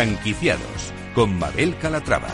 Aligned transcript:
Franquiciados 0.00 0.94
con 1.14 1.38
Mabel 1.38 1.76
Calatrava. 1.76 2.28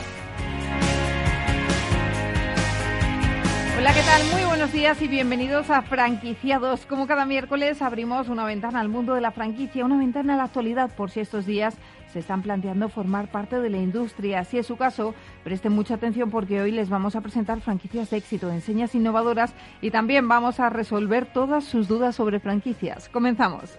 Hola, 3.76 3.92
¿qué 3.92 4.02
tal? 4.02 4.22
Muy 4.32 4.44
buenos 4.44 4.72
días 4.72 5.02
y 5.02 5.08
bienvenidos 5.08 5.68
a 5.70 5.82
Franquiciados. 5.82 6.86
Como 6.86 7.08
cada 7.08 7.26
miércoles 7.26 7.82
abrimos 7.82 8.28
una 8.28 8.44
ventana 8.44 8.78
al 8.78 8.88
mundo 8.88 9.14
de 9.14 9.20
la 9.20 9.32
franquicia, 9.32 9.84
una 9.84 9.98
ventana 9.98 10.34
a 10.34 10.36
la 10.36 10.44
actualidad 10.44 10.94
por 10.94 11.10
si 11.10 11.18
estos 11.18 11.44
días 11.44 11.74
se 12.12 12.20
están 12.20 12.42
planteando 12.42 12.88
formar 12.88 13.32
parte 13.32 13.58
de 13.58 13.68
la 13.68 13.78
industria. 13.78 14.44
Si 14.44 14.58
es 14.58 14.66
su 14.68 14.76
caso, 14.76 15.16
presten 15.42 15.72
mucha 15.72 15.94
atención 15.94 16.30
porque 16.30 16.60
hoy 16.60 16.70
les 16.70 16.88
vamos 16.88 17.16
a 17.16 17.20
presentar 17.20 17.60
franquicias 17.60 18.10
de 18.10 18.18
éxito, 18.18 18.48
enseñas 18.48 18.94
innovadoras 18.94 19.52
y 19.82 19.90
también 19.90 20.28
vamos 20.28 20.60
a 20.60 20.70
resolver 20.70 21.26
todas 21.26 21.64
sus 21.64 21.88
dudas 21.88 22.14
sobre 22.14 22.38
franquicias. 22.38 23.08
Comenzamos. 23.08 23.76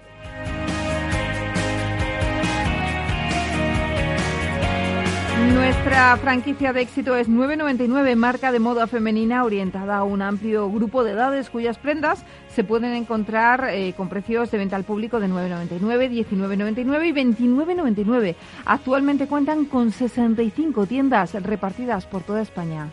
Nuestra 5.54 6.18
franquicia 6.18 6.74
de 6.74 6.82
éxito 6.82 7.16
es 7.16 7.30
999, 7.30 8.16
marca 8.16 8.52
de 8.52 8.60
moda 8.60 8.86
femenina 8.86 9.46
orientada 9.46 9.98
a 9.98 10.04
un 10.04 10.22
amplio 10.22 10.70
grupo 10.70 11.04
de 11.04 11.12
edades 11.12 11.50
cuyas 11.50 11.78
prendas 11.78 12.24
se 12.54 12.66
pueden 12.66 12.94
encontrar 12.94 13.70
eh, 13.70 13.94
con 13.96 14.10
precios 14.10 14.52
de 14.52 14.58
venta 14.58 14.76
al 14.76 14.84
público 14.84 15.20
de 15.20 15.28
9,99, 15.28 16.28
19,99 16.28 17.08
y 17.08 17.14
29,99. 17.14 18.36
Actualmente 18.66 19.28
cuentan 19.28 19.66
con 19.66 19.92
65 19.92 20.86
tiendas 20.86 21.34
repartidas 21.34 22.06
por 22.06 22.24
toda 22.24 22.42
España. 22.42 22.90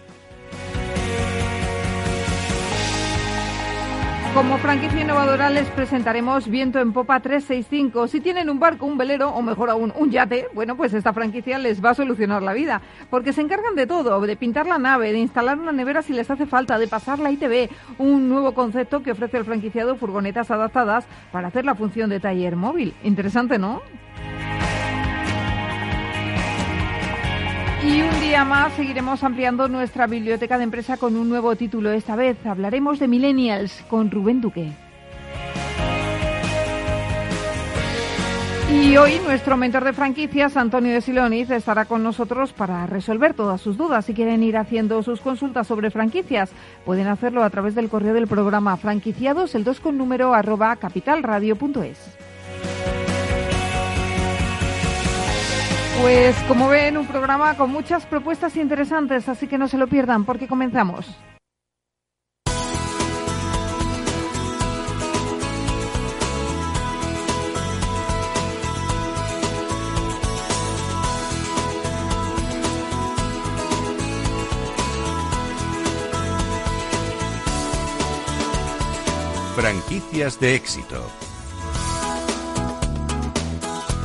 Como 4.35 4.59
franquicia 4.59 5.01
innovadora 5.01 5.49
les 5.49 5.69
presentaremos 5.69 6.49
Viento 6.49 6.81
en 6.81 6.93
Popa 6.93 7.21
365. 7.21 8.09
Si 8.09 8.21
tienen 8.21 8.51
un 8.51 8.59
barco, 8.59 8.85
un 8.85 8.99
velero 8.99 9.29
o 9.29 9.43
mejor 9.43 9.71
aún 9.71 9.93
un 9.97 10.11
yate, 10.11 10.49
bueno, 10.53 10.77
pues 10.77 10.93
esta 10.93 11.13
franquicia 11.13 11.57
les 11.57 11.83
va 11.83 11.91
a 11.91 11.95
solucionar 11.95 12.43
la 12.43 12.53
vida, 12.53 12.83
porque 13.11 13.33
se 13.33 13.43
encargan 13.43 13.77
de 13.77 13.87
todo, 13.87 14.21
de 14.21 14.37
pintar 14.37 14.67
la 14.67 14.79
nave, 14.79 15.13
de 15.13 15.21
instalar 15.21 15.57
una 15.57 15.71
nevera 15.71 16.03
si 16.03 16.13
les 16.13 16.29
hace 16.33 16.47
falta, 16.47 16.81
de 16.81 16.89
pasar 16.89 17.21
la 17.21 17.31
ITV, 17.31 17.71
un 17.99 18.29
nuevo 18.29 18.55
concepto 18.55 19.05
que 19.05 19.13
ofrece 19.13 19.37
el 19.37 19.45
franquiciado 19.45 19.95
furgonetas 19.95 20.51
adaptadas 20.51 21.07
para 21.31 21.47
hacer 21.47 21.65
la 21.65 21.77
función 21.77 22.11
de 22.11 22.19
taller 22.19 22.57
móvil. 22.57 22.93
Interesante, 23.05 23.57
¿no? 23.57 23.83
Y 27.87 28.01
un 28.01 28.21
día 28.21 28.45
más 28.45 28.73
seguiremos 28.73 29.23
ampliando 29.23 29.69
nuestra 29.69 30.07
biblioteca 30.07 30.57
de 30.57 30.65
empresa 30.65 30.97
con 30.97 31.17
un 31.17 31.29
nuevo 31.29 31.55
título. 31.55 31.91
Esta 31.91 32.17
vez 32.17 32.39
hablaremos 32.47 32.99
de 32.99 33.09
Millennials 33.09 33.85
con 33.89 34.11
Rubén 34.11 34.41
Duque. 34.41 34.73
Y 38.73 38.97
hoy 38.97 39.21
nuestro 39.25 39.57
mentor 39.57 39.85
de 39.85 39.93
franquicias, 39.93 40.57
Antonio 40.57 40.93
de 40.93 41.01
Siloniz, 41.01 41.51
estará 41.51 41.85
con 41.85 42.03
nosotros 42.03 42.53
para 42.53 42.87
resolver 42.87 43.35
todas 43.35 43.61
sus 43.61 43.77
dudas. 43.77 44.07
Si 44.07 44.15
quieren 44.15 44.43
ir 44.43 44.57
haciendo 44.57 45.03
sus 45.03 45.21
consultas 45.21 45.67
sobre 45.67 45.91
franquicias, 45.91 46.51
pueden 46.85 47.07
hacerlo 47.07 47.45
a 47.45 47.51
través 47.51 47.75
del 47.75 47.91
correo 47.91 48.15
del 48.15 48.27
programa 48.27 48.77
franquiciados, 48.77 49.55
el 49.55 49.63
2 49.63 49.81
con 49.81 49.99
número 49.99 50.35
arroba 50.35 50.75
capitalradio.es. 50.77 51.99
Pues 56.01 56.37
como 56.49 56.69
ven, 56.69 56.97
un 56.99 57.07
programa 57.07 57.57
con 57.57 57.71
muchas 57.71 58.05
propuestas 58.05 58.57
interesantes, 58.57 59.29
así 59.29 59.47
que 59.47 59.59
no 59.59 59.69
se 59.69 59.79
lo 59.79 59.87
pierdan 59.87 60.25
porque 60.25 60.49
comenzamos. 60.49 61.07
Franquicias 79.57 80.41
de 80.41 80.57
éxito 80.57 81.07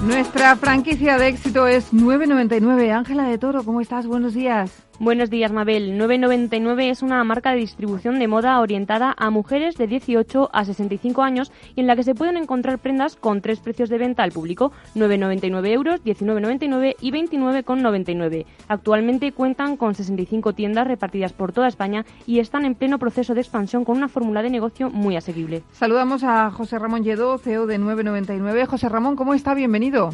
nuestra 0.01 0.55
franquicia 0.55 1.17
de 1.17 1.27
éxito 1.27 1.67
es 1.67 1.93
999. 1.93 2.91
Ángela 2.91 3.23
de 3.23 3.37
Toro, 3.37 3.63
¿cómo 3.63 3.81
estás? 3.81 4.07
Buenos 4.07 4.33
días. 4.33 4.88
Buenos 5.01 5.29
días, 5.29 5.53
Mabel. 5.53 5.97
999 5.97 6.89
es 6.89 7.01
una 7.01 7.23
marca 7.23 7.51
de 7.51 7.59
distribución 7.59 8.19
de 8.19 8.27
moda 8.27 8.59
orientada 8.59 9.15
a 9.17 9.29
mujeres 9.29 9.77
de 9.77 9.87
18 9.87 10.49
a 10.51 10.65
65 10.65 11.23
años 11.23 11.53
y 11.73 11.79
en 11.79 11.87
la 11.87 11.95
que 11.95 12.03
se 12.03 12.15
pueden 12.15 12.35
encontrar 12.35 12.79
prendas 12.79 13.15
con 13.15 13.39
tres 13.39 13.61
precios 13.61 13.87
de 13.87 13.97
venta 13.97 14.23
al 14.23 14.33
público, 14.33 14.73
9,99 14.95 15.67
euros, 15.69 16.03
19,99 16.03 16.97
y 16.99 17.11
29,99. 17.11 18.45
Actualmente 18.67 19.31
cuentan 19.31 19.77
con 19.77 19.95
65 19.95 20.51
tiendas 20.51 20.85
repartidas 20.85 21.31
por 21.31 21.53
toda 21.53 21.69
España 21.69 22.05
y 22.27 22.39
están 22.39 22.65
en 22.65 22.75
pleno 22.75 22.99
proceso 22.99 23.33
de 23.33 23.39
expansión 23.39 23.85
con 23.85 23.95
una 23.95 24.09
fórmula 24.09 24.41
de 24.41 24.49
negocio 24.49 24.89
muy 24.89 25.15
asequible. 25.15 25.63
Saludamos 25.71 26.25
a 26.25 26.51
José 26.51 26.77
Ramón 26.77 27.05
Lledó, 27.05 27.37
CEO 27.37 27.67
de 27.67 27.77
999. 27.77 28.65
José 28.65 28.89
Ramón, 28.89 29.15
¿cómo 29.15 29.33
está? 29.33 29.53
Bienvenido. 29.53 30.09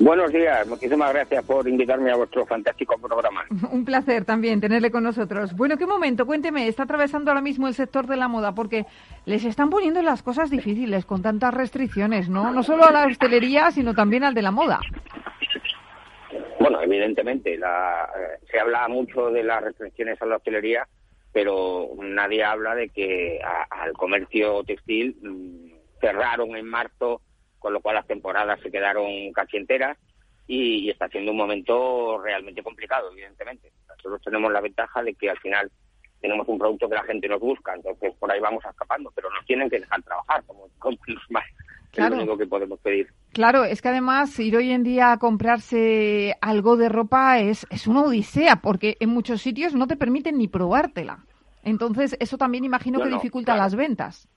Buenos 0.00 0.32
días, 0.32 0.66
muchísimas 0.66 1.12
gracias 1.12 1.44
por 1.44 1.68
invitarme 1.68 2.10
a 2.10 2.16
vuestro 2.16 2.44
fantástico 2.46 2.96
programa. 2.98 3.44
Un 3.72 3.84
placer 3.84 4.24
también 4.24 4.60
tenerle 4.60 4.90
con 4.90 5.04
nosotros. 5.04 5.54
Bueno, 5.54 5.76
¿qué 5.76 5.86
momento? 5.86 6.26
Cuénteme, 6.26 6.66
está 6.66 6.82
atravesando 6.82 7.30
ahora 7.30 7.40
mismo 7.40 7.68
el 7.68 7.74
sector 7.74 8.06
de 8.06 8.16
la 8.16 8.26
moda 8.26 8.54
porque 8.54 8.86
les 9.24 9.44
están 9.44 9.70
poniendo 9.70 10.02
las 10.02 10.22
cosas 10.22 10.50
difíciles 10.50 11.04
con 11.04 11.22
tantas 11.22 11.54
restricciones, 11.54 12.28
¿no? 12.28 12.52
No 12.52 12.62
solo 12.62 12.84
a 12.84 12.90
la 12.90 13.06
hostelería, 13.06 13.70
sino 13.70 13.94
también 13.94 14.24
al 14.24 14.34
de 14.34 14.42
la 14.42 14.50
moda. 14.50 14.80
Bueno, 16.58 16.80
evidentemente, 16.82 17.56
la, 17.56 18.08
eh, 18.16 18.38
se 18.50 18.58
habla 18.58 18.88
mucho 18.88 19.30
de 19.30 19.44
las 19.44 19.62
restricciones 19.62 20.20
a 20.20 20.26
la 20.26 20.36
hostelería, 20.36 20.88
pero 21.32 21.90
nadie 21.98 22.42
habla 22.42 22.74
de 22.74 22.88
que 22.88 23.38
al 23.70 23.92
comercio 23.92 24.64
textil 24.64 25.16
mm, 25.22 26.00
cerraron 26.00 26.56
en 26.56 26.66
marzo 26.66 27.20
con 27.64 27.72
lo 27.72 27.80
cual 27.80 27.94
las 27.94 28.06
temporadas 28.06 28.60
se 28.60 28.70
quedaron 28.70 29.32
casi 29.32 29.56
enteras 29.56 29.96
y, 30.46 30.90
está 30.90 31.08
siendo 31.08 31.30
un 31.30 31.38
momento 31.38 32.20
realmente 32.22 32.62
complicado, 32.62 33.10
evidentemente. 33.10 33.72
Nosotros 33.88 34.20
tenemos 34.22 34.52
la 34.52 34.60
ventaja 34.60 35.02
de 35.02 35.14
que 35.14 35.30
al 35.30 35.38
final 35.38 35.72
tenemos 36.20 36.46
un 36.46 36.58
producto 36.58 36.90
que 36.90 36.94
la 36.94 37.04
gente 37.04 37.26
nos 37.26 37.40
busca, 37.40 37.74
entonces 37.74 38.12
por 38.20 38.30
ahí 38.30 38.38
vamos 38.38 38.62
escapando, 38.68 39.10
pero 39.14 39.30
nos 39.30 39.46
tienen 39.46 39.70
que 39.70 39.80
dejar 39.80 40.02
trabajar, 40.02 40.44
como, 40.44 40.68
más. 41.30 41.44
Es 41.94 42.10
lo 42.10 42.16
único 42.16 42.36
que 42.36 42.46
podemos 42.46 42.78
pedir. 42.80 43.08
Claro, 43.32 43.64
es 43.64 43.80
que 43.80 43.88
además 43.88 44.38
ir 44.38 44.54
hoy 44.58 44.70
en 44.70 44.82
día 44.82 45.12
a 45.12 45.18
comprarse 45.18 46.34
algo 46.42 46.76
de 46.76 46.90
ropa 46.90 47.38
es, 47.38 47.66
es 47.70 47.86
una 47.86 48.02
odisea, 48.02 48.56
porque 48.56 48.98
en 49.00 49.08
muchos 49.08 49.40
sitios 49.40 49.74
no 49.74 49.86
te 49.86 49.96
permiten 49.96 50.36
ni 50.36 50.48
probártela. 50.48 51.24
Entonces, 51.62 52.14
eso 52.20 52.36
también 52.36 52.64
imagino 52.64 53.00
que 53.00 53.08
dificulta 53.08 53.56
las 53.56 53.74
ventas. 53.74 54.28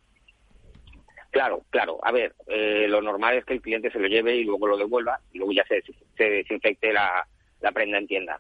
Claro, 1.32 1.64
claro. 1.70 2.00
A 2.04 2.12
ver, 2.12 2.34
eh, 2.48 2.88
lo 2.88 3.02
normal 3.02 3.38
es 3.38 3.46
que 3.46 3.54
el 3.54 3.62
cliente 3.62 3.92
se 3.92 4.00
lo 4.00 4.08
lleve 4.08 4.36
y 4.36 4.44
luego 4.44 4.68
lo 4.68 4.78
devuelva 4.78 5.20
y 5.32 5.38
luego 5.38 5.54
ya 5.54 5.66
se, 5.66 5.82
se 6.18 6.24
desinfecte 6.24 6.94
la, 6.94 7.26
prenda 7.74 7.98
en 7.98 8.08
tienda. 8.08 8.40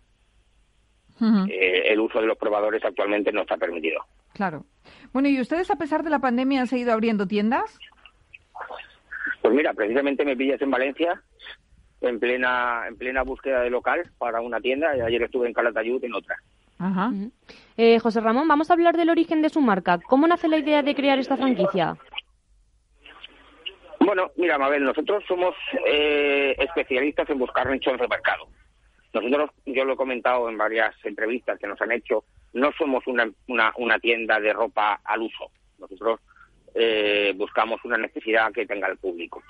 Eh, 1.49 1.83
el 1.87 1.99
uso 1.99 2.21
de 2.21 2.27
los 2.27 2.37
probadores 2.37 2.83
actualmente 2.85 3.31
no 3.31 3.41
está 3.41 3.57
permitido. 3.57 4.05
Claro. 4.33 4.65
Bueno, 5.13 5.27
¿y 5.29 5.41
ustedes 5.41 5.71
a 5.71 5.75
pesar 5.75 6.03
de 6.03 6.11
la 6.11 6.19
pandemia 6.19 6.61
han 6.61 6.67
seguido 6.67 6.93
abriendo 6.93 7.27
tiendas? 7.27 7.79
Pues 9.41 9.53
mira, 9.53 9.73
precisamente 9.73 10.23
me 10.23 10.37
pillas 10.37 10.61
en 10.61 10.71
Valencia 10.71 11.21
en 12.01 12.19
plena 12.19 12.87
en 12.87 12.95
plena 12.95 13.23
búsqueda 13.23 13.61
de 13.61 13.69
local 13.69 14.03
para 14.17 14.41
una 14.41 14.59
tienda 14.59 14.95
y 14.95 15.01
ayer 15.01 15.23
estuve 15.23 15.47
en 15.47 15.53
Calatayud 15.53 16.03
en 16.03 16.13
otra. 16.13 16.35
Ajá. 16.79 17.11
Eh, 17.75 17.99
José 17.99 18.21
Ramón, 18.21 18.47
vamos 18.47 18.69
a 18.69 18.73
hablar 18.73 18.95
del 18.97 19.09
origen 19.09 19.41
de 19.41 19.49
su 19.49 19.61
marca. 19.61 19.99
¿Cómo 20.07 20.27
nace 20.27 20.47
la 20.47 20.57
idea 20.57 20.83
de 20.83 20.93
crear 20.93 21.17
esta 21.17 21.37
franquicia? 21.37 21.97
Bueno, 24.07 24.31
mira, 24.37 24.57
Mabel, 24.57 24.85
nosotros 24.85 25.21
somos 25.27 25.53
eh, 25.85 26.55
especialistas 26.59 27.29
en 27.29 27.39
buscar 27.39 27.69
nichos 27.69 27.99
de 27.99 28.07
mercado. 28.07 28.47
Nosotros, 29.11 29.49
yo 29.65 29.83
lo 29.83 29.95
he 29.95 29.97
comentado 29.97 30.47
en 30.47 30.57
varias 30.57 30.95
entrevistas 31.03 31.59
que 31.59 31.67
nos 31.67 31.81
han 31.81 31.91
hecho, 31.91 32.23
no 32.53 32.71
somos 32.77 33.05
una, 33.05 33.29
una, 33.47 33.99
tienda 33.99 34.39
de 34.39 34.53
ropa 34.53 35.01
al 35.03 35.23
uso. 35.23 35.51
Nosotros 35.77 36.21
eh, 36.73 37.33
buscamos 37.35 37.83
una 37.83 37.97
necesidad 37.97 38.53
que 38.53 38.65
tenga 38.65 38.87
el 38.87 38.97
público. 38.97 39.43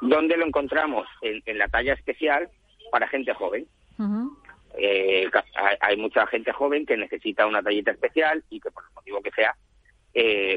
¿Dónde 0.00 0.36
lo 0.36 0.46
encontramos? 0.46 1.08
En, 1.20 1.58
la 1.58 1.66
talla 1.66 1.94
especial 1.94 2.48
para 2.92 3.08
gente 3.08 3.34
joven. 3.34 3.66
Eh, 4.78 5.28
hay, 5.80 5.96
mucha 5.96 6.28
gente 6.28 6.52
joven 6.52 6.86
que 6.86 6.96
necesita 6.96 7.44
una 7.44 7.60
tallita 7.60 7.90
especial 7.90 8.44
y 8.50 8.60
que 8.60 8.70
por 8.70 8.84
el 8.84 8.94
motivo 8.94 9.20
que 9.20 9.32
sea, 9.32 9.56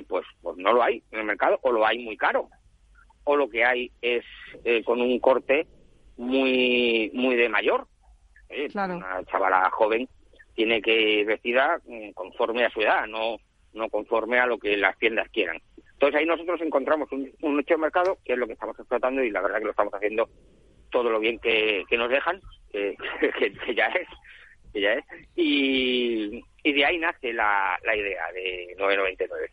pues, 0.07 0.27
pues 0.39 0.57
no 0.57 0.71
lo 0.71 0.83
hay 0.83 1.01
en 1.09 1.21
el 1.21 1.25
mercado 1.25 1.57
o 1.63 1.71
lo 1.71 1.83
hay 1.83 1.97
muy 1.97 2.15
caro 2.15 2.47
o 3.23 3.35
lo 3.35 3.49
que 3.49 3.65
hay 3.65 3.91
es 4.01 4.23
eh, 4.63 4.83
con 4.83 5.01
un 5.01 5.19
corte 5.19 5.67
muy 6.17 7.11
muy 7.13 7.35
de 7.35 7.49
mayor. 7.49 7.87
Eh, 8.49 8.67
una 8.73 9.23
chavala 9.25 9.69
joven 9.71 10.07
tiene 10.55 10.81
que 10.81 11.23
vestida 11.25 11.79
mm, 11.85 12.11
conforme 12.11 12.65
a 12.65 12.69
su 12.69 12.81
edad, 12.81 13.07
no 13.07 13.37
no 13.73 13.89
conforme 13.89 14.39
a 14.39 14.47
lo 14.47 14.57
que 14.57 14.75
las 14.77 14.97
tiendas 14.97 15.29
quieran. 15.29 15.59
Entonces 15.93 16.19
ahí 16.19 16.25
nosotros 16.25 16.61
encontramos 16.61 17.11
un, 17.11 17.31
un 17.41 17.57
nicho 17.57 17.75
de 17.75 17.81
mercado 17.81 18.17
que 18.23 18.33
es 18.33 18.39
lo 18.39 18.47
que 18.47 18.53
estamos 18.53 18.77
explotando 18.79 19.23
y 19.23 19.31
la 19.31 19.41
verdad 19.41 19.59
que 19.59 19.65
lo 19.65 19.71
estamos 19.71 19.93
haciendo 19.93 20.29
todo 20.89 21.09
lo 21.09 21.19
bien 21.19 21.39
que, 21.39 21.85
nos 21.91 22.09
dejan, 22.09 22.41
que, 22.71 22.95
ya 23.75 23.87
es, 23.87 24.07
que 24.73 24.81
ya 24.81 24.93
es, 24.93 25.05
y, 25.35 26.41
de 26.63 26.85
ahí 26.85 26.97
nace 26.99 27.33
la, 27.33 27.77
la 27.83 27.95
idea 27.95 28.31
de 28.33 28.75
999. 28.77 29.51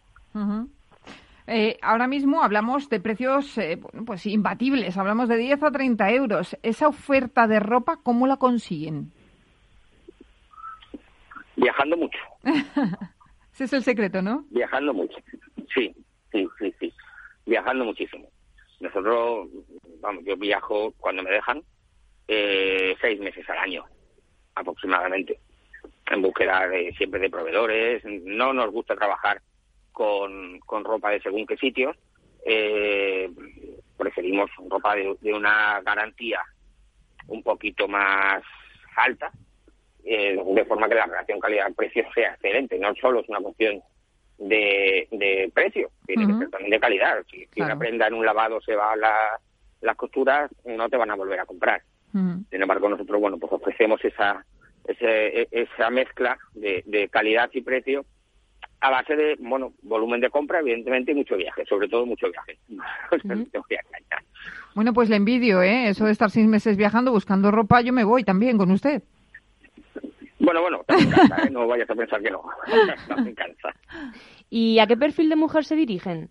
Eh, 1.48 1.78
ahora 1.80 2.08
mismo 2.08 2.42
hablamos 2.42 2.88
de 2.88 2.98
precios 2.98 3.56
eh, 3.58 3.78
pues 4.04 4.26
imbatibles, 4.26 4.96
hablamos 4.96 5.28
de 5.28 5.36
10 5.36 5.62
a 5.62 5.70
30 5.70 6.10
euros. 6.10 6.56
¿Esa 6.62 6.88
oferta 6.88 7.46
de 7.46 7.60
ropa 7.60 8.00
cómo 8.02 8.26
la 8.26 8.36
consiguen? 8.36 9.12
Viajando 11.54 11.96
mucho. 11.96 12.18
Ese 13.52 13.64
es 13.64 13.72
el 13.72 13.82
secreto, 13.82 14.20
¿no? 14.20 14.44
Viajando 14.50 14.92
mucho. 14.92 15.16
Sí, 15.74 15.94
sí, 16.32 16.46
sí, 16.58 16.74
sí. 16.78 16.92
Viajando 17.46 17.84
muchísimo. 17.84 18.28
Nosotros, 18.80 19.48
vamos, 20.00 20.24
yo 20.24 20.36
viajo 20.36 20.92
cuando 20.98 21.22
me 21.22 21.30
dejan 21.30 21.62
eh, 22.28 22.94
seis 23.00 23.18
meses 23.20 23.48
al 23.48 23.58
año, 23.58 23.84
aproximadamente, 24.54 25.38
en 26.10 26.20
búsqueda 26.20 26.68
de, 26.68 26.92
siempre 26.98 27.20
de 27.20 27.30
proveedores. 27.30 28.04
No 28.04 28.52
nos 28.52 28.70
gusta 28.70 28.96
trabajar 28.96 29.40
con, 29.96 30.60
con 30.60 30.84
ropa 30.84 31.08
de 31.08 31.22
según 31.22 31.46
qué 31.46 31.56
sitios. 31.56 31.96
Eh, 32.44 33.30
preferimos 33.96 34.50
ropa 34.68 34.94
de, 34.94 35.32
una 35.32 35.80
garantía 35.80 36.42
un 37.28 37.42
poquito 37.42 37.88
más 37.88 38.42
alta, 38.94 39.32
eh, 40.04 40.38
de 40.54 40.64
forma 40.66 40.86
que 40.86 40.96
la 40.96 41.06
relación 41.06 41.40
calidad-precio 41.40 42.04
sea 42.14 42.34
excelente. 42.34 42.78
No 42.78 42.94
solo 42.96 43.20
es 43.20 43.28
una 43.30 43.40
cuestión 43.40 43.80
de, 44.36 45.08
de 45.12 45.50
precio, 45.54 45.88
tiene 46.06 46.26
que 46.26 46.40
ser 46.40 46.50
también 46.50 46.72
de 46.72 46.80
calidad. 46.80 47.24
Si, 47.30 47.48
una 47.62 47.78
prenda 47.78 48.06
en 48.06 48.14
un 48.14 48.26
lavado 48.26 48.60
se 48.60 48.76
va 48.76 48.92
a 48.92 48.96
la, 48.96 49.16
las 49.80 49.96
costuras, 49.96 50.50
no 50.66 50.90
te 50.90 50.98
van 50.98 51.10
a 51.10 51.16
volver 51.16 51.40
a 51.40 51.46
comprar. 51.46 51.80
Sin 52.12 52.62
embargo, 52.62 52.88
nosotros 52.90 53.18
bueno 53.18 53.38
pues 53.38 53.52
ofrecemos 53.52 54.02
esa, 54.04 54.44
ese, 54.86 55.48
esa 55.50 55.90
mezcla 55.90 56.38
de, 56.54 56.82
de 56.86 57.08
calidad 57.08 57.50
y 57.52 57.62
precio 57.62 58.04
a 58.80 58.90
base 58.90 59.16
de, 59.16 59.36
bueno, 59.38 59.72
volumen 59.82 60.20
de 60.20 60.30
compra, 60.30 60.60
evidentemente, 60.60 61.12
y 61.12 61.14
mucho 61.14 61.36
viaje, 61.36 61.64
sobre 61.66 61.88
todo 61.88 62.06
mucho 62.06 62.28
viaje. 62.30 62.58
bueno, 64.74 64.92
pues 64.92 65.08
le 65.08 65.16
envidio, 65.16 65.62
¿eh? 65.62 65.88
Eso 65.88 66.04
de 66.04 66.12
estar 66.12 66.30
seis 66.30 66.46
meses 66.46 66.76
viajando 66.76 67.12
buscando 67.12 67.50
ropa, 67.50 67.80
yo 67.80 67.92
me 67.92 68.04
voy 68.04 68.24
también 68.24 68.58
con 68.58 68.70
usted. 68.70 69.02
Bueno, 70.38 70.60
bueno, 70.60 70.84
¿eh? 70.88 71.50
no 71.50 71.66
vayas 71.66 71.88
a 71.90 71.94
pensar 71.94 72.22
que 72.22 72.30
no. 72.30 72.42
me 73.24 73.34
cansa. 73.34 73.74
¿Y 74.50 74.78
a 74.78 74.86
qué 74.86 74.96
perfil 74.96 75.28
de 75.28 75.36
mujer 75.36 75.64
se 75.64 75.74
dirigen? 75.74 76.28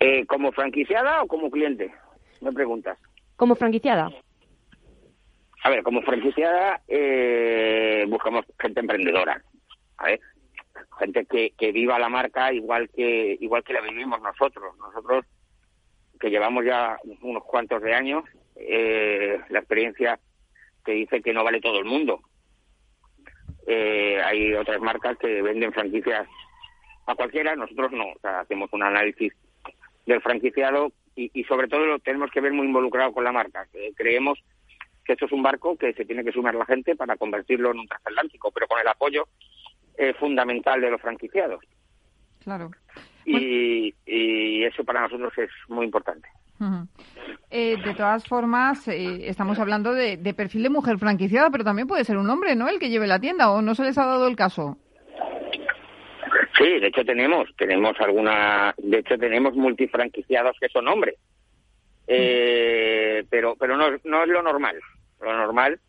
Eh, 0.00 0.24
¿Como 0.26 0.52
franquiciada 0.52 1.22
o 1.22 1.26
como 1.26 1.50
cliente? 1.50 1.92
Me 2.40 2.52
preguntas. 2.52 2.98
Como 3.36 3.54
franquiciada. 3.54 4.10
A 5.64 5.70
ver, 5.70 5.82
como 5.82 6.02
franquiciada 6.02 6.80
eh, 6.88 8.04
buscamos 8.08 8.44
gente 8.58 8.80
emprendedora, 8.80 9.42
Gente 10.98 11.26
que, 11.26 11.52
que 11.56 11.72
viva 11.72 11.98
la 11.98 12.08
marca 12.08 12.52
igual 12.52 12.88
que 12.90 13.36
igual 13.40 13.62
que 13.62 13.72
la 13.72 13.80
vivimos 13.80 14.20
nosotros. 14.20 14.76
Nosotros 14.78 15.24
que 16.18 16.30
llevamos 16.30 16.64
ya 16.64 16.98
unos 17.20 17.44
cuantos 17.44 17.82
de 17.82 17.94
años, 17.94 18.24
eh, 18.56 19.40
la 19.48 19.58
experiencia 19.58 20.20
que 20.84 20.92
dice 20.92 21.20
que 21.20 21.32
no 21.32 21.44
vale 21.44 21.60
todo 21.60 21.78
el 21.80 21.84
mundo. 21.84 22.20
Eh, 23.66 24.20
hay 24.24 24.54
otras 24.54 24.80
marcas 24.80 25.16
que 25.18 25.42
venden 25.42 25.72
franquicias 25.72 26.26
a 27.06 27.14
cualquiera, 27.14 27.56
nosotros 27.56 27.92
no. 27.92 28.06
O 28.06 28.18
sea, 28.20 28.40
hacemos 28.40 28.72
un 28.72 28.82
análisis 28.82 29.32
del 30.06 30.20
franquiciado 30.20 30.92
y, 31.16 31.30
y 31.34 31.44
sobre 31.44 31.68
todo 31.68 31.86
lo 31.86 31.98
tenemos 31.98 32.30
que 32.30 32.40
ver 32.40 32.52
muy 32.52 32.66
involucrado 32.66 33.12
con 33.12 33.24
la 33.24 33.32
marca. 33.32 33.66
creemos 33.96 34.38
que 35.04 35.14
esto 35.14 35.26
es 35.26 35.32
un 35.32 35.42
barco 35.42 35.76
que 35.76 35.92
se 35.94 36.04
tiene 36.04 36.24
que 36.24 36.32
sumar 36.32 36.54
la 36.54 36.66
gente 36.66 36.94
para 36.94 37.16
convertirlo 37.16 37.72
en 37.72 37.80
un 37.80 37.88
transatlántico, 37.88 38.52
pero 38.52 38.68
con 38.68 38.80
el 38.80 38.88
apoyo 38.88 39.26
eh, 39.98 40.14
fundamental 40.14 40.80
de 40.80 40.90
los 40.90 41.00
franquiciados. 41.00 41.62
Claro. 42.42 42.70
Y, 43.24 43.94
eso 44.64 44.84
para 44.84 45.02
nosotros 45.02 45.32
es 45.36 45.50
muy 45.68 45.84
importante. 45.84 46.28
Eh, 47.50 47.76
de 47.84 47.94
todas 47.94 48.24
formas, 48.26 48.86
eh, 48.88 49.28
estamos 49.28 49.58
hablando 49.58 49.92
de, 49.92 50.16
perfil 50.34 50.62
de 50.62 50.70
mujer 50.70 50.98
franquiciada, 50.98 51.50
pero 51.50 51.64
también 51.64 51.88
puede 51.88 52.04
ser 52.04 52.16
un 52.16 52.30
hombre, 52.30 52.54
¿no? 52.54 52.68
El 52.68 52.78
que 52.78 52.88
lleve 52.88 53.06
la 53.06 53.18
tienda, 53.18 53.50
¿o 53.50 53.60
no 53.60 53.74
se 53.74 53.82
les 53.82 53.98
ha 53.98 54.06
dado 54.06 54.28
el 54.28 54.36
caso? 54.36 54.78
Sí, 56.56 56.78
de 56.80 56.86
hecho 56.86 57.04
tenemos, 57.04 57.48
tenemos 57.56 57.98
alguna, 58.00 58.74
de 58.78 58.98
hecho 58.98 59.18
tenemos 59.18 59.54
multifranquiciados 59.54 60.56
que 60.60 60.68
son 60.68 60.86
hombres, 60.88 61.16
pero 62.06 63.56
pero 63.56 63.76
no, 63.76 63.90
no 64.04 64.22
es 64.22 64.28
lo 64.28 64.42
normal. 64.42 64.76
Lo 65.20 65.36
normal 65.36 65.80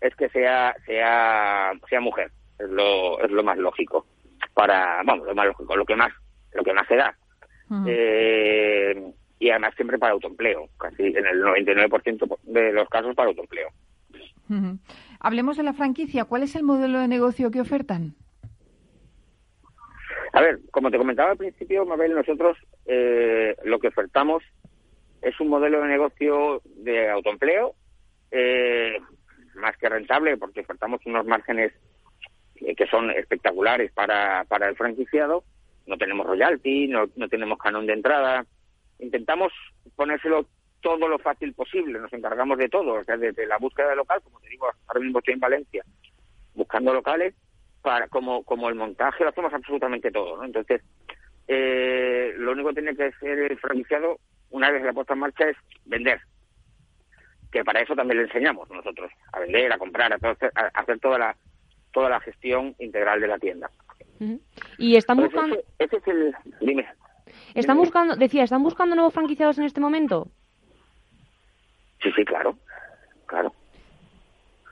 es 0.00 0.14
que 0.16 0.28
sea 0.30 0.74
sea 0.86 1.72
sea 1.88 2.00
mujer 2.00 2.30
es 2.58 2.68
lo, 2.70 3.20
es 3.20 3.30
lo 3.30 3.42
más 3.42 3.58
lógico 3.58 4.06
para, 4.54 5.02
vamos, 5.04 5.26
lo 5.26 5.34
más 5.34 5.46
lógico, 5.46 5.76
lo 5.76 5.84
que 5.84 5.96
más, 5.96 6.12
lo 6.52 6.62
que 6.62 6.72
más 6.72 6.86
se 6.88 6.96
da. 6.96 7.16
eh, 7.86 9.12
y 9.38 9.50
además 9.50 9.74
siempre 9.74 9.98
para 9.98 10.12
autoempleo, 10.12 10.68
casi 10.78 11.02
en 11.02 11.26
el 11.26 11.42
99% 11.42 12.38
de 12.44 12.72
los 12.72 12.88
casos 12.88 13.14
para 13.14 13.28
autoempleo. 13.28 13.68
Hablemos 15.20 15.56
de 15.56 15.64
la 15.64 15.72
franquicia. 15.72 16.24
¿Cuál 16.24 16.44
es 16.44 16.54
el 16.54 16.62
modelo 16.62 17.00
de 17.00 17.08
negocio 17.08 17.50
que 17.50 17.60
ofertan? 17.60 18.14
A 20.32 20.40
ver, 20.40 20.60
como 20.70 20.90
te 20.90 20.98
comentaba 20.98 21.32
al 21.32 21.36
principio, 21.36 21.84
Mabel, 21.84 22.14
nosotros 22.14 22.56
eh, 22.86 23.56
lo 23.64 23.78
que 23.78 23.88
ofertamos 23.88 24.42
es 25.22 25.38
un 25.40 25.48
modelo 25.48 25.80
de 25.80 25.88
negocio 25.88 26.62
de 26.76 27.10
autoempleo 27.10 27.74
eh, 28.30 28.98
más 29.54 29.76
que 29.78 29.88
rentable 29.88 30.36
porque 30.36 30.60
ofertamos 30.60 31.00
unos 31.06 31.26
márgenes 31.26 31.72
que 32.76 32.86
son 32.86 33.10
espectaculares 33.10 33.92
para, 33.92 34.44
para 34.44 34.68
el 34.68 34.76
franquiciado. 34.76 35.44
No 35.86 35.96
tenemos 35.96 36.26
royalty, 36.26 36.88
no, 36.88 37.08
no 37.16 37.28
tenemos 37.28 37.58
canon 37.58 37.86
de 37.86 37.92
entrada. 37.92 38.44
Intentamos 38.98 39.52
ponérselo 39.94 40.46
todo 40.80 41.08
lo 41.08 41.18
fácil 41.18 41.52
posible, 41.54 41.98
nos 41.98 42.12
encargamos 42.12 42.58
de 42.58 42.68
todo, 42.68 42.94
o 42.94 43.04
sea, 43.04 43.16
desde 43.16 43.46
la 43.46 43.58
búsqueda 43.58 43.88
de 43.90 43.96
local, 43.96 44.20
como 44.22 44.38
te 44.40 44.48
digo, 44.48 44.68
ahora 44.86 45.00
mismo 45.00 45.18
estoy 45.18 45.34
en 45.34 45.40
Valencia, 45.40 45.84
buscando 46.54 46.94
locales, 46.94 47.34
para 47.82 48.06
como, 48.08 48.44
como 48.44 48.68
el 48.68 48.76
montaje 48.76 49.24
lo 49.24 49.30
hacemos 49.30 49.52
absolutamente 49.52 50.10
todo, 50.10 50.36
¿no? 50.36 50.44
Entonces, 50.44 50.82
eh, 51.48 52.34
lo 52.36 52.52
único 52.52 52.68
que 52.68 52.82
tiene 52.82 52.96
que 52.96 53.04
hacer 53.04 53.38
el 53.38 53.58
franquiciado, 53.58 54.18
una 54.50 54.70
vez 54.70 54.82
la 54.84 54.92
puesta 54.92 55.14
en 55.14 55.20
marcha, 55.20 55.48
es 55.48 55.56
vender. 55.84 56.20
Que 57.50 57.64
para 57.64 57.80
eso 57.80 57.94
también 57.94 58.18
le 58.18 58.24
enseñamos 58.24 58.68
nosotros, 58.70 59.10
a 59.32 59.40
vender, 59.40 59.72
a 59.72 59.78
comprar, 59.78 60.12
a, 60.12 60.16
a 60.16 60.66
hacer 60.80 61.00
toda 61.00 61.18
la, 61.18 61.36
toda 61.96 62.10
la 62.10 62.20
gestión 62.20 62.74
integral 62.78 63.22
de 63.22 63.26
la 63.26 63.38
tienda. 63.38 63.70
Y 64.76 64.96
están 64.96 65.16
buscando... 65.16 65.56
Ese, 65.78 65.96
es 65.96 66.06
el... 66.06 66.36
Dime. 66.60 66.86
¿Están 67.54 67.78
buscando, 67.78 68.16
decía, 68.16 68.44
¿están 68.44 68.62
buscando 68.62 68.94
nuevos 68.94 69.14
franquiciados 69.14 69.56
en 69.56 69.64
este 69.64 69.80
momento? 69.80 70.28
Sí, 72.02 72.10
sí, 72.14 72.22
claro, 72.26 72.58
claro. 73.24 73.54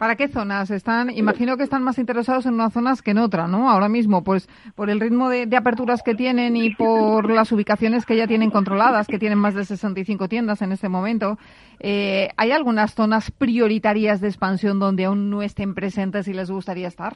¿Para 0.05 0.17
qué 0.17 0.29
zonas 0.29 0.71
están? 0.71 1.09
Imagino 1.09 1.57
que 1.57 1.63
están 1.63 1.83
más 1.83 1.97
interesados 1.97 2.45
en 2.45 2.53
unas 2.53 2.75
zonas 2.75 3.01
que 3.01 3.13
en 3.13 3.17
otra, 3.17 3.49
¿no? 3.49 3.71
Ahora 3.71 3.89
mismo, 3.89 4.23
pues 4.23 4.51
por 4.77 4.91
el 4.91 5.01
ritmo 5.01 5.31
de, 5.31 5.49
aperturas 5.57 6.03
que 6.03 6.15
tienen 6.15 6.59
y 6.59 6.75
por 6.75 7.31
las 7.31 7.51
ubicaciones 7.53 8.05
que 8.05 8.15
ya 8.15 8.27
tienen 8.27 8.51
controladas, 8.51 9.07
que 9.07 9.19
tienen 9.19 9.39
más 9.39 9.55
de 9.55 9.65
65 9.65 10.29
tiendas 10.29 10.61
en 10.61 10.73
este 10.73 10.91
momento, 10.91 11.39
eh, 11.81 12.29
¿hay 12.37 12.51
algunas 12.51 12.95
zonas 12.95 13.31
prioritarias 13.31 14.21
de 14.21 14.29
expansión 14.29 14.79
donde 14.79 15.07
aún 15.07 15.31
no 15.31 15.41
estén 15.41 15.75
presentes 15.75 16.29
y 16.29 16.35
les 16.35 16.51
gustaría 16.51 16.89
estar? 16.89 17.15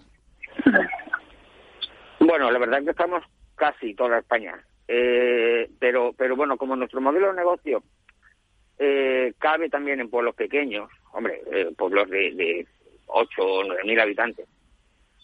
Bueno, 2.21 2.51
la 2.51 2.59
verdad 2.59 2.79
es 2.79 2.85
que 2.87 2.91
estamos 2.93 3.23
casi 3.55 3.95
toda 3.95 4.21
España, 4.21 4.55
eh, 4.89 5.69
pero, 5.79 6.15
pero 6.17 6.37
bueno, 6.37 6.57
como 6.57 6.75
nuestro 6.75 7.03
modelo 7.03 7.27
de 7.27 7.35
negocio 7.35 7.83
eh, 8.79 9.35
cabe 9.39 9.69
también 9.69 10.01
en 10.01 10.09
pueblos 10.09 10.35
pequeños, 10.35 10.89
hombre, 11.13 11.43
pueblos 11.77 12.09
de, 12.09 12.33
de 12.35 12.67
8 13.09 13.43
o 13.43 13.65
9 13.65 13.83
mil 13.85 14.01
habitantes, 14.01 14.47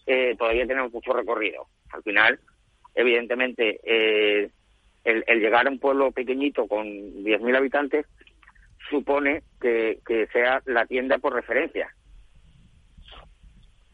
eh, 0.06 0.34
todavía 0.38 0.66
tenemos 0.66 0.92
mucho 0.92 1.12
recorrido. 1.12 1.66
Al 1.92 2.02
final, 2.02 2.38
evidentemente, 2.94 3.80
eh, 3.84 4.50
el, 5.04 5.40
llegar 5.40 5.66
a 5.66 5.70
un 5.70 5.78
pueblo 5.78 6.10
pequeñito 6.12 6.66
con 6.66 6.86
10.000 6.86 7.56
habitantes 7.56 8.06
supone 8.90 9.42
que, 9.60 10.00
sea 10.32 10.62
la 10.66 10.86
tienda 10.86 11.18
por 11.18 11.34
referencia. 11.34 11.88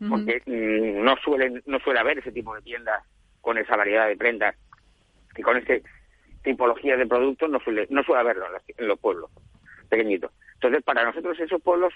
Porque 0.09 0.41
mm, 0.47 1.05
no, 1.05 1.17
suelen, 1.17 1.63
no 1.67 1.79
suele 1.81 2.01
haber 2.01 2.19
ese 2.19 2.33
tipo 2.33 2.55
de 2.55 2.63
tiendas 2.63 3.05
con 3.41 3.59
esa 3.59 3.77
variedad 3.77 4.09
de 4.09 4.17
prendas 4.17 4.57
y 5.37 5.43
con 5.43 5.57
esa 5.59 5.75
tipología 6.43 6.97
de 6.97 7.07
productos, 7.07 7.51
no 7.51 7.61
suele, 7.61 7.87
no 7.91 8.03
suele 8.03 8.21
haberlo 8.21 8.47
en 8.67 8.89
los 8.89 8.99
pueblos 8.99 9.31
pequeñitos. 9.89 10.33
Entonces, 10.62 10.85
para 10.85 11.05
nosotros 11.05 11.40
esos 11.40 11.62
pueblos 11.62 11.95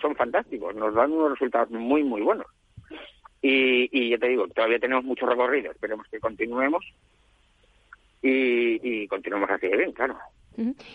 son 0.00 0.16
fantásticos, 0.16 0.74
nos 0.74 0.94
dan 0.94 1.12
unos 1.12 1.32
resultados 1.32 1.70
muy, 1.70 2.02
muy 2.02 2.22
buenos. 2.22 2.46
Y, 3.42 3.90
y 3.92 4.08
ya 4.08 4.16
te 4.16 4.28
digo, 4.28 4.48
todavía 4.48 4.78
tenemos 4.78 5.04
mucho 5.04 5.26
recorrido, 5.26 5.70
esperemos 5.70 6.06
que 6.10 6.18
continuemos 6.18 6.82
y, 8.22 9.02
y 9.02 9.06
continuemos 9.08 9.50
así 9.50 9.68
de 9.68 9.76
bien, 9.76 9.92
claro. 9.92 10.16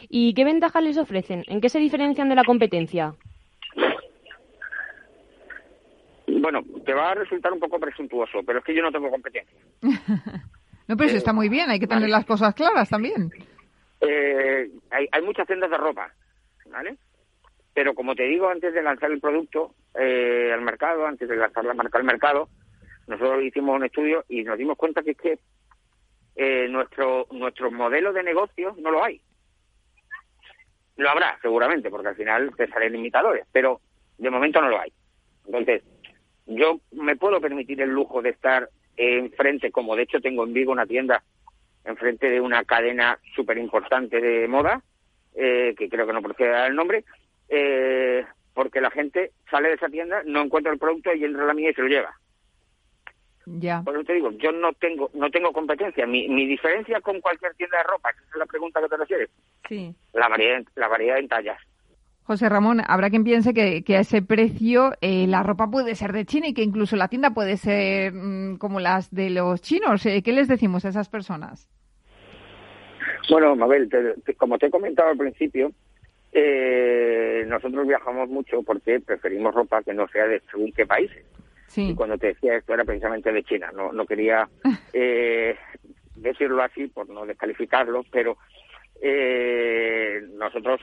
¿Y 0.10 0.34
qué 0.34 0.43
ventajas 0.43 0.84
les 0.84 0.98
ofrecen? 0.98 1.43
¿En 1.48 1.62
qué 1.62 1.70
se 1.70 1.77
diferencian 1.77 2.29
de 2.29 2.36
la 2.36 2.43
competencia? 2.43 3.13
Bueno, 6.25 6.62
te 6.84 6.96
va 6.96 7.12
a 7.12 7.15
resultar 7.15 7.53
un 7.53 7.60
poco 7.60 7.79
presuntuoso, 7.79 8.39
pero 8.43 8.58
es 8.58 8.65
que 8.65 8.74
yo 8.74 8.82
no 8.82 8.91
tengo 8.91 9.12
competencia. 9.12 9.55
no, 10.88 10.98
pero 10.98 11.10
eso 11.10 11.17
está 11.17 11.32
muy 11.32 11.48
bien, 11.48 11.70
hay 11.70 11.79
que 11.79 11.86
tener 11.86 12.10
las 12.10 12.25
cosas 12.25 12.55
claras 12.55 12.89
también. 12.89 13.32
Eh, 14.01 14.67
hay, 14.89 15.08
hay 15.12 15.22
muchas 15.22 15.46
tiendas 15.46 15.70
de 15.70 15.77
ropa, 15.77 16.12
¿vale? 16.74 16.98
Pero 17.74 17.94
como 17.94 18.15
te 18.15 18.24
digo, 18.24 18.50
antes 18.50 18.74
de 18.74 18.84
lanzar 18.84 19.12
el 19.12 19.22
producto 19.22 19.74
eh, 19.96 20.51
al 20.53 20.62
mercado, 20.62 21.06
antes 21.06 21.30
de 21.30 21.38
lanzar 21.38 21.63
la 21.63 21.74
marca 21.74 21.98
al 21.98 22.03
mercado, 22.03 22.50
nosotros 23.08 23.44
hicimos 23.44 23.75
un 23.75 23.86
estudio 23.86 24.25
y 24.27 24.44
nos 24.44 24.58
dimos 24.58 24.77
cuenta 24.77 25.03
que 25.03 25.12
es 25.12 25.18
que 25.18 25.39
eh, 26.36 26.68
nuestro 26.68 27.27
nuestro 27.32 27.72
modelo 27.72 28.12
de 28.12 28.24
negocio 28.24 28.75
no 28.80 28.92
lo 28.92 29.03
hay. 29.03 29.22
Lo 30.98 31.10
habrá, 31.10 31.38
seguramente, 31.42 31.89
porque 31.89 32.10
al 32.10 32.15
final 32.15 32.56
te 32.56 32.68
salen 32.68 32.96
imitadores, 32.96 33.46
pero 33.51 33.82
de 34.18 34.30
momento 34.30 34.62
no 34.62 34.70
lo 34.70 34.80
hay. 34.80 34.92
Entonces, 35.46 35.84
yo 36.46 36.80
me 36.92 37.15
puedo 37.15 37.42
permitir 37.42 37.82
el 37.82 37.89
lujo 37.89 38.22
de 38.22 38.30
estar 38.30 38.70
enfrente, 38.96 39.72
como 39.72 39.96
de 39.96 40.03
hecho 40.03 40.22
tengo 40.22 40.44
en 40.44 40.53
Vigo 40.53 40.72
una 40.72 40.86
tienda 40.86 41.24
enfrente 41.84 42.30
de 42.30 42.39
una 42.39 42.63
cadena 42.63 43.20
súper 43.36 43.58
importante 43.58 44.22
de 44.22 44.48
moda, 44.48 44.84
eh, 45.36 45.74
que 45.78 45.90
creo 45.90 46.06
que 46.08 46.13
no 46.13 46.22
procede 46.22 46.66
el 46.68 46.75
nombre, 46.75 47.04
eh, 47.50 48.25
porque 48.54 48.82
la 48.82 48.92
gente 48.92 49.32
sale 49.50 49.70
de 49.70 49.75
esa 49.75 49.90
tienda, 49.90 50.22
no 50.25 50.42
encuentra 50.42 50.72
el 50.72 50.80
producto 50.80 51.13
y 51.13 51.24
entra 51.24 51.44
a 51.44 51.48
la 51.48 51.54
mía 51.54 51.72
y 51.72 51.74
se 51.74 51.82
lo 51.82 51.88
lleva. 51.88 52.13
Ya. 53.46 53.82
Por 53.84 53.96
eso 53.96 54.06
te 54.06 54.13
digo, 54.13 54.32
yo 54.32 54.52
no 54.54 54.72
tengo 54.74 55.10
no 55.13 55.30
tengo 55.30 55.52
competencia. 55.52 56.08
Mi, 56.08 56.30
mi 56.30 56.46
diferencia 56.48 57.02
con 57.02 57.20
cualquier 57.20 57.54
tienda 57.56 57.78
de 57.80 57.84
ropa, 57.84 58.10
esa 58.12 58.22
es 58.22 58.36
la 58.38 58.46
pregunta 58.46 58.80
que 58.82 58.88
te 58.88 58.98
refieres, 58.98 59.30
Sí. 59.68 59.94
la 60.13 60.30
variedad, 60.30 60.63
la 60.75 60.88
variedad 60.88 61.18
en 61.20 61.28
tallas. 61.28 61.58
José 62.25 62.48
Ramón, 62.48 62.82
habrá 62.88 63.10
quien 63.10 63.25
piense 63.25 63.54
que, 63.54 63.84
que 63.84 63.98
a 63.98 64.00
ese 64.00 64.22
precio 64.22 64.94
eh, 65.02 65.28
la 65.28 65.44
ropa 65.44 65.70
puede 65.70 65.94
ser 65.96 66.13
de 66.13 66.24
China 66.24 66.48
y 66.48 66.54
que 66.54 66.63
incluso 66.63 66.96
la 66.96 67.10
tienda 67.10 67.32
puede 67.32 67.58
ser 67.58 68.13
mm, 68.13 68.60
como 68.60 68.80
las 68.80 69.12
de 69.13 69.30
los 69.30 69.62
chinos. 69.62 70.06
Eh, 70.06 70.22
¿Qué 70.24 70.32
les 70.32 70.48
decimos 70.48 70.86
a 70.86 70.90
esas 70.90 71.10
personas? 71.10 71.68
Bueno, 73.30 73.56
Mabel, 73.56 73.89
te- 73.89 74.13
te- 74.22 74.36
como 74.36 74.58
te 74.58 74.68
he 74.68 74.72
comentado 74.72 75.10
al 75.10 75.18
principio, 75.18 75.72
eh, 76.32 77.44
nosotros 77.48 77.88
viajamos 77.88 78.30
mucho 78.30 78.63
porque 78.63 79.00
preferimos 79.00 79.53
ropa 79.53 79.84
que 79.84 79.94
no 79.94 80.08
sea 80.08 80.27
de 80.27 80.42
según 80.51 80.72
qué 80.74 80.86
países. 80.86 81.24
Sí. 81.68 81.89
Y 81.92 81.96
cuando 81.96 82.18
te 82.18 82.27
decía 82.27 82.56
esto 82.56 82.74
era 82.74 82.84
precisamente 82.84 83.32
de 83.32 83.44
China. 83.44 83.72
No, 83.74 83.92
no 83.92 84.06
quería 84.06 84.48
eh, 84.94 85.56
decirlo 86.15 86.62
así 86.62 86.88
por 86.88 87.10
no 87.10 87.25
descalificarlo, 87.25 88.03
pero 88.12 88.38
eh, 89.01 90.22
nosotros 90.34 90.82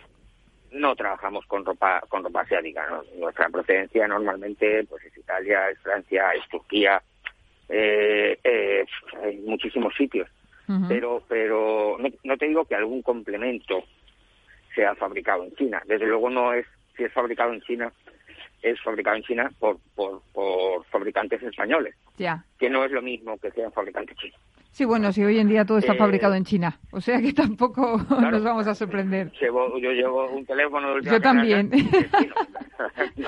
no 0.73 0.95
trabajamos 0.95 1.45
con 1.47 1.65
ropa 1.65 2.01
con 2.09 2.23
ropa 2.25 2.43
asiática. 2.43 2.87
¿no? 2.89 3.03
Nuestra 3.19 3.49
procedencia 3.49 4.07
normalmente 4.09 4.85
pues 4.85 5.05
es 5.05 5.17
Italia, 5.17 5.69
es 5.71 5.79
Francia, 5.81 6.31
es 6.33 6.49
Turquía, 6.49 7.03
eh, 7.69 8.39
eh, 8.43 8.85
hay 9.23 9.39
muchísimos 9.39 9.95
sitios. 9.95 10.29
Pero 10.89 11.23
pero 11.29 11.97
no, 11.99 12.09
no 12.25 12.37
te 12.37 12.47
digo 12.47 12.65
que 12.65 12.75
algún 12.75 13.03
complemento 13.03 13.85
sea 14.75 14.95
fabricado 14.95 15.45
en 15.45 15.55
China. 15.57 15.83
Desde 15.87 16.07
luego 16.07 16.31
no 16.31 16.53
es 16.53 16.67
si 16.97 17.05
es 17.05 17.13
fabricado 17.13 17.53
en 17.53 17.61
China 17.63 17.93
es 18.63 18.81
fabricado 18.83 19.17
en 19.17 19.23
China 19.23 19.51
por, 19.59 19.79
por, 19.95 20.23
por 20.33 20.85
fabricantes 20.87 21.43
españoles, 21.43 21.95
que 22.59 22.69
no 22.69 22.85
es 22.85 22.93
lo 22.93 23.03
mismo 23.03 23.39
que 23.39 23.51
sean 23.53 23.73
fabricantes 23.73 24.17
chinos. 24.19 24.41
Sí, 24.73 24.85
bueno, 24.85 25.13
si 25.13 25.23
hoy 25.25 25.39
en 25.39 25.49
día 25.49 25.65
todo 25.65 25.79
está 25.79 25.95
Eh, 25.95 25.99
fabricado 25.99 26.35
en 26.35 26.45
China. 26.45 26.79
O 26.93 27.01
sea 27.01 27.21
que 27.21 27.33
tampoco 27.33 27.99
Claro. 28.09 28.31
nos 28.31 28.45
vamos 28.45 28.67
a 28.67 28.75
sorprender. 28.75 29.33
Llevo, 29.41 29.77
yo 29.79 29.91
llevo 29.91 30.31
un 30.31 30.47
teléfono 30.47 30.95
de 30.95 31.03
Yo 31.03 31.21
también. 31.21 31.71
No. 33.17 33.27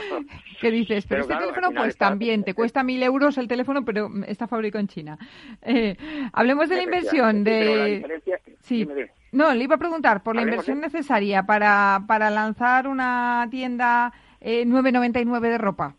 ¿Qué 0.61 0.70
dices? 0.70 1.04
Pero, 1.06 1.08
Pero 1.08 1.20
este 1.22 1.26
claro, 1.34 1.40
teléfono, 1.52 1.68
pues 1.76 1.88
está- 1.90 2.08
también, 2.08 2.42
te 2.44 2.54
cuesta 2.54 2.82
mil 2.82 3.02
euros 3.02 3.37
el 3.38 3.49
teléfono, 3.49 3.84
pero 3.84 4.08
está 4.26 4.46
fabricado 4.46 4.80
en 4.80 4.88
China. 4.88 5.18
Eh, 5.61 5.96
hablemos 6.32 6.68
de 6.68 6.76
la 6.76 6.82
inversión 6.82 7.44
de... 7.44 8.20
Sí. 8.61 8.88
No, 9.32 9.52
le 9.54 9.64
iba 9.64 9.75
a 9.75 9.78
preguntar 9.78 10.22
por 10.22 10.34
la 10.37 10.42
inversión 10.42 10.80
necesaria 10.80 11.42
para, 11.44 12.02
para 12.06 12.30
lanzar 12.30 12.87
una 12.88 13.46
tienda 13.50 14.12
eh, 14.40 14.64
9.99 14.66 15.40
de 15.40 15.58
ropa. 15.58 15.96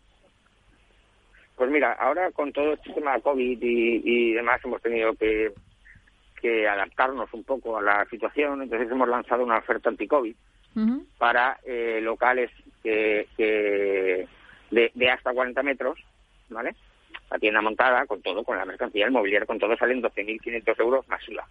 Pues 1.56 1.70
mira, 1.70 1.92
ahora 1.92 2.30
con 2.32 2.52
todo 2.52 2.72
este 2.72 2.92
tema 2.92 3.18
COVID 3.20 3.62
y, 3.62 4.02
y 4.04 4.32
demás 4.32 4.60
hemos 4.64 4.82
tenido 4.82 5.14
que, 5.14 5.52
que 6.40 6.68
adaptarnos 6.68 7.32
un 7.32 7.44
poco 7.44 7.78
a 7.78 7.82
la 7.82 8.04
situación, 8.06 8.62
entonces 8.62 8.90
hemos 8.90 9.08
lanzado 9.08 9.44
una 9.44 9.58
oferta 9.58 9.88
anti-COVID 9.88 10.34
para 11.18 11.58
eh, 11.64 12.00
locales 12.02 12.50
que, 12.82 13.28
que 13.36 14.26
de, 14.70 14.90
de 14.92 15.10
hasta 15.10 15.32
40 15.32 15.62
metros, 15.62 15.98
¿vale? 16.50 16.74
La 17.30 17.38
tienda 17.38 17.62
montada 17.62 18.04
con 18.06 18.20
todo, 18.22 18.42
con 18.42 18.58
la 18.58 18.64
mercancía, 18.64 19.06
el 19.06 19.12
mobiliario, 19.12 19.46
con 19.46 19.58
todo, 19.58 19.76
salen 19.76 20.02
12.500 20.02 20.80
euros 20.80 21.08
masiva. 21.08 21.46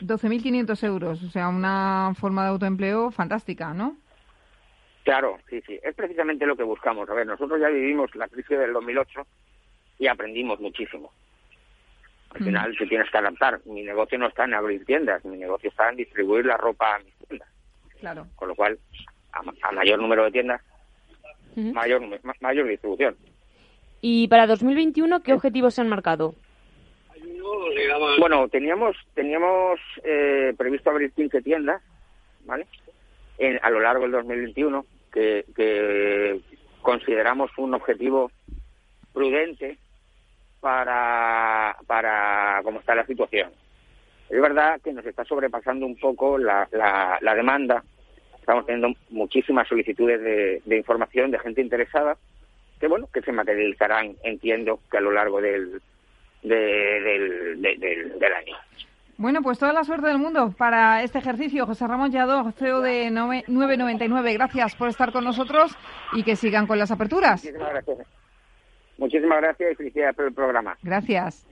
12.500 0.00 0.84
euros, 0.84 1.22
o 1.22 1.30
sea, 1.30 1.48
una 1.48 2.12
forma 2.18 2.44
de 2.44 2.48
autoempleo 2.48 3.10
fantástica, 3.10 3.72
¿no? 3.74 3.96
Claro, 5.06 5.38
sí, 5.48 5.62
sí, 5.64 5.78
es 5.84 5.94
precisamente 5.94 6.44
lo 6.46 6.56
que 6.56 6.64
buscamos. 6.64 7.08
A 7.08 7.14
ver, 7.14 7.24
nosotros 7.28 7.60
ya 7.60 7.68
vivimos 7.68 8.12
la 8.16 8.26
crisis 8.26 8.58
del 8.58 8.72
2008 8.72 9.24
y 10.00 10.08
aprendimos 10.08 10.58
muchísimo. 10.58 11.12
Al 12.30 12.40
Mm. 12.40 12.44
final 12.44 12.76
te 12.76 12.86
tienes 12.88 13.08
que 13.08 13.18
adaptar. 13.18 13.60
Mi 13.66 13.84
negocio 13.84 14.18
no 14.18 14.26
está 14.26 14.46
en 14.46 14.54
abrir 14.54 14.84
tiendas, 14.84 15.24
mi 15.24 15.36
negocio 15.36 15.70
está 15.70 15.90
en 15.90 15.96
distribuir 15.98 16.44
la 16.44 16.56
ropa 16.56 16.96
a 16.96 16.98
mis 16.98 17.14
tiendas. 17.28 17.48
Claro. 18.00 18.26
Con 18.34 18.48
lo 18.48 18.56
cual, 18.56 18.80
a, 19.32 19.42
ma- 19.42 19.54
a 19.62 19.70
mayor 19.70 20.00
número 20.00 20.24
de 20.24 20.32
tiendas, 20.32 20.60
mayor, 21.54 22.00
ma- 22.24 22.34
mayor 22.40 22.66
distribución. 22.66 23.16
¿Y 24.00 24.26
para 24.26 24.48
2021 24.48 25.22
qué 25.22 25.34
objetivos 25.34 25.74
se 25.74 25.82
han 25.82 25.88
marcado? 25.88 26.34
Bueno, 28.18 28.48
teníamos 28.48 28.96
teníamos 29.14 29.78
eh, 30.02 30.52
previsto 30.58 30.90
abrir 30.90 31.12
15 31.12 31.42
tiendas, 31.42 31.80
¿vale? 32.44 32.66
En- 33.38 33.60
a 33.62 33.70
lo 33.70 33.78
largo 33.78 34.02
del 34.02 34.10
2021, 34.10 34.84
que, 35.16 36.40
consideramos 36.82 37.50
un 37.58 37.74
objetivo 37.74 38.30
prudente 39.12 39.78
para, 40.60 41.76
para 41.86 42.60
cómo 42.62 42.80
está 42.80 42.94
la 42.94 43.06
situación. 43.06 43.50
Es 44.28 44.40
verdad 44.40 44.80
que 44.82 44.92
nos 44.92 45.04
está 45.06 45.24
sobrepasando 45.24 45.86
un 45.86 45.96
poco 45.98 46.38
la, 46.38 46.68
la, 46.72 47.18
la 47.20 47.34
demanda. 47.34 47.82
Estamos 48.38 48.66
teniendo 48.66 48.96
muchísimas 49.10 49.66
solicitudes 49.68 50.20
de, 50.20 50.62
de 50.64 50.76
información 50.76 51.30
de 51.30 51.38
gente 51.40 51.60
interesada 51.62 52.16
que, 52.78 52.86
bueno, 52.88 53.08
que 53.12 53.22
se 53.22 53.32
materializarán, 53.32 54.14
entiendo, 54.22 54.80
que 54.90 54.98
a 54.98 55.00
lo 55.00 55.10
largo 55.10 55.40
del, 55.40 55.80
de- 56.42 57.00
del, 57.00 57.62
de- 57.62 57.76
del, 57.78 58.18
del 58.18 58.32
año. 58.32 58.56
Bueno, 59.18 59.40
pues 59.42 59.58
toda 59.58 59.72
la 59.72 59.82
suerte 59.84 60.08
del 60.08 60.18
mundo 60.18 60.52
para 60.58 61.02
este 61.02 61.18
ejercicio. 61.18 61.64
José 61.66 61.86
Ramón 61.86 62.10
Lladó, 62.10 62.50
CEO 62.52 62.80
de 62.82 63.08
Nove- 63.10 63.44
999, 63.48 64.34
gracias 64.34 64.76
por 64.76 64.88
estar 64.88 65.10
con 65.12 65.24
nosotros 65.24 65.74
y 66.12 66.22
que 66.22 66.36
sigan 66.36 66.66
con 66.66 66.78
las 66.78 66.90
aperturas. 66.90 67.42
Muchísimas 67.42 67.70
gracias. 67.70 67.98
Muchísimas 68.98 69.40
gracias 69.40 69.72
y 69.72 69.74
felicidades 69.74 70.16
por 70.16 70.24
el 70.26 70.34
programa. 70.34 70.76
Gracias. 70.82 71.46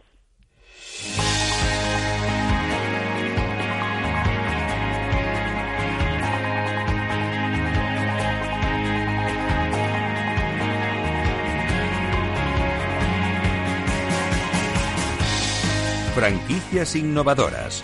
Franquicias 16.15 16.95
innovadoras. 16.95 17.83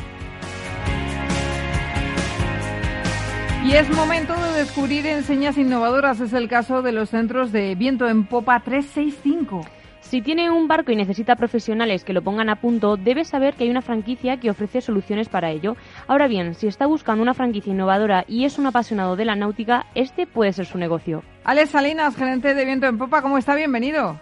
Y 3.64 3.72
es 3.72 3.90
momento 3.90 4.34
de 4.40 4.60
descubrir 4.60 5.04
enseñas 5.08 5.58
innovadoras. 5.58 6.20
Es 6.20 6.32
el 6.32 6.48
caso 6.48 6.80
de 6.82 6.92
los 6.92 7.10
centros 7.10 7.50
de 7.50 7.74
viento 7.74 8.08
en 8.08 8.24
popa 8.26 8.60
365. 8.60 9.62
Si 9.98 10.22
tiene 10.22 10.48
un 10.48 10.68
barco 10.68 10.92
y 10.92 10.96
necesita 10.96 11.34
profesionales 11.34 12.04
que 12.04 12.12
lo 12.12 12.22
pongan 12.22 12.50
a 12.50 12.60
punto, 12.60 12.96
debe 12.96 13.24
saber 13.24 13.54
que 13.54 13.64
hay 13.64 13.70
una 13.70 13.82
franquicia 13.82 14.38
que 14.38 14.50
ofrece 14.50 14.80
soluciones 14.80 15.28
para 15.28 15.50
ello. 15.50 15.76
Ahora 16.06 16.28
bien, 16.28 16.54
si 16.54 16.68
está 16.68 16.86
buscando 16.86 17.22
una 17.22 17.34
franquicia 17.34 17.72
innovadora 17.72 18.24
y 18.28 18.44
es 18.44 18.60
un 18.60 18.66
apasionado 18.66 19.16
de 19.16 19.24
la 19.24 19.34
náutica, 19.34 19.86
este 19.96 20.28
puede 20.28 20.52
ser 20.52 20.66
su 20.66 20.78
negocio. 20.78 21.24
Alex 21.42 21.70
Salinas, 21.70 22.14
gerente 22.14 22.54
de 22.54 22.64
viento 22.64 22.86
en 22.86 22.96
popa, 22.96 23.22
¿cómo 23.22 23.38
está? 23.38 23.56
Bienvenido. 23.56 24.20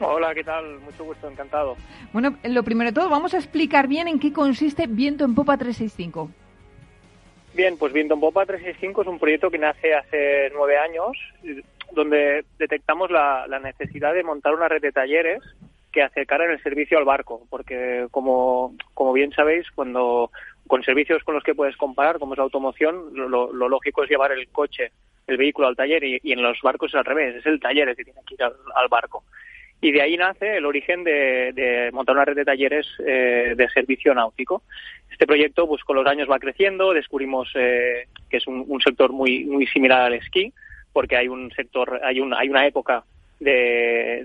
Hola, 0.00 0.34
¿qué 0.34 0.44
tal? 0.44 0.78
Mucho 0.80 1.04
gusto, 1.04 1.28
encantado. 1.28 1.76
Bueno, 2.12 2.36
lo 2.44 2.62
primero 2.62 2.90
de 2.90 2.94
todo, 2.94 3.08
vamos 3.08 3.34
a 3.34 3.38
explicar 3.38 3.88
bien 3.88 4.08
en 4.08 4.18
qué 4.18 4.32
consiste 4.32 4.86
viento 4.86 5.24
en 5.24 5.34
popa 5.34 5.56
365. 5.56 6.30
Bien, 7.54 7.76
pues 7.76 7.92
Viento 7.92 8.14
en 8.14 8.20
Popa 8.20 8.46
365 8.46 9.02
es 9.02 9.08
un 9.08 9.18
proyecto 9.18 9.50
que 9.50 9.58
nace 9.58 9.92
hace 9.92 10.48
nueve 10.54 10.78
años, 10.78 11.16
donde 11.90 12.44
detectamos 12.56 13.10
la, 13.10 13.48
la 13.48 13.58
necesidad 13.58 14.14
de 14.14 14.22
montar 14.22 14.54
una 14.54 14.68
red 14.68 14.80
de 14.80 14.92
talleres 14.92 15.42
que 15.90 16.02
acercaran 16.02 16.50
el 16.50 16.62
servicio 16.62 16.98
al 16.98 17.04
barco, 17.04 17.46
porque 17.50 18.06
como, 18.10 18.76
como 18.94 19.12
bien 19.12 19.32
sabéis, 19.32 19.68
cuando 19.74 20.30
con 20.66 20.82
servicios 20.82 21.24
con 21.24 21.34
los 21.34 21.42
que 21.42 21.54
puedes 21.54 21.76
comparar, 21.76 22.18
como 22.18 22.34
es 22.34 22.38
la 22.38 22.44
automoción, 22.44 23.10
lo, 23.14 23.52
lógico 23.52 24.04
es 24.04 24.10
llevar 24.10 24.32
el 24.32 24.48
coche, 24.48 24.92
el 25.26 25.36
vehículo 25.36 25.66
al 25.66 25.76
taller 25.76 26.04
y, 26.04 26.20
en 26.32 26.42
los 26.42 26.60
barcos 26.62 26.90
es 26.90 26.94
al 26.94 27.04
revés, 27.04 27.36
es 27.36 27.46
el 27.46 27.58
taller 27.58 27.88
el 27.88 27.96
que 27.96 28.04
tiene 28.04 28.20
que 28.26 28.34
ir 28.34 28.42
al, 28.42 28.88
barco. 28.88 29.24
Y 29.80 29.92
de 29.92 30.02
ahí 30.02 30.16
nace 30.16 30.56
el 30.56 30.66
origen 30.66 31.04
de, 31.04 31.90
montar 31.92 32.16
una 32.16 32.24
red 32.24 32.36
de 32.36 32.44
talleres 32.44 32.86
eh, 33.06 33.54
de 33.56 33.68
servicio 33.70 34.14
náutico. 34.14 34.62
Este 35.10 35.26
proyecto, 35.26 35.66
pues 35.68 35.84
con 35.84 35.96
los 35.96 36.06
años 36.06 36.28
va 36.30 36.38
creciendo, 36.38 36.92
descubrimos 36.92 37.48
eh, 37.54 38.08
que 38.28 38.38
es 38.38 38.46
un, 38.46 38.80
sector 38.80 39.12
muy, 39.12 39.44
muy 39.44 39.66
similar 39.66 40.02
al 40.02 40.14
esquí, 40.14 40.52
porque 40.92 41.16
hay 41.16 41.28
un 41.28 41.50
sector, 41.52 42.00
hay, 42.02 42.20
un, 42.20 42.34
hay 42.34 42.48
una 42.48 42.66
época 42.66 43.04
de, 43.38 44.24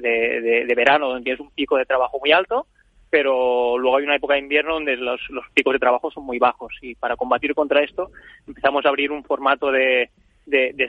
de 0.67 0.75
verano 0.75 1.09
donde 1.09 1.23
tienes 1.23 1.39
un 1.39 1.51
pico 1.51 1.77
de 1.77 1.85
trabajo 1.85 2.19
muy 2.19 2.31
alto, 2.31 2.65
pero 3.13 3.77
luego 3.77 3.97
hay 3.97 4.05
una 4.05 4.15
época 4.15 4.33
de 4.33 4.39
invierno 4.39 4.73
donde 4.73 4.97
los, 4.97 5.21
picos 5.53 5.71
de 5.71 5.77
trabajo 5.77 6.09
son 6.09 6.25
muy 6.25 6.39
bajos 6.39 6.73
y 6.81 6.95
para 6.95 7.15
combatir 7.15 7.53
contra 7.53 7.83
esto 7.83 8.09
empezamos 8.47 8.83
a 8.83 8.89
abrir 8.89 9.11
un 9.11 9.23
formato 9.23 9.71
de, 9.71 10.09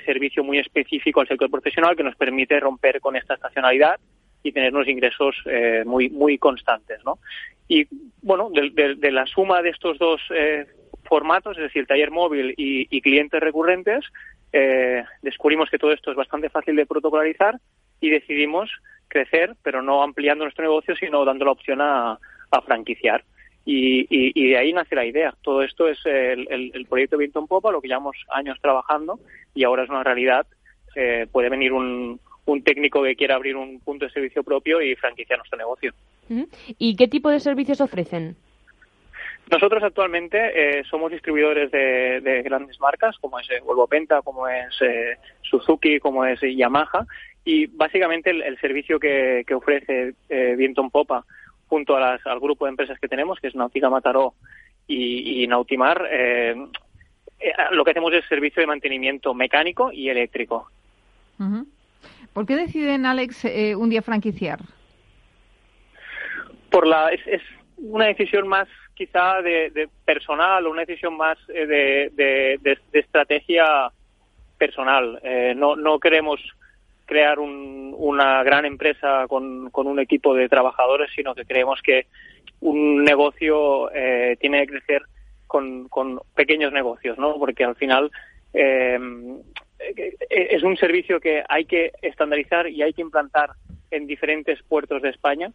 servicio 0.07 0.43
muy 0.43 0.59
específico 0.59 1.21
al 1.21 1.29
sector 1.29 1.51
profesional 1.51 1.95
que 1.95 2.03
nos 2.03 2.17
permite 2.17 2.59
romper 2.59 3.03
con 3.03 3.15
esta 3.15 3.35
estacionalidad 3.35 4.01
y 4.45 4.53
tener 4.53 4.73
unos 4.73 4.87
ingresos 4.87 5.35
eh, 5.47 5.83
muy 5.85 6.11
muy 6.11 6.39
constantes, 6.39 7.05
¿no? 7.05 7.19
Y 7.67 7.87
bueno, 8.23 8.51
de, 8.51 9.11
la 9.11 9.27
suma 9.27 9.63
de 9.63 9.71
estos 9.71 9.99
dos 9.99 10.21
eh, 10.31 10.67
formatos, 11.05 11.57
es 11.57 11.65
decir, 11.65 11.87
taller 11.87 12.11
móvil 12.11 12.55
y, 12.57 13.01
clientes 13.01 13.41
recurrentes, 13.41 14.05
eh, 14.53 15.03
descubrimos 15.23 15.71
que 15.71 15.79
todo 15.79 15.93
esto 15.93 16.11
es 16.11 16.17
bastante 16.17 16.51
fácil 16.51 16.77
de 16.77 16.87
protocolarizar 16.87 17.59
y 18.01 18.11
decidimos 18.11 18.71
crecer, 19.09 19.55
pero 19.63 19.81
no 19.81 20.03
ampliando 20.03 20.45
nuestro 20.45 20.65
negocio, 20.65 20.95
sino 20.95 21.25
dando 21.25 21.47
la 21.47 21.53
opción 21.53 21.81
a, 21.81 22.19
franquiciar. 22.67 23.25
Y, 23.65 24.51
de 24.51 24.57
ahí 24.57 24.73
nace 24.73 24.95
la 24.95 25.05
idea. 25.05 25.35
Todo 25.43 25.63
esto 25.63 25.89
es 25.89 25.99
el, 26.05 26.87
proyecto 26.89 27.17
Vinton 27.17 27.49
Popa, 27.49 27.73
lo 27.73 27.81
que 27.81 27.89
llevamos 27.89 28.17
años 28.29 28.59
trabajando 28.61 29.19
y 29.55 29.65
ahora 29.65 29.85
es 29.85 29.91
una 29.91 30.05
realidad. 30.05 30.47
Eh, 30.95 31.27
puede 31.33 31.49
venir 31.49 31.73
un, 31.73 32.21
técnico 32.65 33.03
que 33.03 33.17
quiera 33.17 33.35
abrir 33.35 33.57
un 33.57 33.81
punto 33.81 34.05
de 34.05 34.13
servicio 34.13 34.43
propio 34.43 34.81
y 34.81 34.95
franquiciar 34.97 35.39
nuestro 35.39 35.59
negocio. 35.59 35.93
¿Y 36.79 36.97
qué 36.97 37.09
tipo 37.09 37.31
de 37.31 37.41
servicios 37.41 37.81
ofrecen? 37.81 38.37
Nosotros 39.51 39.83
actualmente 39.83 40.79
eh, 40.79 40.85
somos 40.85 41.13
distribuidores 41.13 41.71
de, 41.71 42.43
grandes 42.45 42.81
marcas, 42.81 43.17
como 43.19 43.39
es 43.39 43.51
eh, 43.51 43.61
Volvo 43.63 43.87
Penta, 43.87 44.23
como 44.23 44.49
es 44.49 44.75
Suzuki, 45.43 46.01
como 46.01 46.25
es 46.25 46.41
Yamaha, 46.41 47.07
y 47.45 47.67
básicamente 47.67 48.31
el, 48.31 48.59
servicio 48.59 48.99
que, 48.99 49.45
ofrece 49.55 50.15
eh, 50.29 50.55
Vienton 50.57 50.91
Popa 50.91 51.25
junto 51.67 51.97
a 51.97 52.19
al 52.25 52.41
grupo 52.41 52.65
de 52.65 52.71
empresas 52.71 52.99
que 52.99 53.09
tenemos, 53.09 53.39
que 53.39 53.49
es 53.49 53.55
Nautica 53.55 53.91
Mataró 53.91 54.35
y, 54.87 55.47
Nautimar, 55.47 56.07
eh, 56.11 56.55
eh, 57.41 57.53
lo 57.73 57.85
que 57.85 57.91
hacemos 57.91 58.13
es 58.13 58.25
servicio 58.27 58.61
de 58.61 58.67
mantenimiento 58.67 59.35
mecánico 59.35 59.93
y 59.93 60.09
eléctrico. 60.09 60.71
¿Por 62.35 62.45
qué 62.45 62.57
deciden, 62.57 63.07
Alex, 63.07 63.47
eh, 63.47 63.75
un 63.75 63.89
día 63.89 64.03
franquiciar? 64.03 64.59
Por 66.71 66.87
la, 66.87 67.09
es, 67.09 67.43
una 67.79 68.07
decisión 68.07 68.47
más 68.47 68.69
quizá 68.95 69.41
de, 69.41 69.89
personal 70.05 70.67
o 70.67 70.71
una 70.71 70.85
decisión 70.85 71.17
más 71.17 71.39
de, 71.49 72.11
de, 72.13 72.79
estrategia 72.93 73.91
personal. 74.59 75.21
no, 75.57 75.75
no 75.77 75.99
queremos 75.99 76.41
crear 77.07 77.39
una 77.39 78.43
gran 78.43 78.65
empresa 78.65 79.27
con, 79.29 79.71
un 79.73 79.99
equipo 80.01 80.35
de 80.35 80.49
trabajadores, 80.49 81.11
sino 81.15 81.35
que 81.35 81.45
creemos 81.45 81.81
que 81.83 82.07
un 82.61 83.05
negocio 83.05 83.91
eh, 83.93 84.37
tiene 84.41 84.61
que 84.61 84.73
crecer 84.73 85.03
con, 85.47 85.89
pequeños 86.35 86.73
negocios, 86.73 87.19
¿no? 87.19 87.37
Porque 87.39 87.65
al 87.65 87.77
final 87.77 88.11
eh, 88.53 88.99
es 90.31 90.63
un 90.63 90.77
servicio 90.77 91.21
que 91.21 91.43
hay 91.49 91.65
que 91.65 91.93
estandarizar 92.03 92.69
y 92.69 92.83
hay 92.83 92.93
que 92.93 93.03
implantar 93.03 93.51
en 93.91 94.07
diferentes 94.07 94.63
puertos 94.63 95.03
de 95.03 95.11
España 95.11 95.53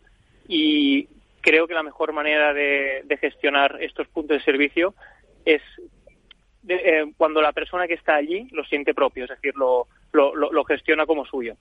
y 0.48 1.08
creo 1.42 1.68
que 1.68 1.74
la 1.74 1.84
mejor 1.84 2.14
manera 2.14 2.54
de, 2.54 3.04
gestionar 3.20 3.78
estos 3.82 4.08
puntos 4.08 4.38
de 4.38 4.44
servicio 4.44 4.94
es 5.46 5.62
eh, 6.68 7.06
cuando 7.18 7.42
la 7.42 7.54
persona 7.54 7.88
que 7.88 7.94
está 7.94 8.16
allí 8.16 8.48
lo 8.52 8.64
siente 8.66 8.94
propio, 8.94 9.24
es 9.26 9.30
decir, 9.30 9.56
lo, 9.56 9.88
lo, 10.12 10.64
gestiona 10.64 11.06
como 11.06 11.26
suyo. 11.26 11.56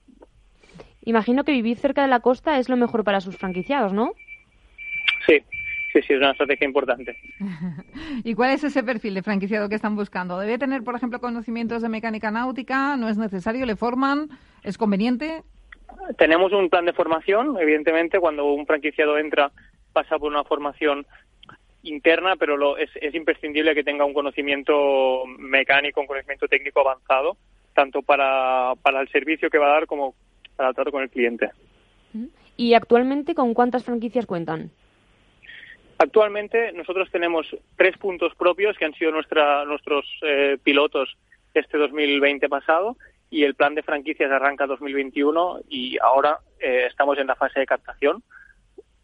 Imagino 1.03 1.43
que 1.43 1.51
vivir 1.51 1.77
cerca 1.77 2.01
de 2.01 2.07
la 2.07 2.19
costa 2.19 2.59
es 2.59 2.69
lo 2.69 2.77
mejor 2.77 3.03
para 3.03 3.21
sus 3.21 3.37
franquiciados, 3.37 3.93
¿no? 3.93 4.13
Sí, 5.25 5.41
sí, 5.91 6.01
sí, 6.01 6.13
es 6.13 6.19
una 6.19 6.31
estrategia 6.31 6.65
importante. 6.65 7.17
¿Y 8.23 8.33
cuál 8.33 8.51
es 8.51 8.63
ese 8.63 8.83
perfil 8.83 9.15
de 9.15 9.23
franquiciado 9.23 9.69
que 9.69 9.75
están 9.75 9.95
buscando? 9.95 10.39
¿Debe 10.39 10.57
tener, 10.57 10.83
por 10.83 10.95
ejemplo, 10.95 11.19
conocimientos 11.19 11.81
de 11.81 11.89
mecánica 11.89 12.31
náutica? 12.31 12.95
¿No 12.97 13.09
es 13.09 13.17
necesario? 13.17 13.65
¿Le 13.65 13.75
forman? 13.75 14.29
¿Es 14.63 14.77
conveniente? 14.77 15.43
Tenemos 16.17 16.53
un 16.53 16.69
plan 16.69 16.85
de 16.85 16.93
formación, 16.93 17.57
evidentemente, 17.59 18.19
cuando 18.19 18.45
un 18.45 18.65
franquiciado 18.65 19.17
entra 19.17 19.51
pasa 19.93 20.17
por 20.17 20.31
una 20.31 20.43
formación 20.43 21.05
interna, 21.83 22.35
pero 22.35 22.57
lo, 22.57 22.77
es, 22.77 22.89
es 23.01 23.15
imprescindible 23.15 23.73
que 23.73 23.83
tenga 23.83 24.05
un 24.05 24.13
conocimiento 24.13 25.25
mecánico, 25.37 26.01
un 26.01 26.07
conocimiento 26.07 26.47
técnico 26.47 26.81
avanzado 26.81 27.37
tanto 27.73 28.01
para, 28.01 28.73
para 28.81 28.99
el 28.99 29.07
servicio 29.09 29.49
que 29.49 29.57
va 29.57 29.67
a 29.67 29.73
dar 29.73 29.85
como 29.85 30.13
para 30.57 30.69
el 30.69 30.75
trato 30.75 30.91
con 30.91 31.01
el 31.01 31.09
cliente. 31.09 31.49
¿Y 32.57 32.73
actualmente 32.73 33.33
con 33.35 33.53
cuántas 33.53 33.85
franquicias 33.85 34.25
cuentan? 34.25 34.71
Actualmente 36.01 36.71
nosotros 36.71 37.09
tenemos 37.11 37.45
tres 37.75 37.97
puntos 37.97 38.33
propios 38.33 38.77
que 38.77 38.85
han 38.85 38.93
sido 38.93 39.11
nuestra, 39.11 39.65
nuestros 39.65 40.05
eh, 40.21 40.57
pilotos 40.63 41.17
este 41.53 41.77
2020 41.77 42.47
pasado 42.47 42.95
y 43.29 43.43
el 43.43 43.53
plan 43.53 43.75
de 43.75 43.83
franquicias 43.83 44.31
arranca 44.31 44.65
2021 44.65 45.59
y 45.67 45.97
ahora 45.99 46.39
eh, 46.61 46.85
estamos 46.89 47.17
en 47.17 47.27
la 47.27 47.35
fase 47.35 47.59
de 47.59 47.65
captación, 47.65 48.23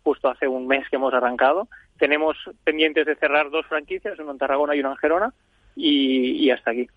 justo 0.03 0.29
hace 0.29 0.47
un 0.47 0.67
mes 0.67 0.87
que 0.89 0.95
hemos 0.95 1.13
arrancado. 1.13 1.67
Tenemos 1.99 2.37
pendientes 2.63 3.05
de 3.05 3.15
cerrar 3.15 3.49
dos 3.49 3.65
franquicias, 3.65 4.17
una 4.17 4.31
en 4.31 4.37
Tarragona 4.37 4.73
y 4.73 4.79
una 4.79 4.91
en 4.91 4.97
Gerona 4.97 5.33
y, 5.75 6.49
hasta 6.49 6.71
aquí. 6.71 6.87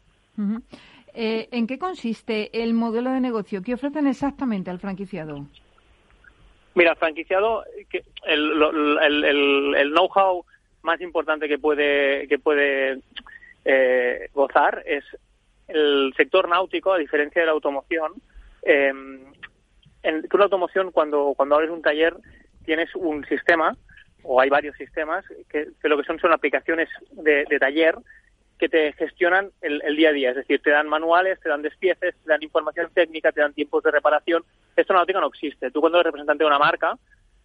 Eh, 1.12 1.48
¿En 1.50 1.66
qué 1.66 1.76
consiste 1.76 2.62
el 2.62 2.72
modelo 2.72 3.11
de 3.11 3.18
negocio? 3.18 3.62
¿Qué 3.62 3.74
ofrecen 3.74 4.06
exactamente 4.06 4.70
al 4.70 4.78
franquiciado? 4.78 5.44
Mira, 6.74 6.94
franquiciado, 6.94 7.64
el, 8.24 9.92
know-how 9.92 10.44
más 10.83 11.00
importante 11.00 11.48
que 11.48 11.59
puede, 11.59 12.28
que 12.28 12.38
puede 12.38 13.00
eh, 13.64 14.28
gozar 14.33 14.83
es 14.87 15.04
el 15.66 16.14
sector 16.16 16.48
náutico, 16.48 16.92
a 16.92 16.98
diferencia 16.98 17.42
de 17.42 17.46
la 17.46 17.52
automoción. 17.52 18.12
Eh, 18.62 18.92
en 20.02 20.22
la 20.31 20.44
automoción, 20.44 20.92
cuando, 20.92 21.35
cuando 21.37 21.57
abres 21.57 21.70
un 21.70 21.83
taller, 21.83 22.16
tienes 22.64 22.94
un 22.94 23.26
sistema, 23.26 23.76
o 24.22 24.40
hay 24.40 24.48
varios 24.48 24.76
sistemas, 24.76 25.24
que, 25.48 25.68
lo 25.83 25.98
que 25.98 26.04
son 26.04 26.18
son 26.18 26.33
aplicaciones 26.33 26.88
de 27.11 27.59
taller 27.59 27.96
que 28.59 28.68
te 28.68 28.92
gestionan 28.94 29.51
el, 29.61 29.97
día 29.97 30.11
a 30.11 30.12
día, 30.12 30.31
es 30.31 30.37
decir, 30.37 30.61
te 30.61 30.71
dan 30.71 30.88
manuales, 30.88 31.40
te 31.40 31.49
dan 31.49 31.62
despieces, 31.62 32.14
te 32.14 32.31
dan 32.31 32.42
información 32.42 32.90
técnica, 32.92 33.33
te 33.33 33.40
dan 33.40 33.55
tiempos 33.55 33.83
de 33.85 33.92
reparación. 33.92 34.44
Esto 34.77 34.92
en 34.92 34.94
la 34.94 35.01
náutica 35.01 35.21
no 35.21 35.29
existe. 35.29 35.71
Tú 35.71 35.81
cuando 35.81 35.99
eres 35.99 36.07
representante 36.07 36.44
de 36.44 36.49
una 36.49 36.59
marca 36.59 36.99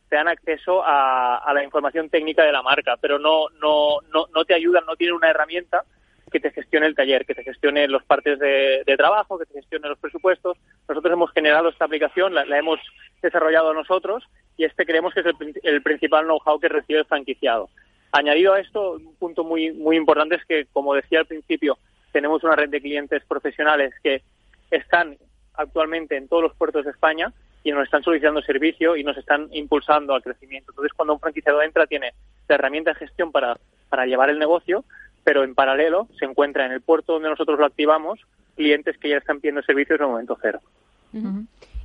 te 0.09 0.15
dan 0.17 0.27
acceso 0.27 0.83
a, 0.85 1.51
la 1.53 1.63
información 1.63 2.09
técnica 2.09 2.43
de 2.43 2.51
la 2.51 2.61
marca, 2.61 2.97
pero 2.97 3.17
no, 3.17 3.47
no, 3.61 3.99
no, 4.13 4.27
no 4.33 4.45
te 4.45 4.53
ayudan, 4.53 4.85
no 4.85 4.95
tienen 4.95 5.15
una 5.15 5.29
herramienta 5.29 5.83
que 6.31 6.39
te 6.39 6.51
gestione 6.51 6.87
el 6.87 6.95
taller, 6.95 7.25
que 7.25 7.35
te 7.35 7.43
gestione 7.43 7.87
los 7.87 8.03
partes 8.03 8.37
de, 8.39 8.83
trabajo, 8.97 9.39
que 9.39 9.45
te 9.45 9.53
gestione 9.53 9.89
los 9.89 9.99
presupuestos. 9.99 10.57
Nosotros 10.87 11.13
hemos 11.13 11.31
generado 11.31 11.69
esta 11.69 11.85
aplicación, 11.85 12.33
la, 12.33 12.43
hemos 12.57 12.79
desarrollado 13.21 13.73
nosotros 13.73 14.23
y 14.57 14.65
este 14.65 14.85
creemos 14.85 15.13
que 15.13 15.21
es 15.21 15.25
el, 15.27 15.35
el 15.63 15.81
principal 15.81 16.25
know-how 16.25 16.59
que 16.59 16.69
recibe 16.69 16.99
el 16.99 17.05
franquiciado. 17.05 17.69
Añadido 18.13 18.53
a 18.53 18.59
esto, 18.59 18.93
un 18.93 19.15
punto 19.15 19.43
muy, 19.43 19.71
muy 19.71 19.97
importante 19.97 20.35
es 20.35 20.45
que, 20.45 20.67
como 20.71 20.93
decía 20.93 21.19
al 21.19 21.25
principio, 21.25 21.79
tenemos 22.11 22.43
una 22.43 22.55
red 22.55 22.69
de 22.69 22.79
clientes 22.79 23.23
profesionales 23.25 23.91
que 24.03 24.21
están 24.69 25.17
actualmente 25.55 26.15
en 26.15 26.27
todos 26.27 26.43
los 26.43 26.55
puertos 26.55 26.85
de 26.85 26.91
España 26.91 27.33
y 27.63 27.71
nos 27.71 27.85
están 27.85 28.03
solicitando 28.03 28.43
servicio 28.43 28.95
y 28.95 29.03
nos 29.03 29.17
están 29.17 29.49
impulsando 29.51 30.13
al 30.13 30.21
crecimiento. 30.21 30.71
Entonces, 30.71 30.93
cuando 30.93 31.13
un 31.15 31.19
franquiciado 31.19 31.63
entra, 31.63 31.87
tiene 31.87 32.13
la 32.47 32.55
herramienta 32.55 32.91
de 32.93 32.99
gestión 32.99 33.31
para, 33.31 33.57
para 33.89 34.05
llevar 34.05 34.29
el 34.29 34.37
negocio, 34.37 34.85
pero 35.23 35.43
en 35.43 35.55
paralelo 35.55 36.07
se 36.19 36.25
encuentra 36.25 36.67
en 36.67 36.71
el 36.71 36.81
puerto 36.81 37.13
donde 37.13 37.29
nosotros 37.29 37.57
lo 37.57 37.65
activamos 37.65 38.19
clientes 38.55 38.95
que 38.99 39.09
ya 39.09 39.17
están 39.17 39.39
pidiendo 39.39 39.63
servicios 39.63 39.99
en 39.99 40.05
el 40.05 40.11
momento 40.11 40.37
cero. 40.39 40.59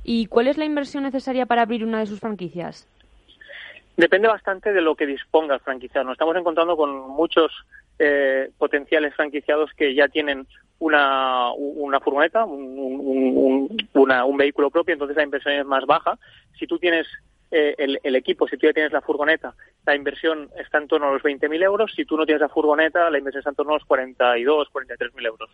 ¿Y 0.03 0.27
cuál 0.27 0.47
es 0.47 0.59
la 0.59 0.65
inversión 0.65 1.03
necesaria 1.03 1.47
para 1.47 1.63
abrir 1.63 1.83
una 1.83 1.99
de 1.99 2.05
sus 2.05 2.19
franquicias? 2.19 2.87
Depende 3.99 4.29
bastante 4.29 4.71
de 4.71 4.79
lo 4.79 4.95
que 4.95 5.05
disponga 5.05 5.55
el 5.55 5.59
franquiciado. 5.59 6.05
Nos 6.05 6.13
estamos 6.13 6.33
encontrando 6.37 6.77
con 6.77 7.09
muchos 7.09 7.51
eh, 7.99 8.49
potenciales 8.57 9.13
franquiciados 9.13 9.71
que 9.73 9.93
ya 9.93 10.07
tienen 10.07 10.47
una, 10.79 11.51
una 11.51 11.99
furgoneta, 11.99 12.45
un, 12.45 13.67
un, 13.93 14.37
vehículo 14.37 14.69
propio, 14.69 14.93
entonces 14.93 15.17
la 15.17 15.23
inversión 15.23 15.55
es 15.55 15.65
más 15.65 15.85
baja. 15.85 16.17
Si 16.57 16.65
tú 16.65 16.79
tienes 16.79 17.07
eh, 17.51 17.75
el, 18.01 18.15
equipo, 18.15 18.47
si 18.47 18.55
tú 18.55 18.67
ya 18.67 18.73
tienes 18.73 18.93
la 18.93 19.01
furgoneta, 19.01 19.53
la 19.85 19.95
inversión 19.97 20.49
está 20.57 20.77
en 20.77 20.87
torno 20.87 21.09
a 21.09 21.11
los 21.11 21.21
20.000 21.21 21.61
euros. 21.61 21.91
Si 21.93 22.05
tú 22.05 22.15
no 22.15 22.25
tienes 22.25 22.39
la 22.39 22.47
furgoneta, 22.47 23.09
la 23.09 23.17
inversión 23.17 23.41
está 23.41 23.49
en 23.49 23.57
torno 23.57 23.73
a 23.73 23.79
los 23.79 23.85
42, 23.85 24.69
43.000 24.71 25.25
euros. 25.25 25.49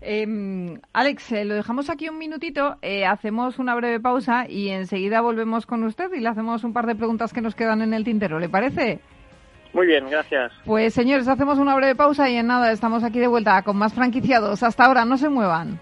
Em, 0.00 0.80
Alex, 0.92 1.32
eh, 1.32 1.44
lo 1.44 1.54
dejamos 1.54 1.90
aquí 1.90 2.08
un 2.08 2.18
minutito, 2.18 2.76
eh, 2.82 3.06
hacemos 3.06 3.58
una 3.58 3.74
breve 3.74 4.00
pausa 4.00 4.46
y 4.48 4.68
enseguida 4.68 5.20
volvemos 5.20 5.66
con 5.66 5.84
usted 5.84 6.12
y 6.12 6.20
le 6.20 6.28
hacemos 6.28 6.64
un 6.64 6.72
par 6.72 6.86
de 6.86 6.94
preguntas 6.94 7.32
que 7.32 7.40
nos 7.40 7.54
quedan 7.54 7.82
en 7.82 7.94
el 7.94 8.04
tintero, 8.04 8.38
¿le 8.38 8.48
parece? 8.48 9.00
Muy 9.72 9.86
bien, 9.86 10.08
gracias. 10.08 10.52
Pues 10.64 10.94
señores, 10.94 11.28
hacemos 11.28 11.58
una 11.58 11.74
breve 11.74 11.94
pausa 11.94 12.30
y 12.30 12.36
en 12.36 12.46
nada, 12.46 12.72
estamos 12.72 13.04
aquí 13.04 13.18
de 13.18 13.26
vuelta 13.26 13.60
con 13.62 13.76
más 13.76 13.92
franquiciados. 13.92 14.62
Hasta 14.62 14.84
ahora, 14.84 15.04
no 15.04 15.18
se 15.18 15.28
muevan. 15.28 15.80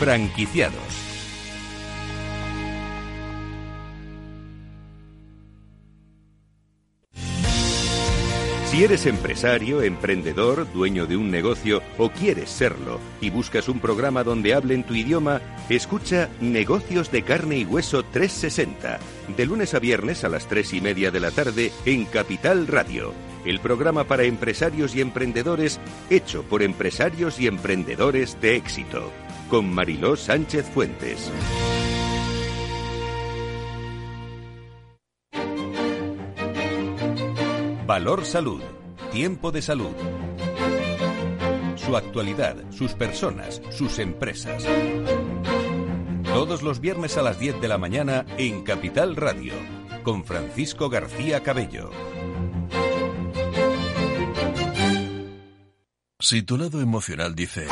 Franquiciados. 0.00 0.72
Si 8.64 8.82
eres 8.82 9.04
empresario, 9.04 9.82
emprendedor, 9.82 10.72
dueño 10.72 11.04
de 11.04 11.18
un 11.18 11.30
negocio 11.30 11.82
o 11.98 12.08
quieres 12.08 12.48
serlo 12.48 12.98
y 13.20 13.28
buscas 13.28 13.68
un 13.68 13.78
programa 13.78 14.24
donde 14.24 14.54
hablen 14.54 14.84
tu 14.84 14.94
idioma, 14.94 15.42
escucha 15.68 16.30
Negocios 16.40 17.12
de 17.12 17.22
Carne 17.22 17.58
y 17.58 17.66
Hueso 17.66 18.02
360, 18.02 18.98
de 19.36 19.44
lunes 19.44 19.74
a 19.74 19.80
viernes 19.80 20.24
a 20.24 20.30
las 20.30 20.46
3 20.46 20.72
y 20.72 20.80
media 20.80 21.10
de 21.10 21.20
la 21.20 21.30
tarde 21.30 21.72
en 21.84 22.06
Capital 22.06 22.68
Radio, 22.68 23.12
el 23.44 23.60
programa 23.60 24.04
para 24.04 24.22
empresarios 24.22 24.94
y 24.94 25.02
emprendedores 25.02 25.78
hecho 26.08 26.42
por 26.44 26.62
empresarios 26.62 27.38
y 27.38 27.48
emprendedores 27.48 28.40
de 28.40 28.56
éxito 28.56 29.12
con 29.50 29.74
Mariló 29.74 30.14
Sánchez 30.14 30.70
Fuentes. 30.70 31.30
Valor 37.84 38.24
Salud. 38.24 38.62
Tiempo 39.10 39.50
de 39.50 39.60
salud. 39.60 39.90
Su 41.74 41.96
actualidad, 41.96 42.56
sus 42.70 42.92
personas, 42.92 43.60
sus 43.72 43.98
empresas. 43.98 44.64
Todos 46.22 46.62
los 46.62 46.78
viernes 46.78 47.16
a 47.18 47.22
las 47.22 47.40
10 47.40 47.60
de 47.60 47.66
la 47.66 47.76
mañana 47.76 48.24
en 48.38 48.62
Capital 48.62 49.16
Radio, 49.16 49.54
con 50.04 50.24
Francisco 50.24 50.88
García 50.88 51.42
Cabello. 51.42 51.90
Si 56.20 56.42
tu 56.42 56.56
lado 56.56 56.80
emocional 56.80 57.34
dice... 57.34 57.66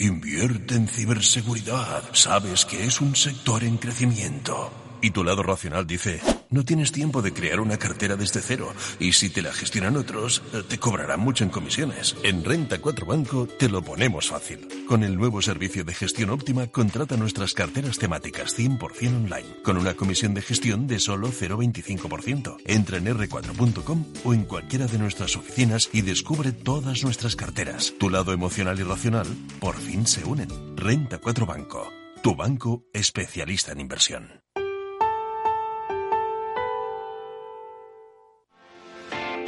Invierte 0.00 0.76
en 0.76 0.86
ciberseguridad. 0.86 2.04
Sabes 2.12 2.64
que 2.64 2.84
es 2.84 3.00
un 3.00 3.16
sector 3.16 3.64
en 3.64 3.78
crecimiento. 3.78 4.87
Y 5.00 5.10
tu 5.10 5.24
lado 5.24 5.42
racional 5.42 5.86
dice, 5.86 6.20
no 6.50 6.64
tienes 6.64 6.92
tiempo 6.92 7.22
de 7.22 7.32
crear 7.32 7.60
una 7.60 7.76
cartera 7.76 8.16
desde 8.16 8.40
cero 8.40 8.72
y 8.98 9.12
si 9.12 9.28
te 9.30 9.42
la 9.42 9.52
gestionan 9.52 9.96
otros, 9.96 10.42
eh, 10.52 10.62
te 10.66 10.78
cobrarán 10.78 11.20
mucho 11.20 11.44
en 11.44 11.50
comisiones. 11.50 12.16
En 12.22 12.44
Renta 12.44 12.78
4 12.78 13.06
Banco 13.06 13.46
te 13.46 13.68
lo 13.68 13.82
ponemos 13.82 14.28
fácil. 14.28 14.66
Con 14.86 15.04
el 15.04 15.16
nuevo 15.16 15.42
servicio 15.42 15.84
de 15.84 15.94
gestión 15.94 16.30
óptima, 16.30 16.66
contrata 16.66 17.16
nuestras 17.16 17.54
carteras 17.54 17.98
temáticas 17.98 18.58
100% 18.58 19.16
online, 19.16 19.62
con 19.62 19.76
una 19.76 19.94
comisión 19.94 20.34
de 20.34 20.42
gestión 20.42 20.86
de 20.86 20.98
solo 20.98 21.28
0,25%. 21.28 22.56
Entra 22.64 22.96
en 22.96 23.06
r4.com 23.06 24.04
o 24.24 24.34
en 24.34 24.44
cualquiera 24.44 24.86
de 24.86 24.98
nuestras 24.98 25.36
oficinas 25.36 25.90
y 25.92 26.02
descubre 26.02 26.52
todas 26.52 27.04
nuestras 27.04 27.36
carteras. 27.36 27.94
Tu 27.98 28.10
lado 28.10 28.32
emocional 28.32 28.78
y 28.80 28.82
racional 28.82 29.26
por 29.60 29.76
fin 29.76 30.06
se 30.06 30.24
unen. 30.24 30.48
Renta 30.76 31.18
4 31.18 31.46
Banco, 31.46 31.90
tu 32.22 32.34
banco 32.34 32.84
especialista 32.92 33.72
en 33.72 33.80
inversión. 33.80 34.47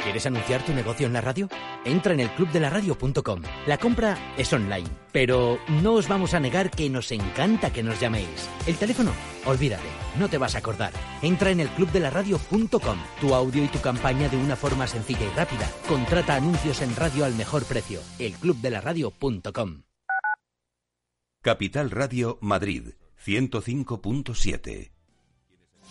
¿Quieres 0.03 0.25
anunciar 0.25 0.65
tu 0.65 0.73
negocio 0.73 1.05
en 1.05 1.13
la 1.13 1.21
radio? 1.21 1.47
Entra 1.85 2.13
en 2.13 2.21
el 2.21 2.29
clubdelaradio.com. 2.31 3.41
La 3.67 3.77
compra 3.77 4.33
es 4.35 4.51
online, 4.51 4.89
pero 5.11 5.59
no 5.81 5.93
os 5.93 6.07
vamos 6.07 6.33
a 6.33 6.39
negar 6.39 6.71
que 6.71 6.89
nos 6.89 7.11
encanta 7.11 7.71
que 7.71 7.83
nos 7.83 7.99
llaméis. 7.99 8.49
El 8.65 8.77
teléfono, 8.77 9.11
olvídate, 9.45 9.87
no 10.17 10.27
te 10.27 10.39
vas 10.39 10.55
a 10.55 10.57
acordar. 10.57 10.91
Entra 11.21 11.51
en 11.51 11.59
el 11.59 11.69
clubdelaradio.com. 11.69 12.97
Tu 13.19 13.35
audio 13.35 13.63
y 13.63 13.67
tu 13.67 13.79
campaña 13.79 14.27
de 14.27 14.37
una 14.37 14.55
forma 14.55 14.87
sencilla 14.87 15.25
y 15.25 15.37
rápida. 15.37 15.69
Contrata 15.87 16.35
anuncios 16.35 16.81
en 16.81 16.95
radio 16.95 17.25
al 17.25 17.35
mejor 17.35 17.63
precio. 17.65 18.01
Elclubdelaradio.com. 18.17 19.83
Capital 21.43 21.89
Radio 21.91 22.37
Madrid 22.41 22.93
105.7 23.23 25.00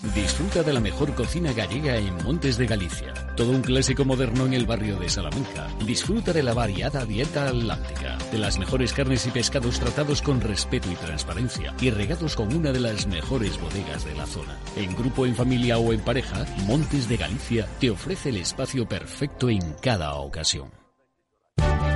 Disfruta 0.02 0.62
de 0.62 0.72
la 0.72 0.80
mejor 0.80 1.14
cocina 1.14 1.52
gallega 1.52 1.96
en 1.96 2.16
Montes 2.24 2.56
de 2.56 2.66
Galicia. 2.66 3.12
Todo 3.36 3.50
un 3.50 3.60
clásico 3.60 4.06
moderno 4.06 4.46
en 4.46 4.54
el 4.54 4.64
barrio 4.64 4.98
de 4.98 5.10
Salamanca. 5.10 5.68
Disfruta 5.84 6.32
de 6.32 6.42
la 6.42 6.54
variada 6.54 7.04
dieta 7.04 7.48
atlántica, 7.48 8.16
de 8.32 8.38
las 8.38 8.58
mejores 8.58 8.94
carnes 8.94 9.26
y 9.26 9.30
pescados 9.30 9.78
tratados 9.78 10.22
con 10.22 10.40
respeto 10.40 10.90
y 10.90 10.94
transparencia 10.94 11.74
y 11.82 11.90
regados 11.90 12.34
con 12.34 12.54
una 12.54 12.72
de 12.72 12.80
las 12.80 13.06
mejores 13.06 13.60
bodegas 13.60 14.06
de 14.06 14.14
la 14.14 14.26
zona. 14.26 14.58
En 14.74 14.96
grupo, 14.96 15.26
en 15.26 15.34
familia 15.34 15.76
o 15.76 15.92
en 15.92 16.00
pareja, 16.00 16.46
Montes 16.64 17.06
de 17.06 17.18
Galicia 17.18 17.68
te 17.78 17.90
ofrece 17.90 18.30
el 18.30 18.38
espacio 18.38 18.88
perfecto 18.88 19.50
en 19.50 19.74
cada 19.82 20.14
ocasión. 20.14 20.70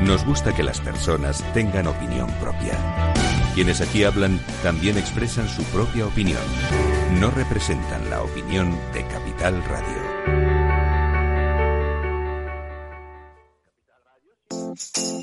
Nos 0.03 0.27
gusta 0.27 0.55
que 0.55 0.62
las 0.62 0.79
personas 0.79 1.43
tengan 1.55 1.87
opinión 1.87 2.31
propia. 2.38 2.79
Quienes 3.55 3.81
aquí 3.81 4.05
hablan 4.05 4.38
también 4.62 4.99
expresan 4.99 5.49
su 5.49 5.62
propia 5.64 6.07
opinión 6.07 6.43
no 7.12 7.31
representan 7.31 8.11
la 8.11 8.23
opinión 8.23 8.71
de 8.93 9.05
Capital 9.07 9.62
Radio. 9.64 10.75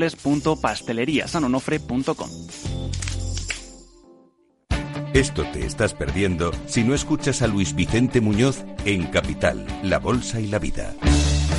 www.pasteleriasanonofre.com. 0.00 2.30
Esto 5.12 5.44
te 5.52 5.66
estás 5.66 5.92
perdiendo 5.92 6.52
si 6.66 6.84
no 6.84 6.94
escuchas 6.94 7.42
a 7.42 7.48
Luis 7.48 7.74
Vicente 7.74 8.20
Muñoz 8.20 8.64
en 8.84 9.08
Capital, 9.08 9.66
La 9.82 9.98
Bolsa 9.98 10.40
y 10.40 10.46
la 10.46 10.60
Vida. 10.60 10.94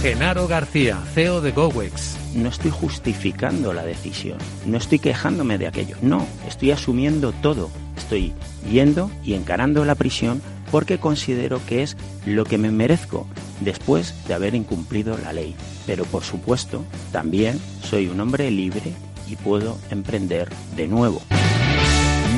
Genaro 0.02 0.48
García, 0.48 0.98
CEO 1.14 1.42
de 1.42 1.52
GoWex. 1.52 2.18
No 2.36 2.50
estoy 2.50 2.72
justificando 2.72 3.74
la 3.74 3.84
decisión, 3.84 4.38
no 4.66 4.78
estoy 4.78 5.00
quejándome 5.00 5.58
de 5.58 5.68
aquello, 5.68 5.98
no, 6.02 6.26
estoy 6.48 6.72
asumiendo 6.72 7.34
todo. 7.34 7.70
Estoy 7.98 8.34
yendo 8.72 9.12
y 9.24 9.34
encarando 9.34 9.84
la 9.86 9.96
prisión 9.96 10.42
porque 10.72 11.00
considero 11.00 11.62
que 11.66 11.84
es 11.84 11.98
lo 12.26 12.46
que 12.46 12.58
me 12.58 12.72
merezco 12.72 13.28
después 13.60 14.16
de 14.28 14.34
haber 14.34 14.56
incumplido 14.56 15.18
la 15.18 15.34
ley. 15.34 15.56
Pero 15.86 16.06
por 16.06 16.24
supuesto, 16.24 16.84
también 17.12 17.60
soy 17.84 18.08
un 18.08 18.20
hombre 18.20 18.50
libre 18.50 18.94
y 19.28 19.36
puedo 19.36 19.78
emprender 19.90 20.50
de 20.76 20.88
nuevo. 20.88 21.22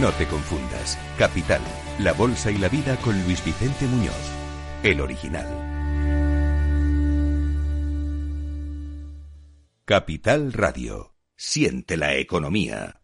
No 0.02 0.12
te 0.12 0.26
confundas. 0.28 0.98
Capital, 1.18 1.62
la 2.00 2.14
bolsa 2.14 2.52
y 2.52 2.58
la 2.58 2.68
vida 2.68 2.98
con 2.98 3.22
Luis 3.24 3.44
Vicente 3.46 3.86
Muñoz, 3.86 4.14
el 4.84 5.00
original. 5.00 5.48
Capital 9.86 10.54
Radio. 10.54 11.14
Siente 11.36 11.98
la 11.98 12.16
economía. 12.16 13.03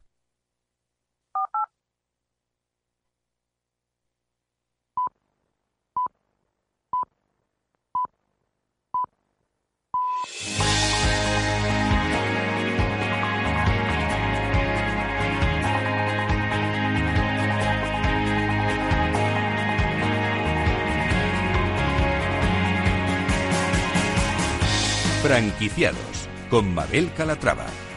Franquiciados 25.22 26.30
con 26.50 26.74
Mabel 26.74 27.12
Calatrava. 27.14 27.89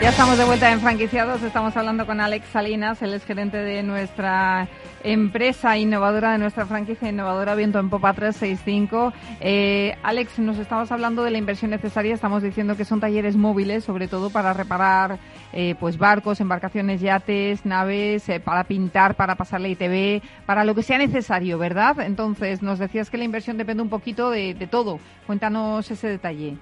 Ya 0.00 0.08
estamos 0.08 0.38
de 0.38 0.46
vuelta 0.46 0.72
en 0.72 0.80
franquiciados. 0.80 1.42
Estamos 1.42 1.76
hablando 1.76 2.06
con 2.06 2.22
Alex 2.22 2.46
Salinas, 2.48 3.02
él 3.02 3.12
es 3.12 3.22
gerente 3.22 3.58
de 3.58 3.82
nuestra 3.82 4.66
empresa 5.04 5.76
innovadora, 5.76 6.32
de 6.32 6.38
nuestra 6.38 6.64
franquicia 6.64 7.10
innovadora 7.10 7.54
Viento 7.54 7.78
en 7.78 7.90
Popa 7.90 8.14
365. 8.14 9.12
Eh, 9.40 9.94
Alex, 10.02 10.38
nos 10.38 10.56
estamos 10.56 10.90
hablando 10.90 11.22
de 11.22 11.30
la 11.30 11.36
inversión 11.36 11.70
necesaria. 11.70 12.14
Estamos 12.14 12.42
diciendo 12.42 12.78
que 12.78 12.86
son 12.86 12.98
talleres 12.98 13.36
móviles, 13.36 13.84
sobre 13.84 14.08
todo 14.08 14.30
para 14.30 14.54
reparar 14.54 15.18
eh, 15.52 15.74
pues 15.78 15.98
barcos, 15.98 16.40
embarcaciones, 16.40 17.02
yates, 17.02 17.66
naves, 17.66 18.26
eh, 18.30 18.40
para 18.40 18.64
pintar, 18.64 19.16
para 19.16 19.34
pasar 19.34 19.60
la 19.60 19.68
ITV, 19.68 20.22
para 20.46 20.64
lo 20.64 20.74
que 20.74 20.82
sea 20.82 20.96
necesario, 20.96 21.58
¿verdad? 21.58 22.00
Entonces, 22.00 22.62
nos 22.62 22.78
decías 22.78 23.10
que 23.10 23.18
la 23.18 23.24
inversión 23.24 23.58
depende 23.58 23.82
un 23.82 23.90
poquito 23.90 24.30
de, 24.30 24.54
de 24.54 24.66
todo. 24.66 24.98
Cuéntanos 25.26 25.90
ese 25.90 26.08
detalle. 26.08 26.56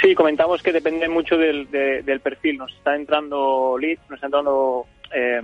Sí, 0.00 0.14
comentamos 0.14 0.62
que 0.62 0.72
depende 0.72 1.08
mucho 1.08 1.36
del, 1.36 1.70
del 1.70 2.20
perfil. 2.20 2.58
Nos 2.58 2.72
está 2.72 2.96
entrando 2.96 3.76
leads, 3.78 4.00
nos 4.08 4.16
están 4.16 4.28
entrando 4.28 4.86
eh, 5.14 5.42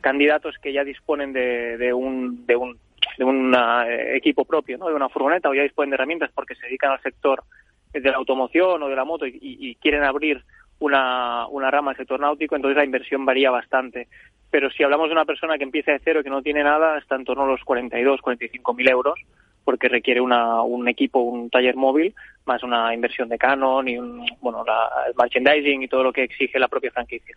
candidatos 0.00 0.56
que 0.58 0.72
ya 0.72 0.82
disponen 0.82 1.32
de, 1.32 1.78
de 1.78 1.92
un, 1.92 2.44
de 2.46 2.56
un 2.56 2.78
de 3.16 3.24
un 3.24 3.54
eh, 3.54 4.16
equipo 4.16 4.44
propio, 4.44 4.78
¿no? 4.78 4.88
de 4.88 4.94
una 4.94 5.08
furgoneta 5.08 5.48
o 5.48 5.54
ya 5.54 5.62
disponen 5.62 5.90
de 5.90 5.94
herramientas 5.94 6.30
porque 6.34 6.54
se 6.54 6.66
dedican 6.66 6.92
al 6.92 7.00
sector 7.00 7.44
de 7.92 8.00
la 8.00 8.16
automoción 8.16 8.82
o 8.82 8.88
de 8.88 8.96
la 8.96 9.04
moto 9.04 9.26
y, 9.26 9.76
quieren 9.80 10.04
abrir 10.04 10.44
una, 10.80 11.46
una 11.46 11.70
rama 11.70 11.92
del 11.92 11.98
sector 11.98 12.20
náutico, 12.20 12.56
entonces 12.56 12.76
la 12.76 12.84
inversión 12.84 13.24
varía 13.24 13.50
bastante. 13.50 14.08
Pero 14.50 14.70
si 14.70 14.82
hablamos 14.82 15.08
de 15.08 15.12
una 15.12 15.24
persona 15.24 15.56
que 15.56 15.64
empieza 15.64 15.92
de 15.92 16.00
cero 16.04 16.20
y 16.20 16.24
que 16.24 16.30
no 16.30 16.42
tiene 16.42 16.62
nada, 16.62 16.98
está 16.98 17.14
en 17.14 17.24
torno 17.24 17.44
a 17.44 17.46
los 17.46 17.64
42, 17.64 18.20
45 18.20 18.74
mil 18.74 18.88
euros 18.88 19.18
porque 19.66 19.88
requiere 19.88 20.20
una, 20.20 20.62
un 20.62 20.86
equipo, 20.86 21.18
un 21.18 21.50
taller 21.50 21.74
móvil, 21.74 22.14
más 22.44 22.62
una 22.62 22.94
inversión 22.94 23.28
de 23.28 23.36
Canon 23.36 23.88
y 23.88 23.98
un, 23.98 24.24
bueno, 24.40 24.64
el 25.08 25.14
merchandising 25.18 25.82
y 25.82 25.88
todo 25.88 26.04
lo 26.04 26.12
que 26.12 26.22
exige 26.22 26.60
la 26.60 26.68
propia 26.68 26.92
franquicia. 26.92 27.36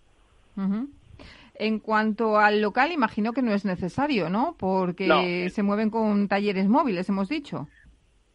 En 1.56 1.80
cuanto 1.80 2.38
al 2.38 2.62
local, 2.62 2.92
imagino 2.92 3.34
que 3.34 3.42
no 3.42 3.52
es 3.52 3.66
necesario, 3.66 4.30
¿no? 4.30 4.56
Porque 4.60 5.50
se 5.50 5.64
mueven 5.64 5.90
con 5.90 6.28
talleres 6.28 6.68
móviles, 6.68 7.10
hemos 7.10 7.30
dicho. 7.30 7.68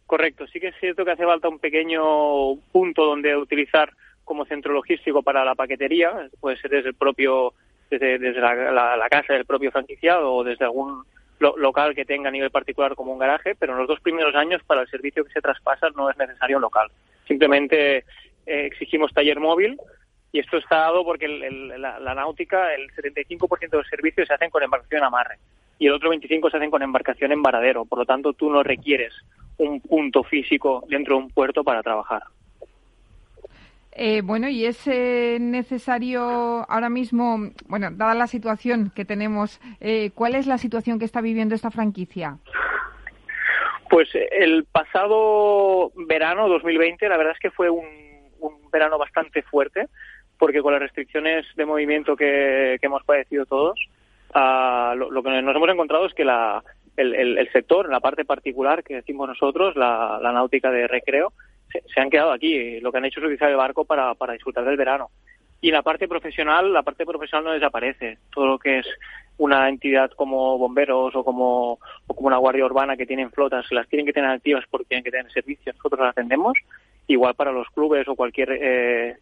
Correcto, 0.06 0.48
sí 0.48 0.58
que 0.58 0.68
es 0.68 0.74
cierto 0.80 1.04
que 1.04 1.12
hace 1.12 1.24
falta 1.24 1.48
un 1.48 1.60
pequeño 1.60 2.56
punto 2.72 3.04
donde 3.04 3.36
utilizar 3.36 3.92
como 4.24 4.44
centro 4.44 4.72
logístico 4.72 5.22
para 5.22 5.44
la 5.44 5.54
paquetería, 5.54 6.28
puede 6.40 6.56
ser 6.56 6.72
desde 6.72 6.88
el 6.88 6.94
propio, 6.96 7.54
desde, 7.90 8.18
desde 8.18 8.40
la, 8.40 8.96
la 8.96 9.08
casa 9.08 9.34
del 9.34 9.44
propio 9.44 9.70
franquiciado 9.70 10.34
o 10.34 10.42
desde 10.42 10.64
algún 10.64 11.04
local 11.38 11.94
que 11.94 12.04
tenga 12.04 12.28
a 12.28 12.32
nivel 12.32 12.50
particular 12.50 12.94
como 12.94 13.12
un 13.12 13.18
garaje, 13.18 13.54
pero 13.54 13.72
en 13.72 13.78
los 13.78 13.88
dos 13.88 14.00
primeros 14.00 14.34
años 14.34 14.62
para 14.64 14.82
el 14.82 14.88
servicio 14.88 15.24
que 15.24 15.32
se 15.32 15.40
traspasa 15.40 15.88
no 15.96 16.10
es 16.10 16.16
necesario 16.16 16.56
un 16.56 16.62
local. 16.62 16.88
Simplemente 17.26 17.98
eh, 17.98 18.04
exigimos 18.46 19.12
taller 19.12 19.40
móvil 19.40 19.78
y 20.32 20.40
esto 20.40 20.56
está 20.56 20.76
dado 20.76 21.04
porque 21.04 21.28
la, 21.28 22.14
náutica, 22.14 22.74
el 22.74 22.90
75% 22.92 23.70
de 23.70 23.78
los 23.78 23.88
servicios 23.88 24.26
se 24.26 24.34
hacen 24.34 24.50
con 24.50 24.62
embarcación 24.62 25.04
amarre 25.04 25.38
y 25.78 25.86
el 25.86 25.92
otro 25.92 26.12
25% 26.12 26.50
se 26.50 26.56
hacen 26.56 26.70
con 26.70 26.82
embarcación 26.82 27.32
en 27.32 27.42
varadero. 27.42 27.84
Por 27.84 28.00
lo 28.00 28.04
tanto, 28.04 28.32
tú 28.32 28.50
no 28.50 28.62
requieres 28.62 29.12
un 29.58 29.80
punto 29.80 30.22
físico 30.24 30.84
dentro 30.88 31.16
de 31.16 31.22
un 31.22 31.30
puerto 31.30 31.62
para 31.62 31.82
trabajar. 31.82 32.22
Eh, 33.96 34.22
bueno, 34.22 34.48
y 34.48 34.66
es 34.66 34.88
eh, 34.88 35.38
necesario 35.40 36.20
ahora 36.68 36.88
mismo, 36.88 37.38
bueno, 37.68 37.90
dada 37.92 38.14
la 38.14 38.26
situación 38.26 38.90
que 38.94 39.04
tenemos, 39.04 39.60
eh, 39.80 40.10
¿cuál 40.14 40.34
es 40.34 40.48
la 40.48 40.58
situación 40.58 40.98
que 40.98 41.04
está 41.04 41.20
viviendo 41.20 41.54
esta 41.54 41.70
franquicia? 41.70 42.38
Pues 43.88 44.08
el 44.32 44.64
pasado 44.64 45.92
verano 45.94 46.48
2020, 46.48 47.08
la 47.08 47.16
verdad 47.16 47.34
es 47.34 47.38
que 47.38 47.52
fue 47.52 47.70
un, 47.70 47.84
verano 48.72 48.98
bastante 48.98 49.42
fuerte, 49.42 49.86
porque 50.36 50.60
con 50.60 50.72
las 50.72 50.82
restricciones 50.82 51.46
de 51.54 51.64
movimiento 51.64 52.16
que, 52.16 52.76
hemos 52.82 53.04
padecido 53.04 53.46
todos, 53.46 53.78
ah, 54.34 54.94
lo, 54.96 55.22
que 55.22 55.42
nos 55.42 55.54
hemos 55.54 55.68
encontrado 55.68 56.06
es 56.06 56.14
que 56.14 56.24
la, 56.24 56.64
el, 56.96 57.14
el, 57.14 57.52
sector, 57.52 57.84
en 57.84 57.92
la 57.92 58.00
parte 58.00 58.24
particular 58.24 58.82
que 58.82 58.96
decimos 58.96 59.28
nosotros, 59.28 59.76
la 59.76 60.18
náutica 60.34 60.72
de 60.72 60.88
recreo, 60.88 61.32
se, 61.86 62.00
han 62.00 62.10
quedado 62.10 62.32
aquí. 62.32 62.80
Lo 62.80 62.92
que 62.92 62.98
han 62.98 63.04
hecho 63.04 63.20
es 63.20 63.24
utilizar 63.24 63.50
el 63.50 63.56
barco 63.56 63.84
para, 63.84 64.14
para 64.14 64.32
disfrutar 64.32 64.64
del 64.64 64.76
verano. 64.76 65.10
Y 65.60 65.70
la 65.70 65.82
parte 65.82 66.08
profesional, 66.08 66.72
la 66.72 66.82
parte 66.82 67.06
profesional 67.06 67.44
no 67.44 67.52
desaparece. 67.52 68.18
Todo 68.32 68.46
lo 68.46 68.58
que 68.58 68.80
es 68.80 68.86
una 69.38 69.68
entidad 69.68 70.10
como 70.10 70.58
bomberos 70.58 71.14
o 71.16 71.24
como, 71.24 71.78
o 72.06 72.14
como 72.14 72.28
una 72.28 72.36
guardia 72.36 72.66
urbana 72.66 72.96
que 72.96 73.06
tienen 73.06 73.30
flotas, 73.30 73.64
las 73.70 73.88
tienen 73.88 74.06
que 74.06 74.12
tener 74.12 74.30
activas 74.30 74.64
porque 74.70 74.86
tienen 74.88 75.04
que 75.04 75.10
tener 75.10 75.32
servicio, 75.32 75.72
nosotros 75.72 76.00
las 76.00 76.10
atendemos. 76.10 76.52
Igual 77.06 77.34
para 77.34 77.50
los 77.50 77.68
clubes 77.70 78.06
o 78.08 78.14
cualquier 78.14 78.52
eh, 78.52 79.16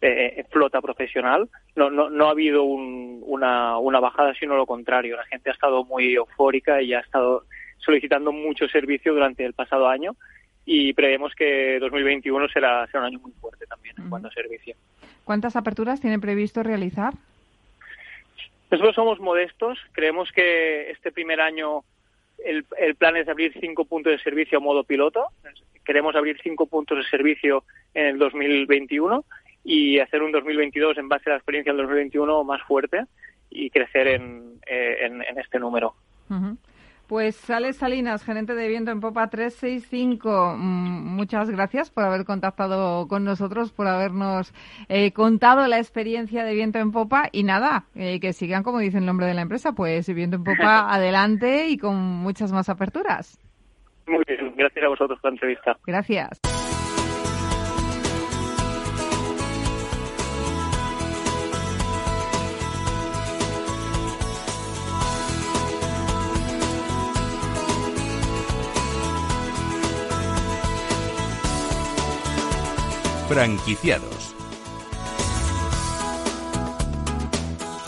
eh, 0.00 0.44
flota 0.50 0.80
profesional, 0.80 1.48
no, 1.76 1.90
no, 1.90 2.10
no 2.10 2.26
ha 2.26 2.30
habido 2.30 2.64
una, 2.64 3.78
una 3.78 4.00
bajada, 4.00 4.34
sino 4.34 4.56
lo 4.56 4.66
contrario. 4.66 5.16
La 5.16 5.24
gente 5.26 5.50
ha 5.50 5.54
estado 5.54 5.84
muy 5.84 6.14
eufórica 6.14 6.82
y 6.82 6.92
ha 6.92 7.00
estado 7.00 7.44
solicitando 7.78 8.32
mucho 8.32 8.66
servicio 8.68 9.14
durante 9.14 9.44
el 9.44 9.54
pasado 9.54 9.88
año 9.88 10.16
y 10.66 10.92
prevemos 10.92 11.34
que 11.34 11.78
2021 11.78 12.48
será, 12.48 12.86
será 12.86 13.00
un 13.00 13.06
año 13.06 13.20
muy 13.20 13.32
fuerte 13.32 13.66
también 13.66 13.94
en 13.98 14.08
cuanto 14.08 14.28
a 14.28 14.32
servicio. 14.32 14.74
¿Cuántas 15.24 15.56
aperturas 15.56 16.00
tiene 16.00 16.18
previsto 16.18 16.62
realizar? 16.62 17.14
Nosotros 18.70 18.94
somos 18.94 19.20
modestos, 19.20 19.78
creemos 19.92 20.32
que 20.32 20.90
este 20.90 21.12
primer 21.12 21.40
año 21.40 21.84
el, 22.44 22.64
el 22.78 22.94
plan 22.96 23.16
es 23.16 23.28
abrir 23.28 23.54
cinco 23.60 23.84
puntos 23.84 24.12
de 24.12 24.18
servicio 24.18 24.58
a 24.58 24.60
modo 24.60 24.84
piloto, 24.84 25.26
queremos 25.84 26.16
abrir 26.16 26.38
cinco 26.42 26.66
puntos 26.66 26.98
de 26.98 27.04
servicio 27.04 27.64
en 27.94 28.06
el 28.06 28.18
2021 28.18 29.24
y 29.64 29.98
hacer 29.98 30.22
un 30.22 30.32
2022 30.32 30.98
en 30.98 31.08
base 31.08 31.30
a 31.30 31.32
la 31.32 31.36
experiencia 31.36 31.72
del 31.72 31.82
2021 31.82 32.44
más 32.44 32.62
fuerte 32.62 33.04
y 33.50 33.70
crecer 33.70 34.08
en, 34.08 34.60
eh, 34.66 34.98
en, 35.02 35.38
este 35.38 35.58
número. 35.58 35.94
Pues 37.06 37.50
Alex 37.50 37.76
Salinas, 37.76 38.24
gerente 38.24 38.54
de 38.54 38.66
viento 38.68 38.90
en 38.90 39.00
Popa 39.00 39.28
365, 39.28 40.56
mm, 40.56 41.16
muchas 41.16 41.50
gracias 41.50 41.90
por 41.90 42.04
haber 42.04 42.24
contactado 42.24 43.06
con 43.08 43.24
nosotros, 43.24 43.72
por 43.72 43.86
habernos 43.86 44.54
eh, 44.88 45.12
contado 45.12 45.66
la 45.66 45.78
experiencia 45.78 46.44
de 46.44 46.54
viento 46.54 46.78
en 46.78 46.92
Popa 46.92 47.28
y 47.30 47.42
nada, 47.42 47.84
eh, 47.94 48.20
que 48.20 48.32
sigan 48.32 48.62
como 48.62 48.78
dice 48.78 48.98
el 48.98 49.06
nombre 49.06 49.26
de 49.26 49.34
la 49.34 49.42
empresa, 49.42 49.72
pues 49.72 50.12
viento 50.14 50.36
en 50.36 50.44
Popa 50.44 50.90
adelante 50.94 51.68
y 51.68 51.76
con 51.76 51.96
muchas 51.96 52.52
más 52.52 52.68
aperturas. 52.68 53.38
Muy 54.06 54.24
bien, 54.26 54.54
gracias 54.56 54.84
a 54.84 54.88
vosotros 54.88 55.18
por 55.20 55.30
la 55.30 55.34
entrevista. 55.34 55.76
Gracias. 55.86 56.40
Franquiciados. 73.28 74.34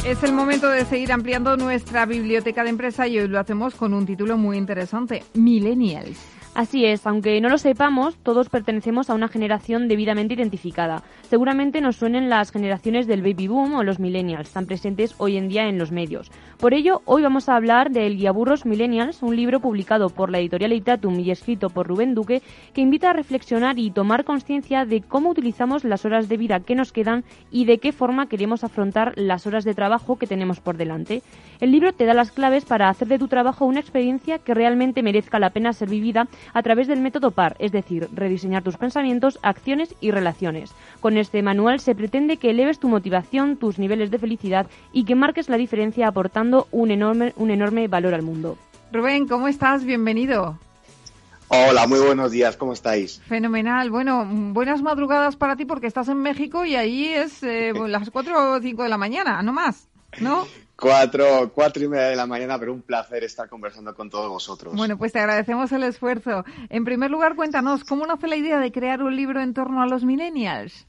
Es 0.07 0.23
el 0.23 0.33
momento 0.33 0.71
de 0.71 0.85
seguir 0.85 1.11
ampliando 1.11 1.57
nuestra 1.57 2.07
biblioteca 2.07 2.63
de 2.63 2.71
empresa 2.71 3.09
y 3.09 3.19
hoy 3.19 3.27
lo 3.27 3.41
hacemos 3.41 3.75
con 3.75 3.93
un 3.93 4.07
título 4.07 4.37
muy 4.37 4.57
interesante, 4.57 5.25
Millennials. 5.35 6.37
Así 6.57 6.87
es, 6.87 7.07
aunque 7.07 7.39
no 7.43 7.51
lo 7.51 7.59
sepamos, 7.59 8.17
todos 8.23 8.49
pertenecemos 8.49 9.11
a 9.11 9.15
una 9.15 9.29
generación 9.29 9.89
debidamente 9.89 10.33
identificada. 10.33 11.03
Seguramente 11.29 11.83
nos 11.83 11.97
suenen 11.97 12.31
las 12.31 12.51
generaciones 12.51 13.07
del 13.07 13.21
baby 13.21 13.47
boom 13.47 13.75
o 13.75 13.83
los 13.83 14.01
millennials, 14.01 14.49
tan 14.53 14.65
presentes 14.65 15.15
hoy 15.19 15.37
en 15.37 15.49
día 15.49 15.69
en 15.69 15.77
los 15.77 15.93
medios. 15.93 16.33
Por 16.57 16.73
ello, 16.73 17.03
hoy 17.05 17.23
vamos 17.23 17.51
a 17.51 17.57
hablar 17.57 17.91
de 17.91 18.07
El 18.07 18.17
Guiaburros 18.17 18.65
Millennials, 18.65 19.23
un 19.23 19.37
libro 19.37 19.61
publicado 19.61 20.09
por 20.09 20.31
la 20.31 20.39
editorial 20.39 20.73
Itatum 20.73 21.21
y 21.21 21.31
escrito 21.31 21.69
por 21.69 21.89
Rubén 21.89 22.15
Duque, 22.15 22.41
que 22.73 22.81
invita 22.81 23.11
a 23.11 23.13
reflexionar 23.13 23.79
y 23.79 23.91
tomar 23.91 24.25
conciencia 24.25 24.87
de 24.87 25.03
cómo 25.03 25.29
utilizamos 25.29 25.85
las 25.85 26.07
horas 26.07 26.27
de 26.31 26.39
vida 26.39 26.61
que 26.61 26.75
nos 26.75 26.91
quedan 26.91 27.25
y 27.51 27.67
de 27.67 27.77
qué 27.77 27.93
forma 27.93 28.31
queremos 28.31 28.65
afrontar 28.65 29.13
las 29.17 29.47
horas 29.47 29.65
de 29.65 29.75
trabajo 29.75 29.96
que 30.19 30.27
tenemos 30.27 30.61
por 30.61 30.77
delante. 30.77 31.23
El 31.61 31.73
libro 31.73 31.93
te 31.93 32.05
da 32.05 32.15
las 32.15 32.31
claves 32.31 32.65
para 32.65 32.89
hacer 32.89 33.09
de 33.09 33.19
tu 33.19 33.29
trabajo 33.29 33.65
una 33.65 33.81
experiencia 33.81 34.39
que 34.39 34.55
realmente 34.55 35.03
merezca 35.03 35.39
la 35.39 35.51
pena 35.51 35.73
ser 35.73 35.89
vivida 35.89 36.29
a 36.53 36.63
través 36.63 36.87
del 36.87 37.01
método 37.01 37.31
PAR, 37.31 37.57
es 37.59 37.73
decir, 37.73 38.09
rediseñar 38.13 38.63
tus 38.63 38.77
pensamientos, 38.77 39.39
acciones 39.43 39.95
y 40.01 40.11
relaciones. 40.11 40.75
Con 41.01 41.17
este 41.17 41.43
manual 41.43 41.81
se 41.81 41.95
pretende 41.95 42.37
que 42.37 42.51
eleves 42.51 42.79
tu 42.79 42.89
motivación, 42.89 43.57
tus 43.57 43.79
niveles 43.79 44.11
de 44.11 44.19
felicidad 44.19 44.67
y 44.93 45.05
que 45.05 45.15
marques 45.15 45.49
la 45.49 45.57
diferencia 45.57 46.09
aportando 46.09 46.69
un 46.71 46.91
enorme, 46.91 47.33
un 47.37 47.51
enorme 47.51 47.89
valor 47.89 48.15
al 48.15 48.23
mundo. 48.23 48.57
Rubén, 48.93 49.27
¿cómo 49.27 49.49
estás? 49.49 49.85
Bienvenido. 49.85 50.59
Hola, 51.49 51.87
muy 51.87 52.01
buenos 52.01 52.33
días, 52.33 52.57
¿cómo 52.57 52.73
estáis? 52.73 53.21
Fenomenal. 53.29 53.91
Bueno, 53.91 54.27
buenas 54.29 54.83
madrugadas 54.83 55.37
para 55.37 55.55
ti 55.57 55.65
porque 55.65 55.87
estás 55.87 56.09
en 56.09 56.19
México 56.19 56.65
y 56.65 56.75
ahí 56.75 57.07
es 57.07 57.43
eh, 57.45 57.73
las 57.89 58.11
4 58.11 58.53
o 58.53 58.61
5 58.61 58.83
de 58.83 58.89
la 58.89 58.99
mañana, 58.99 59.43
no 59.43 59.53
más, 59.53 59.89
¿no? 60.21 60.47
Cuatro, 60.75 61.53
cuatro 61.55 61.83
y 61.85 61.89
media 61.89 62.09
de 62.09 62.17
la 62.17 62.27
mañana, 62.27 62.59
pero 62.59 62.75
un 62.75 62.83
placer 62.83 63.25
estar 63.25 63.49
conversando 63.49 63.95
con 63.95 64.11
todos 64.11 64.29
vosotros. 64.29 64.75
Bueno, 64.75 64.99
pues 64.99 65.13
te 65.13 65.21
agradecemos 65.21 65.73
el 65.73 65.85
esfuerzo. 65.85 66.45
En 66.69 66.85
primer 66.85 67.11
lugar, 67.11 67.35
cuéntanos, 67.35 67.85
¿cómo 67.85 68.07
nace 68.07 68.27
la 68.27 68.37
idea 68.37 68.59
de 68.59 68.73
crear 68.73 69.03
un 69.03 69.17
libro 69.17 69.41
en 69.41 69.55
torno 69.55 69.81
a 69.81 69.87
los 69.87 70.05
millennials? 70.05 70.87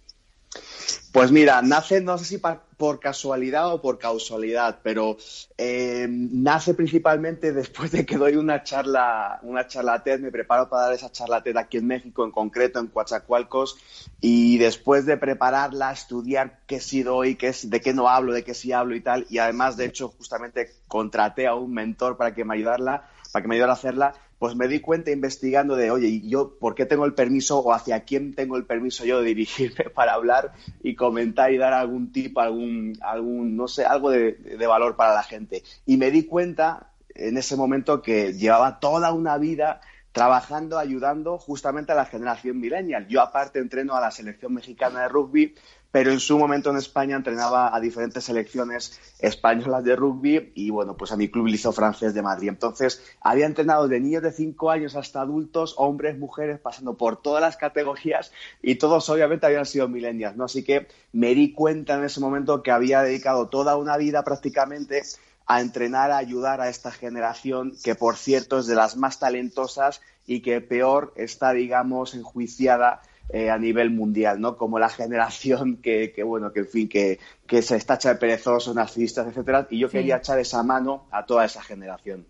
Pues 1.13 1.31
mira, 1.31 1.61
nace, 1.61 2.01
no 2.01 2.17
sé 2.17 2.25
si 2.25 2.37
por 2.77 2.99
casualidad 2.99 3.73
o 3.73 3.81
por 3.81 3.97
causalidad, 3.97 4.79
pero 4.83 5.17
eh, 5.57 6.05
nace 6.09 6.75
principalmente 6.75 7.51
después 7.51 7.91
de 7.91 8.05
que 8.05 8.17
doy 8.17 8.35
una 8.35 8.63
charla, 8.63 9.39
una 9.41 9.67
charla 9.67 10.03
TED, 10.03 10.19
me 10.19 10.31
preparo 10.31 10.69
para 10.69 10.83
dar 10.83 10.93
esa 10.93 11.11
charla 11.11 11.41
TED 11.41 11.57
aquí 11.57 11.77
en 11.77 11.87
México, 11.87 12.23
en 12.23 12.31
concreto 12.31 12.79
en 12.79 12.87
Coatzacoalcos, 12.87 13.77
y 14.21 14.59
después 14.59 15.07
de 15.07 15.17
prepararla, 15.17 15.91
estudiar 15.91 16.59
qué 16.67 16.79
sí 16.79 17.01
doy, 17.01 17.35
qué 17.35 17.55
de 17.63 17.81
qué 17.81 17.93
no 17.93 18.09
hablo, 18.09 18.31
de 18.31 18.43
qué 18.43 18.53
sí 18.53 18.71
hablo 18.71 18.95
y 18.95 19.01
tal, 19.01 19.25
y 19.29 19.39
además, 19.39 19.75
de 19.75 19.85
hecho, 19.85 20.09
justamente 20.09 20.71
contraté 20.87 21.47
a 21.47 21.55
un 21.55 21.73
mentor 21.73 22.15
para 22.15 22.35
que 22.35 22.45
me 22.45 22.55
ayudara, 22.55 23.09
para 23.31 23.41
que 23.41 23.47
me 23.47 23.55
ayudara 23.55 23.73
a 23.73 23.75
hacerla, 23.75 24.13
pues 24.39 24.55
me 24.55 24.67
di 24.67 24.79
cuenta 24.79 25.11
investigando 25.11 25.75
de, 25.75 25.91
oye, 25.91 26.07
¿y 26.07 26.29
yo 26.29 26.57
por 26.59 26.75
qué 26.75 26.85
tengo 26.85 27.05
el 27.05 27.13
permiso 27.13 27.59
o 27.59 27.73
hacia 27.73 28.01
quién 28.01 28.35
tengo 28.35 28.55
el 28.55 28.65
permiso 28.65 29.05
yo 29.05 29.19
de 29.21 29.27
dirigirme 29.27 29.89
para 29.95 30.13
hablar 30.13 30.53
y 30.81 30.95
comentar 30.95 31.51
y 31.51 31.57
dar 31.57 31.73
algún 31.73 32.11
tip, 32.11 32.37
algún, 32.37 32.97
algún 33.01 33.55
no 33.55 33.67
sé, 33.67 33.85
algo 33.85 34.11
de, 34.11 34.33
de 34.33 34.67
valor 34.67 34.95
para 34.95 35.13
la 35.13 35.23
gente? 35.23 35.63
Y 35.85 35.97
me 35.97 36.11
di 36.11 36.23
cuenta 36.23 36.91
en 37.15 37.37
ese 37.37 37.55
momento 37.55 38.01
que 38.01 38.33
llevaba 38.33 38.79
toda 38.79 39.11
una 39.11 39.37
vida 39.37 39.81
trabajando, 40.11 40.79
ayudando 40.79 41.37
justamente 41.37 41.91
a 41.91 41.95
la 41.95 42.05
generación 42.05 42.59
millennial. 42.59 43.07
Yo 43.07 43.21
aparte 43.21 43.59
entreno 43.59 43.95
a 43.95 44.01
la 44.01 44.11
selección 44.11 44.53
mexicana 44.53 45.01
de 45.01 45.09
rugby 45.09 45.55
pero 45.97 46.11
en 46.11 46.19
su 46.19 46.37
momento 46.37 46.69
en 46.69 46.77
España 46.77 47.15
entrenaba 47.15 47.75
a 47.75 47.79
diferentes 47.79 48.25
selecciones 48.25 48.99
españolas 49.17 49.83
de 49.83 49.95
rugby 49.95 50.51
y 50.53 50.69
bueno, 50.69 50.95
pues 50.95 51.11
a 51.11 51.17
mi 51.17 51.27
club 51.27 51.47
Liceo 51.47 51.71
Francés 51.71 52.13
de 52.13 52.21
Madrid. 52.21 52.49
Entonces, 52.49 53.01
había 53.19 53.47
entrenado 53.47 53.87
de 53.87 53.99
niños 53.99 54.21
de 54.21 54.31
5 54.31 54.69
años 54.69 54.95
hasta 54.95 55.21
adultos, 55.21 55.73
hombres, 55.79 56.15
mujeres, 56.19 56.59
pasando 56.59 56.93
por 56.93 57.19
todas 57.19 57.41
las 57.41 57.57
categorías 57.57 58.31
y 58.61 58.75
todos 58.75 59.09
obviamente 59.09 59.47
habían 59.47 59.65
sido 59.65 59.87
milenias, 59.87 60.35
¿no? 60.37 60.43
Así 60.43 60.63
que 60.63 60.87
me 61.13 61.33
di 61.33 61.51
cuenta 61.51 61.95
en 61.95 62.03
ese 62.03 62.19
momento 62.19 62.61
que 62.61 62.69
había 62.69 63.01
dedicado 63.01 63.47
toda 63.47 63.75
una 63.75 63.97
vida 63.97 64.23
prácticamente 64.23 65.01
a 65.47 65.61
entrenar, 65.61 66.11
a 66.11 66.17
ayudar 66.17 66.61
a 66.61 66.69
esta 66.69 66.91
generación 66.91 67.73
que, 67.83 67.95
por 67.95 68.17
cierto, 68.17 68.59
es 68.59 68.67
de 68.67 68.75
las 68.75 68.97
más 68.97 69.17
talentosas 69.17 70.01
y 70.27 70.41
que 70.41 70.61
peor 70.61 71.11
está, 71.15 71.53
digamos, 71.53 72.13
enjuiciada 72.13 73.01
eh, 73.29 73.49
a 73.49 73.57
nivel 73.57 73.91
mundial, 73.91 74.39
¿no? 74.39 74.55
Como 74.55 74.79
la 74.79 74.89
generación 74.89 75.77
que, 75.77 76.13
que 76.13 76.23
bueno, 76.23 76.51
que 76.53 76.61
en 76.61 76.67
fin, 76.67 76.89
que, 76.89 77.19
que 77.45 77.61
se 77.61 77.75
está 77.75 77.97
de 77.97 78.15
perezosos, 78.15 78.73
narcisistas, 78.75 79.27
etcétera, 79.27 79.67
y 79.69 79.79
yo 79.79 79.89
quería 79.89 80.17
echar 80.17 80.39
esa 80.39 80.63
mano 80.63 81.07
a 81.11 81.25
toda 81.25 81.45
esa 81.45 81.61
generación. 81.61 82.25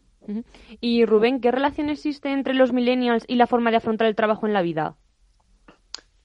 Y 0.81 1.05
Rubén, 1.05 1.39
¿qué 1.39 1.51
relación 1.51 1.89
existe 1.89 2.31
entre 2.31 2.53
los 2.53 2.73
millennials 2.73 3.23
y 3.27 3.35
la 3.35 3.47
forma 3.47 3.71
de 3.71 3.77
afrontar 3.77 4.07
el 4.07 4.15
trabajo 4.15 4.45
en 4.45 4.53
la 4.53 4.61
vida? 4.61 4.95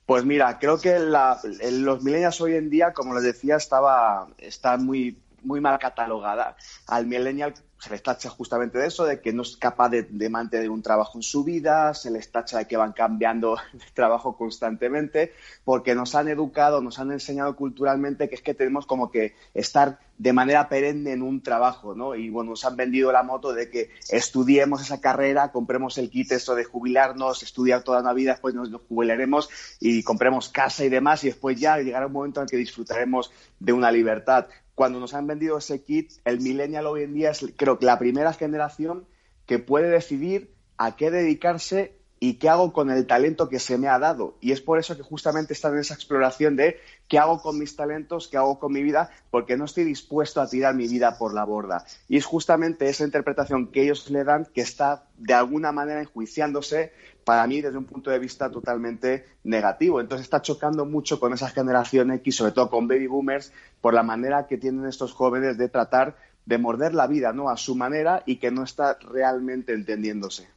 Pues 0.06 0.24
mira, 0.24 0.58
creo 0.58 0.80
que 0.80 0.98
los 0.98 2.02
millennials 2.02 2.40
hoy 2.40 2.56
en 2.56 2.68
día, 2.68 2.92
como 2.92 3.14
les 3.14 3.22
decía, 3.22 3.56
estaba, 3.56 4.26
está 4.38 4.76
muy, 4.76 5.18
muy 5.42 5.60
mal 5.60 5.78
catalogada. 5.78 6.56
Al 6.88 7.06
millennial 7.06 7.54
se 7.82 7.90
les 7.90 8.00
tacha 8.00 8.28
justamente 8.30 8.78
de 8.78 8.86
eso, 8.86 9.04
de 9.04 9.20
que 9.20 9.32
no 9.32 9.42
es 9.42 9.56
capaz 9.56 9.88
de, 9.88 10.28
mantener 10.30 10.70
un 10.70 10.82
trabajo 10.82 11.18
en 11.18 11.22
su 11.22 11.42
vida, 11.42 11.92
se 11.94 12.12
les 12.12 12.30
tacha 12.30 12.58
de 12.58 12.68
que 12.68 12.76
van 12.76 12.92
cambiando 12.92 13.56
de 13.72 13.84
trabajo 13.92 14.36
constantemente, 14.36 15.32
porque 15.64 15.96
nos 15.96 16.14
han 16.14 16.28
educado, 16.28 16.80
nos 16.80 17.00
han 17.00 17.10
enseñado 17.10 17.56
culturalmente 17.56 18.28
que 18.28 18.36
es 18.36 18.40
que 18.40 18.54
tenemos 18.54 18.86
como 18.86 19.10
que 19.10 19.34
estar 19.52 19.98
de 20.16 20.32
manera 20.32 20.68
perenne 20.68 21.10
en 21.10 21.22
un 21.22 21.42
trabajo, 21.42 21.96
¿no? 21.96 22.14
Y 22.14 22.30
bueno, 22.30 22.50
nos 22.50 22.64
han 22.64 22.76
vendido 22.76 23.10
la 23.10 23.24
moto 23.24 23.52
de 23.52 23.68
que 23.68 23.90
estudiemos 24.10 24.80
esa 24.80 25.00
carrera, 25.00 25.50
compremos 25.50 25.98
el 25.98 26.08
kit 26.08 26.30
eso 26.30 26.54
de 26.54 26.62
jubilarnos, 26.62 27.42
estudiar 27.42 27.82
toda 27.82 28.00
la 28.00 28.12
vida, 28.12 28.30
después 28.30 28.54
nos, 28.54 28.70
nos 28.70 28.82
jubilaremos 28.82 29.50
y 29.80 30.04
compremos 30.04 30.50
casa 30.50 30.84
y 30.84 30.88
demás, 30.88 31.24
y 31.24 31.28
después 31.28 31.58
ya 31.58 31.78
llegará 31.78 32.06
un 32.06 32.12
momento 32.12 32.40
en 32.40 32.46
que 32.46 32.56
disfrutaremos 32.56 33.32
de 33.58 33.72
una 33.72 33.90
libertad 33.90 34.46
cuando 34.74 35.00
nos 35.00 35.14
han 35.14 35.26
vendido 35.26 35.58
ese 35.58 35.82
kit, 35.82 36.12
el 36.24 36.40
millennial 36.40 36.86
hoy 36.86 37.02
en 37.02 37.14
día 37.14 37.30
es 37.30 37.44
creo 37.56 37.78
que 37.78 37.86
la 37.86 37.98
primera 37.98 38.32
generación 38.32 39.06
que 39.46 39.58
puede 39.58 39.88
decidir 39.88 40.54
a 40.76 40.96
qué 40.96 41.10
dedicarse 41.10 42.01
y 42.22 42.34
qué 42.34 42.48
hago 42.48 42.72
con 42.72 42.88
el 42.88 43.04
talento 43.04 43.48
que 43.48 43.58
se 43.58 43.78
me 43.78 43.88
ha 43.88 43.98
dado. 43.98 44.36
Y 44.40 44.52
es 44.52 44.60
por 44.60 44.78
eso 44.78 44.96
que 44.96 45.02
justamente 45.02 45.54
están 45.54 45.72
en 45.72 45.80
esa 45.80 45.94
exploración 45.94 46.54
de 46.54 46.78
qué 47.08 47.18
hago 47.18 47.42
con 47.42 47.58
mis 47.58 47.74
talentos, 47.74 48.28
qué 48.28 48.36
hago 48.36 48.60
con 48.60 48.72
mi 48.72 48.80
vida, 48.80 49.10
porque 49.32 49.56
no 49.56 49.64
estoy 49.64 49.82
dispuesto 49.82 50.40
a 50.40 50.46
tirar 50.46 50.76
mi 50.76 50.86
vida 50.86 51.18
por 51.18 51.34
la 51.34 51.42
borda. 51.42 51.84
Y 52.08 52.16
es 52.16 52.24
justamente 52.24 52.88
esa 52.88 53.02
interpretación 53.02 53.72
que 53.72 53.82
ellos 53.82 54.08
le 54.08 54.22
dan 54.22 54.46
que 54.54 54.60
está 54.60 55.02
de 55.18 55.34
alguna 55.34 55.72
manera 55.72 56.00
enjuiciándose 56.00 56.92
para 57.24 57.44
mí 57.48 57.60
desde 57.60 57.78
un 57.78 57.86
punto 57.86 58.12
de 58.12 58.20
vista 58.20 58.48
totalmente 58.52 59.26
negativo. 59.42 60.00
Entonces 60.00 60.24
está 60.24 60.40
chocando 60.42 60.86
mucho 60.86 61.18
con 61.18 61.32
esa 61.32 61.48
generación 61.48 62.12
X, 62.12 62.36
sobre 62.36 62.52
todo 62.52 62.70
con 62.70 62.86
baby 62.86 63.08
boomers, 63.08 63.52
por 63.80 63.94
la 63.94 64.04
manera 64.04 64.46
que 64.46 64.58
tienen 64.58 64.86
estos 64.86 65.12
jóvenes 65.12 65.58
de 65.58 65.68
tratar 65.68 66.14
de 66.46 66.58
morder 66.58 66.94
la 66.94 67.08
vida 67.08 67.32
¿no? 67.32 67.50
a 67.50 67.56
su 67.56 67.74
manera 67.74 68.22
y 68.26 68.36
que 68.36 68.52
no 68.52 68.62
está 68.62 68.96
realmente 69.00 69.72
entendiéndose. 69.72 70.48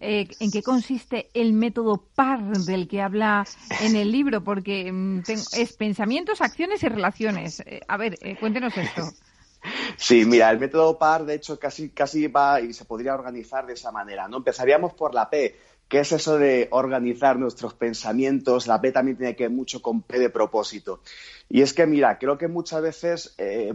Eh, 0.00 0.28
¿En 0.38 0.50
qué 0.50 0.62
consiste 0.62 1.28
el 1.34 1.52
método 1.52 2.04
PAR 2.14 2.40
del 2.40 2.86
que 2.86 3.02
habla 3.02 3.44
en 3.80 3.96
el 3.96 4.12
libro? 4.12 4.44
Porque 4.44 4.92
mm, 4.92 5.22
es 5.28 5.72
pensamientos, 5.76 6.40
acciones 6.40 6.82
y 6.82 6.88
relaciones. 6.88 7.60
Eh, 7.60 7.80
a 7.88 7.96
ver, 7.96 8.16
eh, 8.20 8.36
cuéntenos 8.38 8.76
esto. 8.76 9.02
Sí, 9.96 10.24
mira, 10.24 10.50
el 10.52 10.60
método 10.60 10.96
PAR, 10.96 11.24
de 11.24 11.34
hecho, 11.34 11.58
casi, 11.58 11.90
casi 11.90 12.28
va 12.28 12.60
y 12.60 12.72
se 12.72 12.84
podría 12.84 13.12
organizar 13.12 13.66
de 13.66 13.72
esa 13.72 13.90
manera. 13.90 14.28
¿no? 14.28 14.36
Empezaríamos 14.36 14.94
por 14.94 15.14
la 15.14 15.28
P, 15.28 15.58
que 15.88 16.00
es 16.00 16.12
eso 16.12 16.38
de 16.38 16.68
organizar 16.70 17.38
nuestros 17.38 17.74
pensamientos. 17.74 18.66
La 18.66 18.80
P 18.80 18.92
también 18.92 19.16
tiene 19.16 19.34
que 19.34 19.44
ver 19.44 19.52
mucho 19.52 19.80
con 19.80 20.02
P 20.02 20.18
de 20.18 20.30
propósito. 20.30 21.00
Y 21.48 21.62
es 21.62 21.72
que, 21.72 21.86
mira, 21.86 22.18
creo 22.18 22.36
que 22.36 22.46
muchas 22.46 22.82
veces 22.82 23.34
eh, 23.38 23.74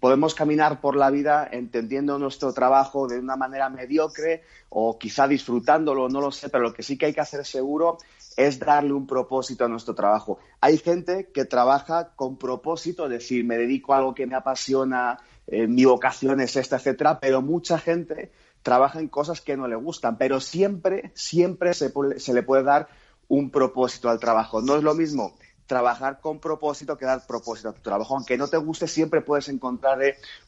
podemos 0.00 0.34
caminar 0.34 0.80
por 0.80 0.94
la 0.94 1.10
vida 1.10 1.48
entendiendo 1.50 2.18
nuestro 2.18 2.52
trabajo 2.52 3.08
de 3.08 3.18
una 3.18 3.36
manera 3.36 3.68
mediocre 3.68 4.42
o 4.68 4.98
quizá 4.98 5.26
disfrutándolo, 5.26 6.08
no 6.08 6.20
lo 6.20 6.30
sé, 6.30 6.48
pero 6.48 6.62
lo 6.62 6.72
que 6.72 6.84
sí 6.84 6.96
que 6.96 7.06
hay 7.06 7.12
que 7.12 7.20
hacer 7.20 7.44
seguro 7.44 7.98
es 8.36 8.58
darle 8.58 8.92
un 8.92 9.06
propósito 9.06 9.64
a 9.64 9.68
nuestro 9.68 9.94
trabajo. 9.94 10.38
Hay 10.60 10.78
gente 10.78 11.30
que 11.34 11.44
trabaja 11.44 12.12
con 12.14 12.36
propósito, 12.38 13.04
es 13.04 13.10
decir, 13.10 13.44
me 13.44 13.58
dedico 13.58 13.92
a 13.92 13.98
algo 13.98 14.14
que 14.14 14.26
me 14.26 14.36
apasiona, 14.36 15.18
eh, 15.48 15.66
mi 15.66 15.84
vocación 15.84 16.40
es 16.40 16.56
esta, 16.56 16.76
etcétera, 16.76 17.18
pero 17.18 17.42
mucha 17.42 17.78
gente 17.78 18.30
trabaja 18.62 19.00
en 19.00 19.08
cosas 19.08 19.40
que 19.40 19.56
no 19.56 19.68
le 19.68 19.76
gustan, 19.76 20.16
pero 20.18 20.40
siempre, 20.40 21.12
siempre 21.14 21.74
se, 21.74 21.92
se 22.16 22.34
le 22.34 22.42
puede 22.42 22.62
dar 22.62 22.88
un 23.28 23.50
propósito 23.50 24.08
al 24.08 24.20
trabajo. 24.20 24.60
No 24.60 24.76
es 24.76 24.82
lo 24.82 24.94
mismo 24.94 25.34
trabajar 25.66 26.20
con 26.20 26.38
propósito 26.38 26.98
que 26.98 27.06
dar 27.06 27.26
propósito 27.26 27.70
a 27.70 27.72
tu 27.72 27.80
trabajo. 27.80 28.14
Aunque 28.14 28.36
no 28.36 28.48
te 28.48 28.58
guste, 28.58 28.86
siempre 28.86 29.22
puedes 29.22 29.48
encontrar 29.48 29.98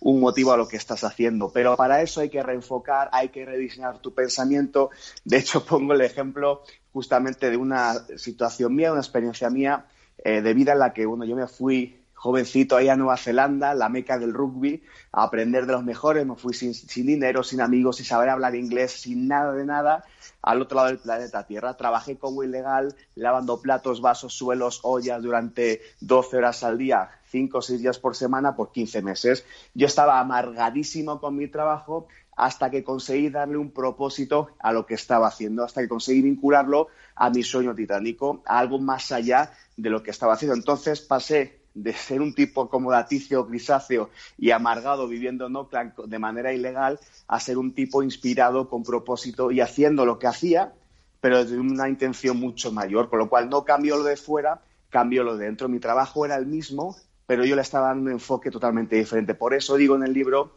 un 0.00 0.20
motivo 0.20 0.52
a 0.52 0.56
lo 0.56 0.68
que 0.68 0.76
estás 0.76 1.02
haciendo. 1.02 1.50
Pero 1.50 1.76
para 1.76 2.02
eso 2.02 2.20
hay 2.20 2.28
que 2.28 2.42
reenfocar, 2.42 3.08
hay 3.12 3.30
que 3.30 3.44
rediseñar 3.46 4.00
tu 4.00 4.12
pensamiento. 4.12 4.90
De 5.24 5.38
hecho, 5.38 5.64
pongo 5.66 5.94
el 5.94 6.02
ejemplo 6.02 6.62
justamente 6.92 7.50
de 7.50 7.56
una 7.56 7.94
situación 8.16 8.74
mía, 8.74 8.92
una 8.92 9.00
experiencia 9.00 9.48
mía 9.48 9.86
eh, 10.18 10.42
de 10.42 10.54
vida 10.54 10.72
en 10.72 10.80
la 10.80 10.92
que, 10.92 11.06
bueno, 11.06 11.24
yo 11.24 11.36
me 11.36 11.46
fui 11.46 12.03
jovencito 12.24 12.78
ahí 12.78 12.88
a 12.88 12.96
Nueva 12.96 13.18
Zelanda, 13.18 13.74
la 13.74 13.90
meca 13.90 14.18
del 14.18 14.32
rugby, 14.32 14.82
a 15.12 15.24
aprender 15.24 15.66
de 15.66 15.74
los 15.74 15.84
mejores. 15.84 16.24
Me 16.24 16.36
fui 16.36 16.54
sin, 16.54 16.72
dinero, 17.06 17.42
sin 17.42 17.60
amigos, 17.60 17.96
sin 17.96 18.06
saber 18.06 18.30
hablar 18.30 18.54
inglés, 18.54 18.92
sin 18.92 19.28
nada 19.28 19.52
de 19.52 19.66
nada, 19.66 20.04
al 20.40 20.62
otro 20.62 20.76
lado 20.76 20.88
del 20.88 21.00
planeta 21.00 21.46
Tierra. 21.46 21.76
Trabajé 21.76 22.16
como 22.16 22.42
ilegal, 22.42 22.96
lavando 23.14 23.60
platos, 23.60 24.00
vasos, 24.00 24.32
suelos, 24.32 24.80
ollas 24.84 25.22
durante 25.22 25.82
12 26.00 26.38
horas 26.38 26.64
al 26.64 26.78
día, 26.78 27.10
5 27.28 27.58
o 27.58 27.60
6 27.60 27.82
días 27.82 27.98
por 27.98 28.16
semana, 28.16 28.56
por 28.56 28.72
15 28.72 29.02
meses. 29.02 29.44
Yo 29.74 29.86
estaba 29.86 30.18
amargadísimo 30.18 31.20
con 31.20 31.36
mi 31.36 31.48
trabajo 31.48 32.08
hasta 32.38 32.70
que 32.70 32.82
conseguí 32.82 33.28
darle 33.28 33.58
un 33.58 33.70
propósito 33.70 34.48
a 34.60 34.72
lo 34.72 34.86
que 34.86 34.94
estaba 34.94 35.26
haciendo, 35.26 35.62
hasta 35.62 35.82
que 35.82 35.88
conseguí 35.88 36.22
vincularlo 36.22 36.88
a 37.16 37.28
mi 37.28 37.42
sueño 37.42 37.74
titánico, 37.74 38.42
a 38.46 38.60
algo 38.60 38.78
más 38.78 39.12
allá 39.12 39.52
de 39.76 39.90
lo 39.90 40.02
que 40.02 40.10
estaba 40.10 40.32
haciendo. 40.32 40.56
Entonces 40.56 41.02
pasé 41.02 41.63
de 41.74 41.92
ser 41.92 42.22
un 42.22 42.34
tipo 42.34 42.62
acomodaticio, 42.62 43.44
grisáceo 43.44 44.10
y 44.38 44.52
amargado 44.52 45.08
viviendo 45.08 45.46
en 45.46 45.56
Oakland 45.56 45.94
de 46.06 46.18
manera 46.18 46.52
ilegal 46.52 47.00
a 47.26 47.40
ser 47.40 47.58
un 47.58 47.74
tipo 47.74 48.02
inspirado 48.02 48.68
con 48.68 48.84
propósito 48.84 49.50
y 49.50 49.60
haciendo 49.60 50.06
lo 50.06 50.18
que 50.18 50.28
hacía, 50.28 50.72
pero 51.20 51.44
de 51.44 51.58
una 51.58 51.88
intención 51.88 52.38
mucho 52.38 52.70
mayor, 52.70 53.08
con 53.10 53.18
lo 53.18 53.28
cual 53.28 53.48
no 53.48 53.64
cambió 53.64 53.96
lo 53.96 54.04
de 54.04 54.16
fuera, 54.16 54.60
cambió 54.88 55.24
lo 55.24 55.36
de 55.36 55.46
dentro. 55.46 55.68
Mi 55.68 55.80
trabajo 55.80 56.24
era 56.24 56.36
el 56.36 56.46
mismo, 56.46 56.96
pero 57.26 57.44
yo 57.44 57.56
le 57.56 57.62
estaba 57.62 57.88
dando 57.88 58.04
un 58.04 58.12
enfoque 58.12 58.50
totalmente 58.50 58.96
diferente. 58.96 59.34
Por 59.34 59.54
eso 59.54 59.76
digo 59.76 59.96
en 59.96 60.04
el 60.04 60.12
libro 60.12 60.52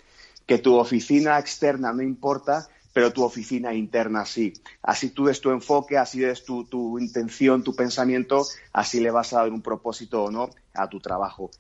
que 0.45 0.59
tu 0.59 0.75
oficina 0.75 1.39
externa 1.39 1.91
no 1.93 2.03
importa, 2.03 2.67
pero 2.97 3.13
tu 3.13 3.23
oficina 3.23 3.75
interna 3.75 4.25
sí. 4.25 4.53
Así 4.81 5.11
tú 5.11 5.25
des 5.25 5.39
tu 5.39 5.51
enfoque, 5.51 5.99
así 5.99 6.19
des 6.19 6.43
tu, 6.43 6.63
tu 6.63 6.97
intención, 6.97 7.63
tu 7.63 7.75
pensamiento, 7.75 8.43
así 8.73 8.99
le 8.99 9.11
vas 9.11 9.33
a 9.33 9.41
dar 9.41 9.51
un 9.51 9.61
propósito 9.61 10.23
o 10.23 10.31
no 10.31 10.49
a 10.73 10.89
tu 10.89 10.99
trabajo. 10.99 11.51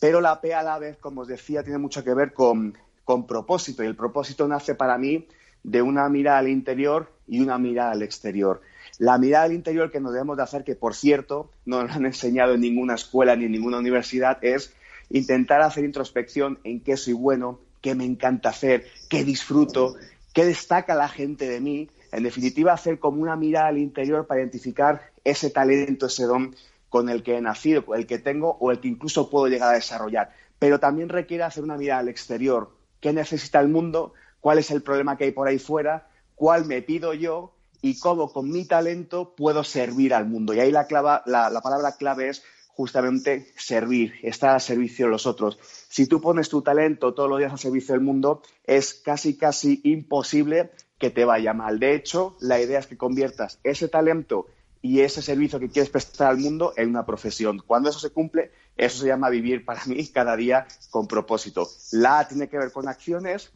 Pero 0.00 0.20
la 0.20 0.40
P 0.40 0.54
a 0.54 0.62
la 0.62 0.78
vez, 0.78 0.96
como 0.98 1.22
os 1.22 1.26
decía, 1.26 1.64
tiene 1.64 1.78
mucho 1.78 2.04
que 2.04 2.14
ver 2.14 2.32
con, 2.32 2.78
con 3.02 3.26
propósito 3.26 3.82
y 3.82 3.88
el 3.88 3.96
propósito 3.96 4.46
nace 4.46 4.76
para 4.76 4.96
mí 4.96 5.26
de 5.64 5.82
una 5.82 6.08
mirada 6.08 6.38
al 6.38 6.48
interior 6.48 7.10
y 7.26 7.40
una 7.40 7.58
mirada 7.58 7.90
al 7.90 8.02
exterior. 8.04 8.60
La 9.00 9.18
mirada 9.18 9.46
al 9.46 9.52
interior 9.52 9.90
que 9.90 9.98
nos 9.98 10.12
debemos 10.12 10.36
de 10.36 10.44
hacer, 10.44 10.62
que 10.62 10.76
por 10.76 10.94
cierto 10.94 11.50
no 11.66 11.82
nos 11.82 11.96
han 11.96 12.06
enseñado 12.06 12.54
en 12.54 12.60
ninguna 12.60 12.94
escuela 12.94 13.34
ni 13.34 13.46
en 13.46 13.50
ninguna 13.50 13.78
universidad, 13.78 14.38
es 14.42 14.72
intentar 15.10 15.60
hacer 15.60 15.84
introspección 15.84 16.60
en 16.62 16.78
qué 16.78 16.96
soy 16.96 17.14
bueno, 17.14 17.58
qué 17.84 17.94
me 17.94 18.06
encanta 18.06 18.48
hacer, 18.48 18.86
qué 19.10 19.24
disfruto, 19.24 19.96
qué 20.34 20.44
destaca 20.44 20.94
la 20.94 21.08
gente 21.08 21.48
de 21.48 21.60
mí. 21.60 21.88
En 22.12 22.24
definitiva, 22.24 22.74
hacer 22.74 22.98
como 22.98 23.22
una 23.22 23.36
mirada 23.36 23.68
al 23.68 23.78
interior 23.78 24.26
para 24.26 24.40
identificar 24.40 25.10
ese 25.24 25.48
talento, 25.48 26.06
ese 26.06 26.24
don 26.24 26.54
con 26.90 27.08
el 27.08 27.22
que 27.22 27.36
he 27.36 27.40
nacido, 27.40 27.94
el 27.94 28.06
que 28.06 28.18
tengo 28.18 28.56
o 28.60 28.70
el 28.70 28.80
que 28.80 28.88
incluso 28.88 29.30
puedo 29.30 29.48
llegar 29.48 29.70
a 29.70 29.76
desarrollar. 29.76 30.30
Pero 30.58 30.78
también 30.78 31.08
requiere 31.08 31.44
hacer 31.44 31.64
una 31.64 31.76
mirada 31.76 32.00
al 32.00 32.08
exterior. 32.08 32.70
¿Qué 33.00 33.12
necesita 33.12 33.60
el 33.60 33.68
mundo? 33.68 34.12
¿Cuál 34.40 34.58
es 34.58 34.70
el 34.70 34.82
problema 34.82 35.16
que 35.16 35.24
hay 35.24 35.32
por 35.32 35.48
ahí 35.48 35.58
fuera? 35.58 36.08
¿Cuál 36.34 36.66
me 36.66 36.82
pido 36.82 37.14
yo? 37.14 37.52
Y 37.80 37.98
cómo 37.98 38.32
con 38.32 38.50
mi 38.50 38.64
talento 38.64 39.34
puedo 39.36 39.62
servir 39.64 40.14
al 40.14 40.26
mundo. 40.26 40.54
Y 40.54 40.60
ahí 40.60 40.70
la, 40.70 40.86
la 41.26 41.60
palabra 41.62 41.96
clave 41.96 42.28
es 42.28 42.42
justamente 42.76 43.46
servir, 43.56 44.14
estar 44.22 44.50
al 44.50 44.60
servicio 44.60 45.06
de 45.06 45.12
los 45.12 45.26
otros. 45.26 45.58
Si 45.88 46.06
tú 46.06 46.20
pones 46.20 46.48
tu 46.48 46.62
talento 46.62 47.14
todos 47.14 47.28
los 47.28 47.38
días 47.38 47.52
al 47.52 47.58
servicio 47.58 47.94
del 47.94 48.02
mundo, 48.02 48.42
es 48.64 48.94
casi, 48.94 49.36
casi 49.36 49.80
imposible 49.84 50.70
que 50.98 51.10
te 51.10 51.24
vaya 51.24 51.52
mal. 51.54 51.78
De 51.78 51.94
hecho, 51.94 52.36
la 52.40 52.60
idea 52.60 52.80
es 52.80 52.86
que 52.86 52.96
conviertas 52.96 53.60
ese 53.62 53.88
talento 53.88 54.46
y 54.82 55.00
ese 55.00 55.22
servicio 55.22 55.60
que 55.60 55.70
quieres 55.70 55.90
prestar 55.90 56.30
al 56.30 56.38
mundo 56.38 56.74
en 56.76 56.88
una 56.88 57.06
profesión. 57.06 57.62
Cuando 57.64 57.90
eso 57.90 58.00
se 58.00 58.10
cumple, 58.10 58.50
eso 58.76 59.00
se 59.00 59.06
llama 59.06 59.30
vivir 59.30 59.64
para 59.64 59.84
mí 59.86 60.06
cada 60.08 60.36
día 60.36 60.66
con 60.90 61.06
propósito. 61.06 61.68
La 61.92 62.18
A 62.18 62.28
tiene 62.28 62.48
que 62.48 62.58
ver 62.58 62.72
con 62.72 62.88
acciones 62.88 63.52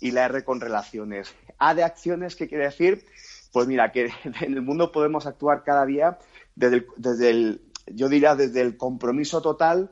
y 0.00 0.10
la 0.10 0.24
R 0.24 0.42
con 0.42 0.60
relaciones. 0.60 1.34
A 1.58 1.74
de 1.74 1.84
acciones, 1.84 2.34
¿qué 2.34 2.48
quiere 2.48 2.64
decir? 2.64 3.04
Pues 3.52 3.68
mira, 3.68 3.92
que 3.92 4.10
en 4.24 4.54
el 4.54 4.62
mundo 4.62 4.90
podemos 4.90 5.26
actuar 5.26 5.64
cada 5.64 5.86
día 5.86 6.18
desde 6.56 6.86
desde 6.96 7.30
el 7.30 7.60
yo 7.86 8.08
diría 8.08 8.34
desde 8.34 8.60
el 8.60 8.76
compromiso 8.76 9.42
total 9.42 9.90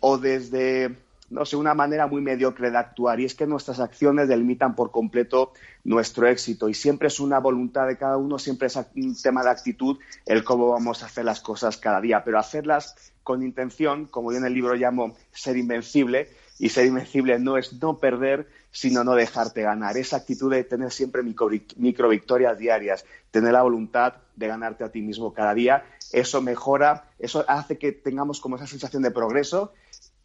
o 0.00 0.18
desde, 0.18 0.96
no 1.30 1.44
sé, 1.44 1.56
una 1.56 1.74
manera 1.74 2.06
muy 2.06 2.20
mediocre 2.20 2.70
de 2.70 2.78
actuar. 2.78 3.20
Y 3.20 3.24
es 3.24 3.34
que 3.34 3.46
nuestras 3.46 3.80
acciones 3.80 4.28
delimitan 4.28 4.74
por 4.74 4.90
completo 4.90 5.52
nuestro 5.84 6.26
éxito. 6.26 6.68
Y 6.68 6.74
siempre 6.74 7.08
es 7.08 7.20
una 7.20 7.38
voluntad 7.38 7.86
de 7.86 7.96
cada 7.96 8.16
uno, 8.16 8.38
siempre 8.38 8.68
es 8.68 8.76
un 8.76 9.16
tema 9.20 9.42
de 9.42 9.50
actitud 9.50 9.98
el 10.26 10.44
cómo 10.44 10.70
vamos 10.70 11.02
a 11.02 11.06
hacer 11.06 11.24
las 11.24 11.40
cosas 11.40 11.76
cada 11.76 12.00
día. 12.00 12.24
Pero 12.24 12.38
hacerlas 12.38 13.12
con 13.22 13.42
intención, 13.42 14.06
como 14.06 14.32
yo 14.32 14.38
en 14.38 14.46
el 14.46 14.54
libro 14.54 14.74
llamo 14.74 15.16
ser 15.32 15.56
invencible, 15.56 16.28
y 16.58 16.70
ser 16.70 16.86
invencible 16.86 17.38
no 17.38 17.56
es 17.56 17.72
no 17.74 17.98
perder, 17.98 18.48
sino 18.70 19.04
no 19.04 19.14
dejarte 19.14 19.62
ganar. 19.62 19.96
Esa 19.96 20.16
actitud 20.16 20.50
de 20.50 20.64
tener 20.64 20.90
siempre 20.90 21.22
micro, 21.22 21.48
micro 21.76 22.08
victorias 22.08 22.58
diarias, 22.58 23.04
tener 23.30 23.52
la 23.52 23.62
voluntad 23.62 24.14
de 24.34 24.48
ganarte 24.48 24.84
a 24.84 24.90
ti 24.90 25.00
mismo 25.00 25.32
cada 25.32 25.54
día 25.54 25.84
eso 26.12 26.40
mejora, 26.40 27.10
eso 27.18 27.44
hace 27.48 27.78
que 27.78 27.92
tengamos 27.92 28.40
como 28.40 28.56
esa 28.56 28.66
sensación 28.66 29.02
de 29.02 29.10
progreso 29.10 29.72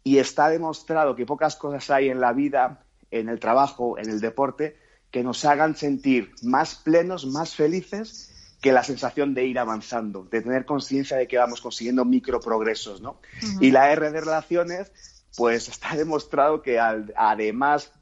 y 0.02 0.18
está 0.18 0.48
demostrado 0.48 1.16
que 1.16 1.26
pocas 1.26 1.56
cosas 1.56 1.90
hay 1.90 2.08
en 2.10 2.20
la 2.20 2.32
vida, 2.32 2.84
en 3.10 3.28
el 3.28 3.40
trabajo, 3.40 3.98
en 3.98 4.10
el 4.10 4.20
deporte, 4.20 4.76
que 5.10 5.22
nos 5.22 5.44
hagan 5.44 5.76
sentir 5.76 6.32
más 6.42 6.74
plenos, 6.74 7.26
más 7.26 7.54
felices 7.54 8.30
que 8.60 8.72
la 8.72 8.82
sensación 8.82 9.34
de 9.34 9.44
ir 9.44 9.58
avanzando, 9.58 10.24
de 10.24 10.40
tener 10.40 10.64
conciencia 10.64 11.16
de 11.16 11.28
que 11.28 11.36
vamos 11.36 11.60
consiguiendo 11.60 12.04
microprogresos, 12.04 13.00
¿no? 13.00 13.20
Y 13.60 13.70
la 13.70 13.92
R 13.92 14.10
de 14.10 14.20
relaciones, 14.20 14.90
pues 15.36 15.68
está 15.68 15.94
demostrado 15.96 16.62
que 16.62 16.80
además 16.80 17.92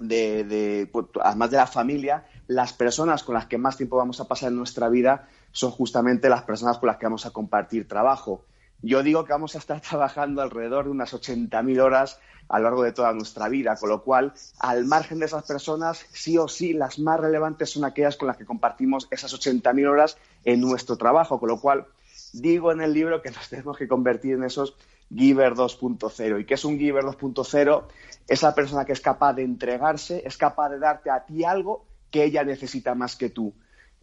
de, 0.00 0.44
de, 0.44 0.88
pues, 0.92 1.06
además 1.22 1.50
de 1.52 1.56
la 1.56 1.66
familia, 1.66 2.26
las 2.48 2.72
personas 2.72 3.22
con 3.22 3.34
las 3.34 3.46
que 3.46 3.58
más 3.58 3.76
tiempo 3.76 3.96
vamos 3.96 4.20
a 4.20 4.26
pasar 4.26 4.50
en 4.50 4.56
nuestra 4.56 4.88
vida 4.88 5.28
son 5.52 5.70
justamente 5.70 6.28
las 6.28 6.42
personas 6.42 6.78
con 6.78 6.88
las 6.88 6.96
que 6.96 7.06
vamos 7.06 7.26
a 7.26 7.30
compartir 7.30 7.86
trabajo. 7.86 8.44
Yo 8.80 9.02
digo 9.02 9.24
que 9.24 9.32
vamos 9.32 9.54
a 9.54 9.58
estar 9.58 9.80
trabajando 9.88 10.42
alrededor 10.42 10.86
de 10.86 10.90
unas 10.90 11.12
80.000 11.14 11.80
horas 11.80 12.18
a 12.48 12.58
lo 12.58 12.64
largo 12.64 12.82
de 12.82 12.92
toda 12.92 13.12
nuestra 13.12 13.48
vida, 13.48 13.76
con 13.76 13.88
lo 13.88 14.02
cual, 14.02 14.34
al 14.58 14.84
margen 14.84 15.20
de 15.20 15.26
esas 15.26 15.44
personas, 15.44 16.04
sí 16.12 16.36
o 16.36 16.48
sí, 16.48 16.72
las 16.72 16.98
más 16.98 17.20
relevantes 17.20 17.70
son 17.70 17.84
aquellas 17.84 18.16
con 18.16 18.28
las 18.28 18.36
que 18.36 18.44
compartimos 18.44 19.06
esas 19.10 19.32
80.000 19.32 19.88
horas 19.88 20.18
en 20.44 20.60
nuestro 20.60 20.96
trabajo, 20.96 21.38
con 21.38 21.48
lo 21.48 21.60
cual 21.60 21.86
digo 22.32 22.72
en 22.72 22.80
el 22.80 22.92
libro 22.92 23.22
que 23.22 23.30
nos 23.30 23.48
tenemos 23.50 23.76
que 23.78 23.88
convertir 23.88 24.34
en 24.34 24.44
esos 24.44 24.76
Giver 25.14 25.54
2.0. 25.54 26.40
¿Y 26.40 26.44
qué 26.44 26.54
es 26.54 26.64
un 26.64 26.78
Giver 26.78 27.04
2.0? 27.04 27.84
Esa 28.28 28.54
persona 28.54 28.84
que 28.84 28.92
es 28.92 29.00
capaz 29.00 29.34
de 29.34 29.44
entregarse, 29.44 30.22
es 30.26 30.36
capaz 30.36 30.70
de 30.70 30.78
darte 30.78 31.10
a 31.10 31.24
ti 31.24 31.44
algo 31.44 31.84
que 32.10 32.24
ella 32.24 32.44
necesita 32.44 32.94
más 32.94 33.16
que 33.16 33.30
tú 33.30 33.54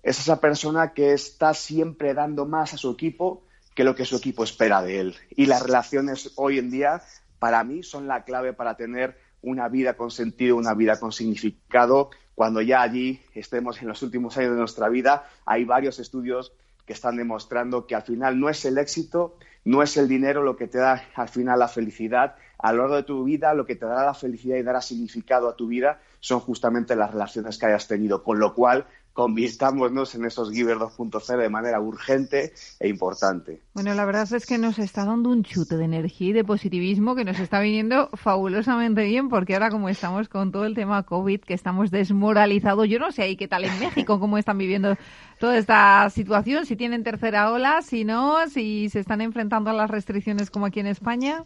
es 0.04 0.20
esa 0.20 0.40
persona 0.40 0.94
que 0.94 1.14
está 1.14 1.54
siempre 1.54 2.14
dando 2.14 2.46
más 2.46 2.74
a 2.74 2.78
su 2.78 2.92
equipo 2.92 3.44
que 3.76 3.84
lo 3.84 3.96
que 3.96 4.06
su 4.06 4.18
equipo 4.18 4.44
espera 4.44 4.82
de 4.82 5.00
él. 5.00 5.16
Y 5.30 5.46
las 5.46 5.64
relaciones 5.64 6.34
hoy 6.36 6.60
en 6.60 6.70
día, 6.70 7.02
para 7.40 7.64
mí, 7.64 7.84
son 7.84 8.08
la 8.08 8.24
clave 8.24 8.54
para 8.54 8.76
tener 8.76 9.18
una 9.42 9.70
vida 9.70 9.96
con 9.96 10.12
sentido, 10.12 10.58
una 10.58 10.74
vida 10.74 11.00
con 11.00 11.12
significado. 11.12 12.10
Cuando 12.36 12.62
ya 12.62 12.82
allí 12.82 13.22
estemos 13.34 13.82
en 13.82 13.88
los 13.88 14.02
últimos 14.02 14.38
años 14.38 14.52
de 14.52 14.58
nuestra 14.58 14.90
vida, 14.90 15.30
hay 15.46 15.66
varios 15.66 16.00
estudios 16.00 16.52
que 16.86 16.94
están 16.94 17.18
demostrando 17.18 17.86
que 17.86 17.96
al 17.96 18.02
final 18.02 18.40
no 18.40 18.50
es 18.50 18.66
el 18.66 18.78
éxito, 18.78 19.38
no 19.64 19.84
es 19.84 19.96
el 19.98 20.08
dinero 20.08 20.44
lo 20.44 20.56
que 20.56 20.68
te 20.68 20.80
da 20.80 21.04
al 21.16 21.30
final 21.30 21.60
la 21.60 21.68
felicidad. 21.68 22.36
A 22.58 22.74
lo 22.74 22.80
largo 22.80 22.96
de 22.96 23.04
tu 23.04 23.24
vida, 23.24 23.54
lo 23.54 23.66
que 23.66 23.76
te 23.76 23.86
dará 23.86 24.04
la 24.04 24.14
felicidad 24.14 24.58
y 24.58 24.64
dará 24.64 24.82
significado 24.82 25.48
a 25.48 25.56
tu 25.56 25.68
vida 25.68 26.02
son 26.20 26.40
justamente 26.40 26.96
las 26.96 27.12
relaciones 27.12 27.58
que 27.58 27.68
hayas 27.68 27.88
tenido. 27.88 28.24
Con 28.24 28.40
lo 28.40 28.54
cual, 28.54 28.88
convirtámonos 29.14 30.16
en 30.16 30.26
esos 30.26 30.52
Giver 30.52 30.78
2.0 30.78 31.38
de 31.38 31.50
manera 31.50 31.80
urgente 31.82 32.54
e 32.80 32.88
importante. 32.88 33.62
Bueno, 33.74 33.94
la 33.94 34.06
verdad 34.06 34.32
es 34.34 34.46
que 34.46 34.58
nos 34.58 34.80
está 34.80 35.06
dando 35.06 35.30
un 35.30 35.44
chute 35.44 35.78
de 35.78 35.86
energía 35.86 36.30
y 36.30 36.34
de 36.34 36.44
positivismo 36.44 37.16
que 37.16 37.26
nos 37.26 37.40
está 37.40 37.60
viniendo 37.60 38.10
fabulosamente 38.14 39.04
bien 39.04 39.30
porque 39.30 39.54
ahora 39.54 39.70
como 39.70 39.90
estamos 39.90 40.30
con 40.30 40.52
todo 40.52 40.66
el 40.66 40.76
tema 40.76 41.04
COVID, 41.04 41.42
que 41.42 41.54
estamos 41.54 41.92
desmoralizados, 41.92 42.88
yo 42.88 43.00
no 43.00 43.12
sé 43.12 43.24
ahí 43.24 43.36
qué 43.36 43.48
tal 43.48 43.66
en 43.66 43.80
México, 43.80 44.20
cómo 44.20 44.38
están 44.38 44.58
viviendo 44.58 44.98
toda 45.40 45.58
esta 45.58 46.10
situación, 46.10 46.66
si 46.66 46.76
tienen 46.76 47.04
tercera 47.04 47.52
ola, 47.52 47.82
si 47.82 48.04
no, 48.06 48.48
si 48.48 48.90
se 48.90 49.00
están 49.00 49.22
enfrentando 49.22 49.70
a 49.70 49.74
las 49.74 49.90
restricciones 49.90 50.50
como 50.50 50.66
aquí 50.66 50.80
en 50.80 50.88
España. 50.88 51.44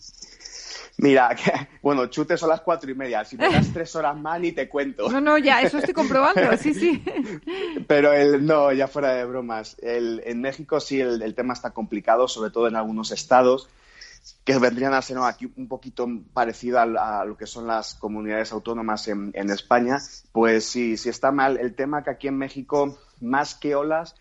Mira, 0.98 1.36
bueno, 1.82 2.08
chute 2.08 2.38
son 2.38 2.50
las 2.50 2.62
cuatro 2.62 2.90
y 2.90 2.96
media. 2.96 3.26
Si 3.26 3.36
me 3.36 3.52
das 3.52 3.72
tres 3.74 3.96
horas 3.96 4.16
más, 4.18 4.40
ni 4.40 4.52
te 4.52 4.70
cuento. 4.70 5.10
No, 5.10 5.20
no, 5.20 5.38
ya, 5.38 5.62
eso 5.62 5.78
estoy 5.78 5.94
comprobando, 5.94 6.56
sí, 6.58 6.74
sí. 6.74 7.04
Pero 7.88 8.14
el, 8.14 8.46
no, 8.46 8.72
ya 8.72 8.88
fuera 8.88 9.14
de 9.14 9.26
bromas. 9.26 9.76
El, 9.82 10.22
en 10.26 10.42
México 10.42 10.80
sí 10.80 11.02
el, 11.02 11.36
tema 11.36 11.54
está 11.54 11.72
complicado, 11.72 12.28
sobre 12.28 12.52
todo 12.52 12.68
en 12.68 12.76
algunos 12.76 13.12
estados, 13.12 13.70
que 14.44 14.58
vendrían 14.60 14.94
a 14.94 15.02
ser 15.02 15.18
aquí 15.18 15.52
un 15.58 15.68
poquito 15.68 16.08
parecido 16.34 16.80
a, 16.80 17.26
lo 17.26 17.36
que 17.38 17.48
son 17.48 17.68
las 17.68 17.96
comunidades 17.96 18.52
autónomas 18.52 19.08
en, 19.08 19.32
en 19.34 19.50
España. 19.50 19.98
Pues 20.32 20.66
sí, 20.66 20.96
sí 20.98 21.10
está 21.10 21.32
mal. 21.32 21.58
El 21.58 21.74
tema 21.74 22.04
que 22.04 22.12
aquí 22.12 22.28
en 22.28 22.38
México, 22.38 22.98
más 23.20 23.56
que 23.56 23.76
olas, 23.76 24.16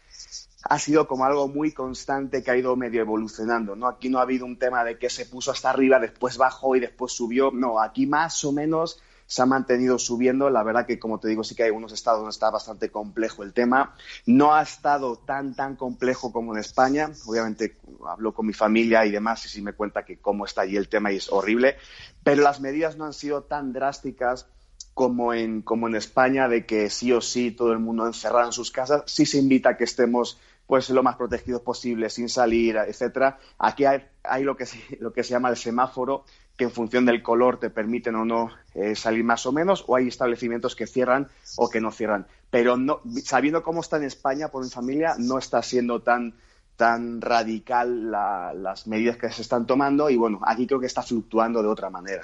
ha 0.64 0.78
sido 0.78 1.06
como 1.06 1.24
algo 1.24 1.48
muy 1.48 1.72
constante 1.72 2.42
que 2.42 2.50
ha 2.50 2.56
ido 2.56 2.76
medio 2.76 3.00
evolucionando, 3.00 3.74
¿no? 3.76 3.86
Aquí 3.86 4.08
no 4.08 4.18
ha 4.18 4.22
habido 4.22 4.46
un 4.46 4.58
tema 4.58 4.84
de 4.84 4.98
que 4.98 5.10
se 5.10 5.26
puso 5.26 5.50
hasta 5.50 5.70
arriba, 5.70 5.98
después 5.98 6.36
bajó 6.36 6.76
y 6.76 6.80
después 6.80 7.12
subió, 7.12 7.50
no, 7.50 7.80
aquí 7.80 8.06
más 8.06 8.44
o 8.44 8.52
menos 8.52 9.00
se 9.26 9.40
ha 9.40 9.46
mantenido 9.46 9.98
subiendo, 9.98 10.50
la 10.50 10.62
verdad 10.62 10.84
que 10.84 10.98
como 10.98 11.18
te 11.18 11.28
digo 11.28 11.42
sí 11.42 11.54
que 11.54 11.62
hay 11.62 11.68
algunos 11.68 11.92
estados 11.92 12.20
donde 12.20 12.32
está 12.32 12.50
bastante 12.50 12.90
complejo 12.90 13.42
el 13.42 13.54
tema, 13.54 13.94
no 14.26 14.54
ha 14.54 14.62
estado 14.62 15.16
tan 15.16 15.54
tan 15.54 15.76
complejo 15.76 16.32
como 16.32 16.52
en 16.52 16.60
España, 16.60 17.10
obviamente 17.26 17.78
hablo 18.06 18.34
con 18.34 18.46
mi 18.46 18.52
familia 18.52 19.06
y 19.06 19.10
demás 19.10 19.44
y 19.46 19.48
sí 19.48 19.62
me 19.62 19.72
cuenta 19.72 20.04
que 20.04 20.18
cómo 20.18 20.44
está 20.44 20.62
allí 20.62 20.76
el 20.76 20.88
tema 20.88 21.12
y 21.12 21.16
es 21.16 21.32
horrible, 21.32 21.76
pero 22.22 22.42
las 22.42 22.60
medidas 22.60 22.98
no 22.98 23.06
han 23.06 23.14
sido 23.14 23.44
tan 23.44 23.72
drásticas 23.72 24.46
como 24.94 25.32
en, 25.32 25.62
como 25.62 25.88
en 25.88 25.94
España, 25.94 26.48
de 26.48 26.66
que 26.66 26.90
sí 26.90 27.12
o 27.12 27.20
sí 27.20 27.50
todo 27.50 27.72
el 27.72 27.78
mundo 27.78 28.06
encerrado 28.06 28.46
en 28.46 28.52
sus 28.52 28.70
casas, 28.70 29.02
sí 29.06 29.24
se 29.24 29.38
invita 29.38 29.70
a 29.70 29.76
que 29.76 29.84
estemos 29.84 30.38
pues 30.73 30.89
lo 30.89 31.03
más 31.03 31.16
protegidos 31.16 31.61
posible, 31.61 32.09
sin 32.09 32.31
salir, 32.31 32.77
etcétera. 32.77 33.39
Aquí 33.59 33.85
hay, 33.85 34.43
lo, 34.43 34.57
que 34.57 34.64
se, 34.64 34.79
llama 35.23 35.51
el 35.51 35.59
semáforo, 35.59 36.25
que 36.57 36.64
en 36.64 36.70
función 36.70 37.05
del 37.05 37.23
color 37.23 37.61
te 37.61 37.68
permiten 37.68 38.14
o 38.14 38.25
no 38.25 38.49
eh, 38.73 38.97
salir 38.97 39.23
más 39.23 39.45
o 39.45 39.53
menos, 39.53 39.85
o 39.87 39.97
hay 39.97 40.09
establecimientos 40.09 40.75
que 40.75 40.87
cierran 40.87 41.29
o 41.59 41.68
que 41.68 41.83
no 41.83 41.91
cierran. 41.91 42.27
Pero 42.49 42.79
no, 42.79 43.03
sabiendo 43.23 43.62
cómo 43.62 43.83
está 43.83 43.99
en 43.99 44.05
España 44.05 44.49
por 44.49 44.64
mi 44.64 44.70
familia, 44.70 45.14
no 45.18 45.37
está 45.37 45.62
siendo 45.62 46.01
tan 46.01 46.37
tan 46.77 47.20
radical 47.20 48.11
las 48.11 48.87
medidas 48.87 49.18
que 49.18 49.31
se 49.31 49.43
están 49.43 49.66
tomando 49.66 50.09
y 50.09 50.16
bueno, 50.16 50.41
aquí 50.43 50.66
creo 50.66 50.81
que 50.81 50.87
está 50.87 51.03
fluctuando 51.03 51.62
de 51.62 51.68
otra 51.68 51.91
manera. 51.91 52.23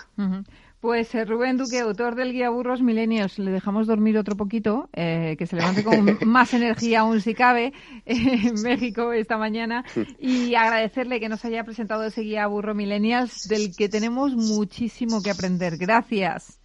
Pues 0.81 1.12
eh, 1.14 1.24
Rubén 1.24 1.57
Duque, 1.57 1.81
autor 1.81 2.14
del 2.14 2.33
guía 2.33 2.51
Burros 2.51 2.83
Milenios, 2.83 3.39
le 3.39 3.51
dejamos 3.51 3.89
dormir 3.89 4.16
otro 4.16 4.37
poquito, 4.37 4.89
eh, 4.93 5.35
que 5.37 5.47
se 5.47 5.57
levante 5.57 5.83
con 5.83 6.18
más 6.26 6.55
energía 6.55 7.01
aún 7.01 7.20
si 7.20 7.35
cabe 7.35 7.72
en 8.07 8.62
México 8.62 9.12
esta 9.12 9.37
mañana 9.39 9.85
y 10.20 10.55
agradecerle 10.55 11.18
que 11.18 11.29
nos 11.29 11.45
haya 11.45 11.64
presentado 11.64 12.05
ese 12.05 12.20
guía 12.20 12.47
Burro 12.47 12.74
Millennials 12.74 13.49
del 13.49 13.74
que 13.74 13.89
tenemos 13.89 14.37
muchísimo 14.37 15.20
que 15.20 15.31
aprender. 15.31 15.79
Gracias. 15.79 16.61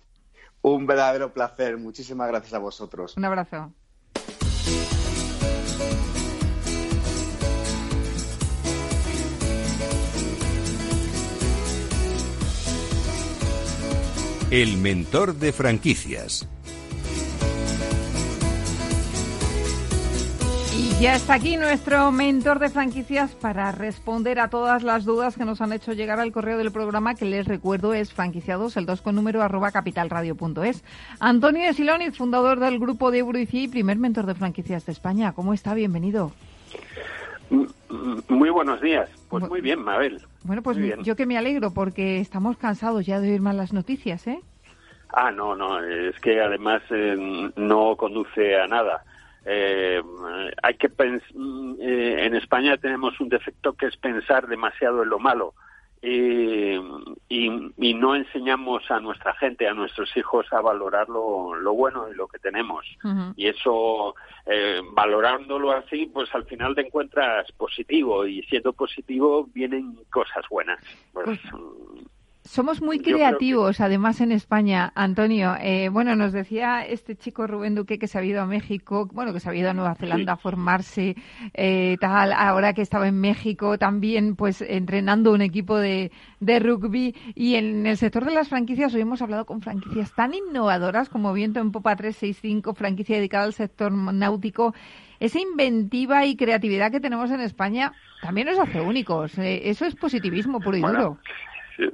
Un 0.61 0.85
verdadero 0.85 1.33
placer. 1.33 1.77
Muchísimas 1.77 2.27
gracias 2.27 2.53
a 2.53 2.59
vosotros. 2.59 3.17
Un 3.17 3.25
abrazo. 3.25 3.73
El 14.53 14.77
mentor 14.77 15.33
de 15.33 15.51
franquicias. 15.51 16.47
Y 20.77 21.01
ya 21.01 21.15
está 21.15 21.33
aquí 21.33 21.57
nuestro 21.57 22.11
mentor 22.11 22.59
de 22.59 22.69
franquicias 22.69 23.31
para 23.31 23.71
responder 23.71 24.39
a 24.39 24.51
todas 24.51 24.83
las 24.83 25.05
dudas 25.05 25.37
que 25.37 25.45
nos 25.45 25.59
han 25.61 25.73
hecho 25.73 25.93
llegar 25.93 26.19
al 26.19 26.31
correo 26.31 26.59
del 26.59 26.71
programa, 26.71 27.15
que 27.15 27.25
les 27.25 27.47
recuerdo 27.47 27.95
es 27.95 28.13
franquiciados, 28.13 28.77
el 28.77 28.85
2 28.85 29.01
con 29.01 29.15
número 29.15 29.41
arroba 29.41 29.71
capitalradio.es. 29.71 30.83
Antonio 31.19 31.73
Siloniz, 31.73 32.15
fundador 32.15 32.59
del 32.59 32.77
grupo 32.77 33.09
de 33.09 33.17
Eurici 33.21 33.63
y 33.63 33.67
primer 33.69 33.97
mentor 33.97 34.27
de 34.27 34.35
franquicias 34.35 34.85
de 34.85 34.91
España. 34.91 35.33
¿Cómo 35.33 35.55
está? 35.55 35.73
Bienvenido. 35.73 36.31
Muy 37.49 38.49
buenos 38.49 38.81
días. 38.81 39.09
Pues 39.29 39.47
muy 39.47 39.61
bien, 39.61 39.81
Mabel. 39.83 40.21
Bueno, 40.43 40.61
pues 40.61 40.77
yo 41.03 41.15
que 41.15 41.25
me 41.25 41.37
alegro 41.37 41.73
porque 41.73 42.19
estamos 42.19 42.57
cansados 42.57 43.05
ya 43.05 43.19
de 43.19 43.31
oír 43.31 43.41
malas 43.41 43.73
noticias, 43.73 44.25
¿eh? 44.27 44.39
Ah, 45.09 45.31
no, 45.31 45.55
no, 45.55 45.79
es 45.79 46.19
que 46.19 46.41
además 46.41 46.81
eh, 46.89 47.51
no 47.55 47.95
conduce 47.95 48.59
a 48.59 48.67
nada. 48.67 49.03
Eh, 49.45 50.01
hay 50.63 50.73
que 50.75 50.87
eh, 50.87 52.25
en 52.25 52.35
España 52.35 52.77
tenemos 52.77 53.19
un 53.19 53.29
defecto 53.29 53.73
que 53.73 53.87
es 53.87 53.97
pensar 53.97 54.47
demasiado 54.47 55.03
en 55.03 55.09
lo 55.09 55.19
malo 55.19 55.53
y, 56.05 56.75
y, 57.29 57.93
no 57.93 58.13
enseñamos 58.13 58.91
a 58.91 58.99
nuestra 58.99 59.33
gente, 59.35 59.69
a 59.69 59.73
nuestros 59.73 60.15
hijos 60.17 60.45
a 60.51 60.59
valorar 60.59 61.07
lo, 61.07 61.55
lo 61.55 61.73
bueno 61.73 62.09
y 62.11 62.15
lo 62.15 62.27
que 62.27 62.39
tenemos. 62.39 62.85
Y 63.37 63.47
eso, 63.47 64.13
eh, 64.45 64.81
valorándolo 64.91 65.71
así, 65.71 66.07
pues 66.07 66.27
al 66.35 66.43
final 66.43 66.75
te 66.75 66.81
encuentras 66.81 67.49
positivo 67.53 68.25
y 68.25 68.43
siendo 68.43 68.73
positivo 68.73 69.47
vienen 69.53 69.97
cosas 70.11 70.43
buenas. 70.49 70.83
Pues, 71.13 71.25
pues 71.25 71.39
somos 72.45 72.81
muy 72.81 72.99
creativos, 72.99 73.79
además, 73.79 74.19
en 74.19 74.31
España, 74.33 74.91
Antonio. 74.95 75.55
Eh, 75.61 75.89
bueno, 75.89 76.15
nos 76.15 76.33
decía 76.33 76.85
este 76.85 77.15
chico 77.15 77.47
Rubén 77.47 77.73
Duque 77.73 77.97
que 77.97 78.07
se 78.07 78.19
ha 78.19 78.23
ido 78.23 78.41
a 78.41 78.45
México, 78.45 79.09
bueno, 79.13 79.31
que 79.31 79.39
se 79.39 79.49
ha 79.49 79.55
ido 79.55 79.69
a 79.69 79.73
Nueva 79.73 79.95
Zelanda 79.95 80.33
a 80.33 80.37
formarse, 80.37 81.15
eh, 81.53 81.97
tal, 82.01 82.33
ahora 82.33 82.73
que 82.73 82.81
estaba 82.81 83.07
en 83.07 83.19
México 83.19 83.77
también, 83.77 84.35
pues, 84.35 84.61
entrenando 84.61 85.31
un 85.31 85.41
equipo 85.41 85.77
de, 85.77 86.11
de 86.41 86.59
rugby. 86.59 87.15
Y 87.33 87.55
en 87.55 87.87
el 87.87 87.97
sector 87.97 88.25
de 88.25 88.33
las 88.33 88.49
franquicias, 88.49 88.93
hoy 88.93 89.01
hemos 89.01 89.21
hablado 89.21 89.45
con 89.45 89.61
franquicias 89.61 90.13
tan 90.13 90.33
innovadoras 90.33 91.07
como 91.07 91.31
Viento 91.31 91.61
en 91.61 91.71
Popa 91.71 91.95
365, 91.95 92.73
franquicia 92.73 93.15
dedicada 93.15 93.45
al 93.45 93.53
sector 93.53 93.91
náutico. 93.91 94.73
Esa 95.21 95.39
inventiva 95.39 96.25
y 96.25 96.35
creatividad 96.35 96.91
que 96.91 96.99
tenemos 96.99 97.31
en 97.31 97.39
España 97.39 97.93
también 98.21 98.47
nos 98.47 98.59
hace 98.59 98.81
únicos. 98.81 99.37
Eh, 99.37 99.69
eso 99.69 99.85
es 99.85 99.95
positivismo 99.95 100.59
puro 100.59 100.75
y 100.75 100.81
duro 100.81 101.19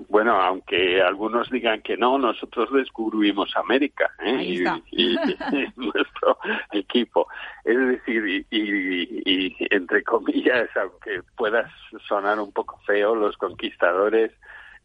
bueno, 0.07 0.41
aunque 0.41 1.01
algunos 1.01 1.49
digan 1.49 1.81
que 1.81 1.97
no, 1.97 2.17
nosotros 2.17 2.69
descubrimos 2.73 3.55
América 3.55 4.11
¿eh? 4.23 4.83
y, 4.91 5.15
nuestro 5.75 6.37
equipo. 6.71 7.27
Es 7.63 7.77
decir, 7.77 8.45
y, 8.49 9.55
entre 9.69 10.03
comillas, 10.03 10.69
aunque 10.75 11.21
pueda 11.35 11.71
sonar 12.07 12.39
un 12.39 12.51
poco 12.51 12.79
feo, 12.85 13.15
los 13.15 13.37
conquistadores 13.37 14.31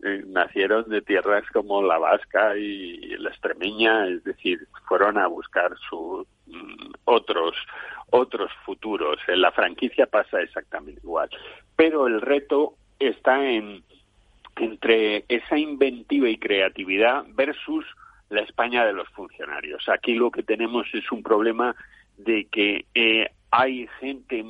eh, 0.02 0.22
nacieron 0.26 0.88
de 0.88 1.02
tierras 1.02 1.44
como 1.52 1.82
la 1.82 1.98
vasca 1.98 2.56
y 2.56 3.16
la 3.18 3.30
extremeña, 3.30 4.06
es 4.08 4.22
decir, 4.24 4.66
fueron 4.86 5.18
a 5.18 5.26
buscar 5.26 5.74
sus 5.88 6.26
mm, 6.46 6.92
otros 7.04 7.54
otros 8.10 8.50
futuros. 8.64 9.18
En 9.26 9.40
la 9.40 9.50
franquicia 9.50 10.06
pasa 10.06 10.40
exactamente 10.40 11.00
igual, 11.02 11.28
pero 11.74 12.06
el 12.06 12.20
reto 12.20 12.74
está 12.98 13.42
en 13.50 13.82
entre 14.56 15.24
esa 15.28 15.58
inventiva 15.58 16.28
y 16.28 16.38
creatividad 16.38 17.24
versus 17.34 17.84
la 18.30 18.42
España 18.42 18.84
de 18.84 18.92
los 18.92 19.08
funcionarios. 19.10 19.88
Aquí 19.88 20.14
lo 20.14 20.30
que 20.30 20.42
tenemos 20.42 20.86
es 20.92 21.10
un 21.12 21.22
problema 21.22 21.74
de 22.16 22.46
que 22.46 22.86
eh, 22.94 23.30
hay 23.50 23.88
gente 24.00 24.44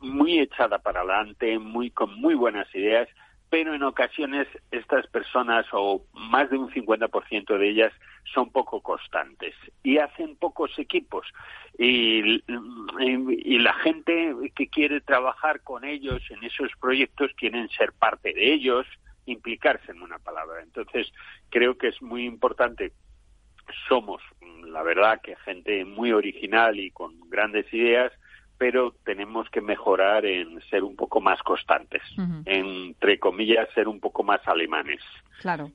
muy 0.00 0.40
echada 0.40 0.78
para 0.78 1.00
adelante, 1.00 1.58
muy 1.58 1.90
con 1.90 2.14
muy 2.20 2.34
buenas 2.34 2.72
ideas, 2.74 3.08
pero 3.50 3.74
en 3.74 3.82
ocasiones 3.82 4.46
estas 4.70 5.06
personas, 5.08 5.66
o 5.72 6.06
más 6.14 6.48
de 6.50 6.56
un 6.56 6.70
50% 6.70 7.58
de 7.58 7.68
ellas, 7.68 7.92
son 8.32 8.50
poco 8.50 8.80
constantes 8.80 9.54
y 9.82 9.98
hacen 9.98 10.36
pocos 10.36 10.78
equipos. 10.78 11.26
Y, 11.76 12.42
y, 12.98 13.58
la 13.58 13.74
gente 13.74 14.34
que 14.54 14.68
quiere 14.68 15.00
trabajar 15.00 15.62
con 15.62 15.84
ellos 15.84 16.22
en 16.30 16.44
esos 16.44 16.70
proyectos 16.80 17.32
quieren 17.36 17.68
ser 17.70 17.92
parte 17.92 18.32
de 18.32 18.52
ellos, 18.52 18.86
implicarse 19.26 19.90
en 19.90 20.02
una 20.02 20.18
palabra. 20.20 20.62
Entonces, 20.62 21.12
creo 21.48 21.76
que 21.76 21.88
es 21.88 22.00
muy 22.00 22.26
importante. 22.26 22.92
Somos, 23.88 24.22
la 24.64 24.82
verdad, 24.84 25.20
que 25.22 25.34
gente 25.36 25.84
muy 25.84 26.12
original 26.12 26.78
y 26.78 26.90
con 26.92 27.18
grandes 27.28 27.72
ideas, 27.72 28.12
pero 28.60 28.92
tenemos 29.06 29.48
que 29.48 29.62
mejorar 29.62 30.26
en 30.26 30.60
ser 30.68 30.84
un 30.84 30.94
poco 30.94 31.18
más 31.22 31.42
constantes, 31.42 32.02
entre 32.44 33.18
comillas, 33.18 33.66
ser 33.74 33.88
un 33.88 34.00
poco 34.00 34.22
más 34.22 34.46
alemanes. 34.46 35.00
Claro. 35.40 35.70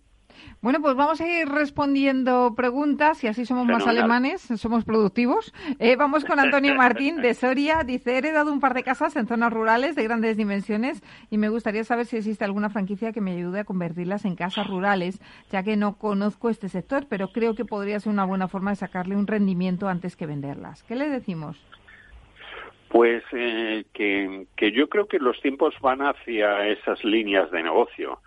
Bueno, 0.61 0.79
pues 0.81 0.95
vamos 0.95 1.19
a 1.19 1.27
ir 1.27 1.49
respondiendo 1.49 2.53
preguntas 2.55 3.23
y 3.23 3.27
así 3.27 3.43
somos 3.47 3.65
más 3.65 3.87
alemanes, 3.87 4.41
somos 4.57 4.85
productivos. 4.85 5.51
Eh, 5.79 5.95
vamos 5.95 6.25
con 6.25 6.39
Antonio 6.39 6.75
Martín 6.77 7.23
de 7.23 7.33
Soria. 7.33 7.83
Dice, 7.83 8.13
he 8.13 8.17
heredado 8.19 8.53
un 8.53 8.59
par 8.59 8.75
de 8.75 8.83
casas 8.83 9.15
en 9.15 9.25
zonas 9.25 9.51
rurales 9.51 9.95
de 9.95 10.03
grandes 10.03 10.37
dimensiones 10.37 11.01
y 11.31 11.39
me 11.39 11.49
gustaría 11.49 11.83
saber 11.85 12.05
si 12.05 12.17
existe 12.17 12.45
alguna 12.45 12.69
franquicia 12.69 13.13
que 13.13 13.21
me 13.21 13.31
ayude 13.31 13.61
a 13.61 13.63
convertirlas 13.63 14.25
en 14.25 14.35
casas 14.35 14.67
rurales, 14.67 15.19
ya 15.49 15.63
que 15.63 15.75
no 15.75 15.97
conozco 15.97 16.49
este 16.49 16.69
sector, 16.69 17.07
pero 17.09 17.29
creo 17.29 17.55
que 17.55 17.65
podría 17.65 17.99
ser 17.99 18.13
una 18.13 18.25
buena 18.25 18.47
forma 18.47 18.69
de 18.69 18.75
sacarle 18.75 19.15
un 19.15 19.25
rendimiento 19.25 19.87
antes 19.87 20.15
que 20.15 20.27
venderlas. 20.27 20.83
¿Qué 20.83 20.95
le 20.95 21.09
decimos? 21.09 21.57
Pues 22.89 23.23
eh, 23.31 23.85
que, 23.93 24.71
yo 24.71 24.87
creo 24.89 25.07
que 25.07 25.19
los 25.19 25.39
tiempos 25.41 25.73
van 25.81 26.01
hacia 26.01 26.67
esas 26.67 27.03
líneas 27.03 27.49
de 27.51 27.63
negocio. 27.63 28.19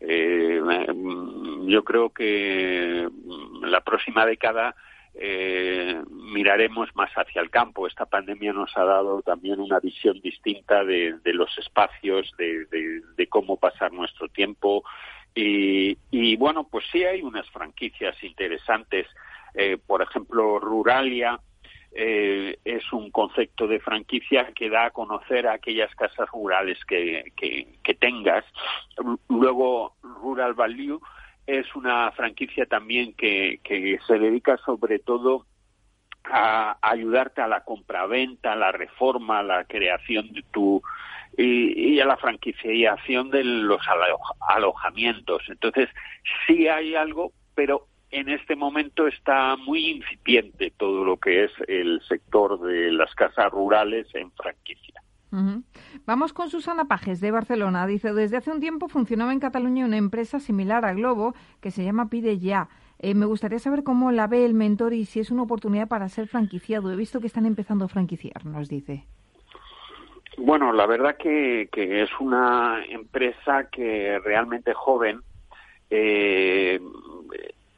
Eh, 0.00 0.60
mm, 0.60 1.68
yo 1.68 1.84
creo 1.84 2.10
que 2.10 3.08
mm, 3.08 3.64
la 3.64 3.80
próxima 3.82 4.26
década 4.26 4.74
eh, 5.14 6.02
miraremos 6.10 6.88
más 6.94 7.10
hacia 7.12 7.42
el 7.42 7.50
campo. 7.50 7.86
Esta 7.86 8.06
pandemia 8.06 8.52
nos 8.52 8.76
ha 8.76 8.84
dado 8.84 9.22
también 9.22 9.60
una 9.60 9.80
visión 9.80 10.20
distinta 10.20 10.84
de, 10.84 11.18
los 11.24 11.56
espacios, 11.58 12.32
de, 12.38 13.26
cómo 13.28 13.58
pasar 13.58 13.92
nuestro 13.92 14.28
tiempo. 14.28 14.82
Y, 15.34 15.98
y, 16.10 16.36
bueno, 16.36 16.66
pues 16.68 16.84
sí 16.90 17.04
hay 17.04 17.22
unas 17.22 17.48
franquicias 17.50 18.16
interesantes. 18.22 19.06
por 19.86 20.02
ejemplo, 20.02 20.58
Ruralia, 20.58 21.38
eh, 21.98 22.58
es 22.62 22.92
un 22.92 23.10
concepto 23.10 23.66
de 23.66 23.80
franquicia 23.80 24.52
que 24.54 24.68
da 24.68 24.84
a 24.84 24.90
conocer 24.90 25.46
a 25.46 25.54
aquellas 25.54 25.94
casas 25.94 26.28
rurales 26.30 26.78
que, 26.84 27.32
que, 27.34 27.94
tengas. 27.94 28.44
Luego, 29.30 29.94
Rural 30.02 30.52
Value 30.52 31.00
es 31.46 31.74
una 31.74 32.10
franquicia 32.12 32.66
también 32.66 33.14
que, 33.14 33.60
que 33.64 33.98
se 34.06 34.18
dedica 34.18 34.58
sobre 34.58 34.98
todo 34.98 35.46
a 36.24 36.76
ayudarte 36.82 37.40
a 37.40 37.48
la 37.48 37.64
compraventa, 37.64 38.52
a 38.52 38.56
la 38.56 38.72
reforma, 38.72 39.42
la 39.42 39.64
creación 39.64 40.34
de 40.34 40.42
tu 40.52 40.82
y 41.38 41.98
a 42.00 42.04
la 42.04 42.18
franquiciación 42.18 43.30
de 43.30 43.42
los 43.42 43.80
alojamientos. 44.48 45.42
Entonces, 45.48 45.88
sí 46.46 46.68
hay 46.68 46.94
algo, 46.94 47.32
pero 47.54 47.86
en 48.10 48.28
este 48.28 48.56
momento 48.56 49.06
está 49.06 49.56
muy 49.56 49.86
incipiente 49.90 50.72
todo 50.76 51.04
lo 51.04 51.16
que 51.16 51.44
es 51.44 51.52
el 51.68 52.00
sector 52.08 52.60
de 52.60 52.92
las 52.92 53.14
casas 53.14 53.50
rurales 53.50 54.06
en 54.14 54.30
franquicia. 54.32 55.02
Vamos 56.06 56.32
con 56.32 56.48
Susana 56.48 56.86
Pajes 56.86 57.20
de 57.20 57.30
Barcelona. 57.30 57.86
Dice, 57.86 58.14
desde 58.14 58.38
hace 58.38 58.50
un 58.50 58.60
tiempo 58.60 58.88
funcionaba 58.88 59.32
en 59.32 59.40
Cataluña 59.40 59.84
una 59.84 59.98
empresa 59.98 60.40
similar 60.40 60.86
a 60.86 60.94
Globo 60.94 61.34
que 61.60 61.70
se 61.70 61.84
llama 61.84 62.08
Pide 62.08 62.38
Ya. 62.38 62.68
Eh, 62.98 63.14
me 63.14 63.26
gustaría 63.26 63.58
saber 63.58 63.82
cómo 63.82 64.12
la 64.12 64.28
ve 64.28 64.46
el 64.46 64.54
mentor 64.54 64.94
y 64.94 65.04
si 65.04 65.20
es 65.20 65.30
una 65.30 65.42
oportunidad 65.42 65.88
para 65.88 66.08
ser 66.08 66.28
franquiciado. 66.28 66.90
He 66.90 66.96
visto 66.96 67.20
que 67.20 67.26
están 67.26 67.44
empezando 67.44 67.84
a 67.84 67.88
franquiciar, 67.88 68.46
nos 68.46 68.68
dice. 68.70 69.04
Bueno, 70.38 70.72
la 70.72 70.86
verdad 70.86 71.16
que, 71.18 71.68
que 71.70 72.02
es 72.02 72.10
una 72.18 72.82
empresa 72.88 73.68
que 73.70 74.18
realmente 74.20 74.72
joven 74.72 75.20
eh, 75.90 76.80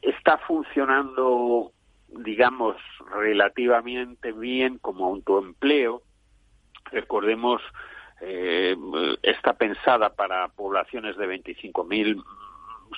está 0.01 0.37
funcionando, 0.39 1.71
digamos, 2.07 2.75
relativamente 3.11 4.31
bien 4.31 4.77
como 4.79 5.05
autoempleo. 5.05 6.01
Recordemos, 6.91 7.61
eh, 8.21 8.75
está 9.21 9.53
pensada 9.53 10.15
para 10.15 10.47
poblaciones 10.49 11.17
de 11.17 11.27
25.000, 11.27 12.23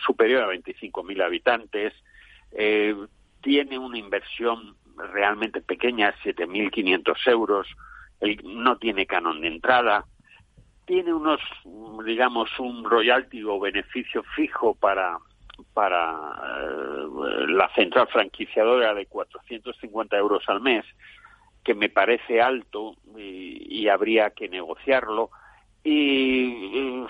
superior 0.06 0.44
a 0.44 0.54
25.000 0.54 1.24
habitantes. 1.24 1.94
Eh, 2.52 2.96
tiene 3.42 3.78
una 3.78 3.98
inversión 3.98 4.76
realmente 5.14 5.62
pequeña, 5.62 6.14
7.500 6.24 7.28
euros. 7.28 7.68
no 8.44 8.78
tiene 8.78 9.08
canon 9.08 9.42
de 9.42 9.48
entrada 9.48 10.06
tiene 10.92 11.14
unos, 11.14 11.40
digamos, 12.06 12.50
un 12.60 12.84
royalty 12.84 13.44
o 13.44 13.60
beneficio 13.62 14.24
fijo 14.36 14.76
para 14.76 15.20
para 15.74 16.12
eh, 16.12 17.46
la 17.48 17.70
central 17.74 18.08
franquiciadora 18.08 18.94
de 18.94 19.06
450 19.06 20.18
euros 20.18 20.44
al 20.48 20.62
mes, 20.62 20.86
que 21.64 21.74
me 21.74 21.90
parece 21.90 22.42
alto 22.42 22.96
y, 23.18 23.88
habría 23.88 24.30
que 24.32 24.50
negociarlo. 24.50 25.32
Y 25.84 27.04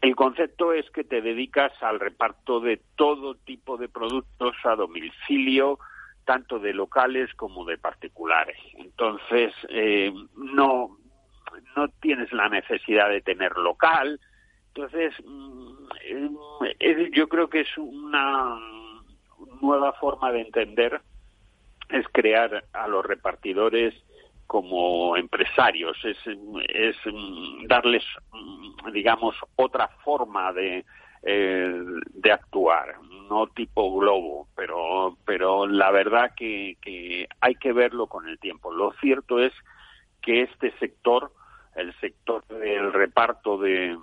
el 0.00 0.16
concepto 0.16 0.72
es 0.72 0.90
que 0.90 1.04
te 1.04 1.20
dedicas 1.20 1.72
al 1.82 2.00
reparto 2.00 2.60
de 2.60 2.80
todo 2.96 3.34
tipo 3.34 3.76
de 3.76 3.88
productos 3.88 4.56
a 4.64 4.74
domicilio, 4.74 5.78
tanto 6.24 6.58
de 6.58 6.72
locales 6.72 7.32
como 7.34 7.64
de 7.64 7.78
particulares. 7.78 8.58
Entonces, 8.74 9.52
eh, 9.68 10.12
no, 10.36 10.96
no 11.76 11.88
tienes 12.00 12.32
la 12.32 12.48
necesidad 12.48 13.08
de 13.10 13.20
tener 13.20 13.56
local. 13.56 14.20
Entonces, 14.78 15.12
mm, 15.24 17.10
yo 17.12 17.28
creo 17.28 17.50
que 17.50 17.62
es 17.62 17.78
una 17.78 18.56
nueva 19.60 19.92
forma 19.94 20.30
de 20.30 20.42
entender, 20.42 21.00
es 21.88 22.06
crear 22.12 22.64
a 22.72 22.86
los 22.86 23.04
repartidores 23.04 23.92
como 24.46 25.16
empresarios, 25.16 25.96
es, 26.04 26.16
es 26.68 26.96
mm, 27.12 27.66
darles, 27.66 28.04
mm, 28.30 28.92
digamos, 28.92 29.34
otra 29.56 29.88
forma 30.04 30.52
de, 30.52 30.84
eh, 31.24 31.82
de 32.14 32.32
actuar, 32.32 33.00
no 33.28 33.48
tipo 33.48 33.98
globo, 33.98 34.46
pero, 34.54 35.18
pero 35.24 35.66
la 35.66 35.90
verdad 35.90 36.34
que, 36.36 36.76
que 36.80 37.26
hay 37.40 37.56
que 37.56 37.72
verlo 37.72 38.06
con 38.06 38.28
el 38.28 38.38
tiempo. 38.38 38.72
Lo 38.72 38.92
cierto 39.00 39.40
es 39.40 39.52
que 40.22 40.42
este 40.42 40.70
sector 40.78 41.32
el 41.78 41.94
sector 42.00 42.44
del 42.48 42.92
reparto 42.92 43.56
de 43.56 43.96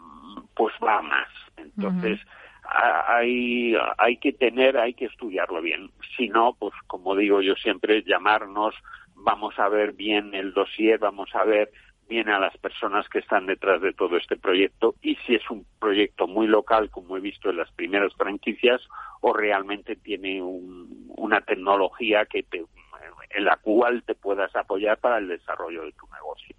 pues 0.56 0.74
va 0.84 1.02
más. 1.02 1.28
Entonces, 1.58 2.20
hay, 2.64 3.76
hay 3.98 4.18
que 4.18 4.34
tener, 4.34 4.78
hay 4.78 4.94
que 4.94 5.06
estudiarlo 5.06 5.62
bien. 5.62 5.92
Si 6.18 6.30
no, 6.30 6.56
pues 6.58 6.74
como 6.88 7.16
digo 7.16 7.42
yo 7.42 7.56
siempre, 7.56 8.04
llamarnos, 8.04 8.76
vamos 9.16 9.58
a 9.60 9.70
ver 9.70 9.94
bien 9.94 10.34
el 10.34 10.54
dossier, 10.54 11.00
vamos 11.00 11.30
a 11.36 11.44
ver 11.44 11.72
bien 12.08 12.30
a 12.30 12.40
las 12.40 12.56
personas 12.58 13.08
que 13.10 13.20
están 13.20 13.48
detrás 13.48 13.82
de 13.82 13.94
todo 13.94 14.18
este 14.18 14.38
proyecto 14.38 14.94
y 15.02 15.16
si 15.26 15.36
es 15.36 15.50
un 15.50 15.66
proyecto 15.80 16.28
muy 16.28 16.48
local, 16.48 16.90
como 16.92 17.18
he 17.18 17.20
visto 17.20 17.50
en 17.50 17.58
las 17.58 17.72
primeras 17.72 18.14
franquicias, 18.14 18.82
o 19.22 19.34
realmente 19.34 19.96
tiene 19.96 20.42
una 20.42 21.42
tecnología 21.42 22.26
que 22.26 22.44
te, 22.44 22.64
en 23.32 23.46
la 23.46 23.58
cual 23.58 24.04
te 24.04 24.14
puedas 24.14 24.56
apoyar 24.56 25.00
para 25.00 25.18
el 25.18 25.28
desarrollo 25.28 25.84
de 25.84 25.92
tu 25.94 26.08
negocio. 26.14 26.56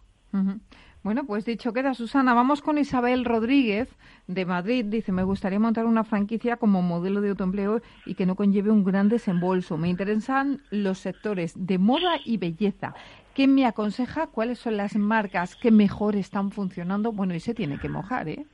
Bueno, 1.06 1.24
pues 1.24 1.44
dicho 1.44 1.72
queda, 1.72 1.94
Susana. 1.94 2.34
Vamos 2.34 2.62
con 2.62 2.78
Isabel 2.78 3.24
Rodríguez 3.24 3.88
de 4.26 4.44
Madrid. 4.44 4.84
Dice, 4.86 5.12
me 5.12 5.22
gustaría 5.22 5.60
montar 5.60 5.84
una 5.86 6.02
franquicia 6.02 6.56
como 6.56 6.82
modelo 6.82 7.20
de 7.20 7.28
autoempleo 7.28 7.80
y 8.06 8.16
que 8.16 8.26
no 8.26 8.34
conlleve 8.34 8.72
un 8.72 8.82
gran 8.82 9.08
desembolso. 9.08 9.76
Me 9.76 9.88
interesan 9.88 10.62
los 10.72 10.98
sectores 10.98 11.54
de 11.64 11.78
moda 11.78 12.18
y 12.24 12.38
belleza. 12.38 12.92
¿Qué 13.34 13.46
me 13.46 13.66
aconseja? 13.66 14.26
¿Cuáles 14.26 14.58
son 14.58 14.78
las 14.78 14.96
marcas 14.96 15.54
que 15.54 15.70
mejor 15.70 16.16
están 16.16 16.50
funcionando? 16.50 17.12
Bueno, 17.12 17.36
y 17.36 17.38
se 17.38 17.54
tiene 17.54 17.78
que 17.78 17.88
mojar, 17.88 18.28
¿eh? 18.28 18.44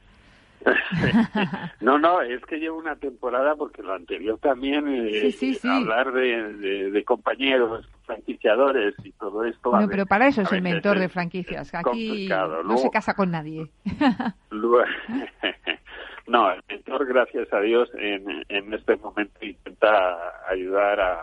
no, 1.81 1.99
no, 1.99 2.21
es 2.21 2.45
que 2.45 2.59
llevo 2.59 2.79
una 2.79 2.97
temporada 2.97 3.57
porque 3.57 3.83
lo 3.83 3.95
anterior 3.95 4.39
también, 4.39 4.87
eh, 4.89 5.35
hablar 5.65 6.13
de, 6.13 7.03
compañeros, 7.07 7.89
franquiciadores 8.15 8.95
y 9.05 9.13
todo 9.13 9.45
esto. 9.45 9.79
No, 9.79 9.89
pero 9.89 10.07
para 10.07 10.29
eso 10.29 10.43
es 10.43 10.53
el 10.53 10.63
mentor 10.63 10.99
de 10.99 11.09
franquicias. 11.09 11.75
Aquí 11.75 12.29
no 12.65 12.77
se 12.77 12.91
casa 12.91 13.15
con 13.15 13.31
nadie. 13.31 13.69
no, 16.27 16.51
el 16.53 16.63
mentor, 16.69 17.07
gracias 17.07 17.53
a 17.53 17.61
Dios, 17.61 17.89
en, 17.95 18.45
en 18.49 18.75
este 18.75 18.97
momento 18.97 19.45
intenta 19.45 20.49
ayudar 20.49 21.01
a 21.01 21.19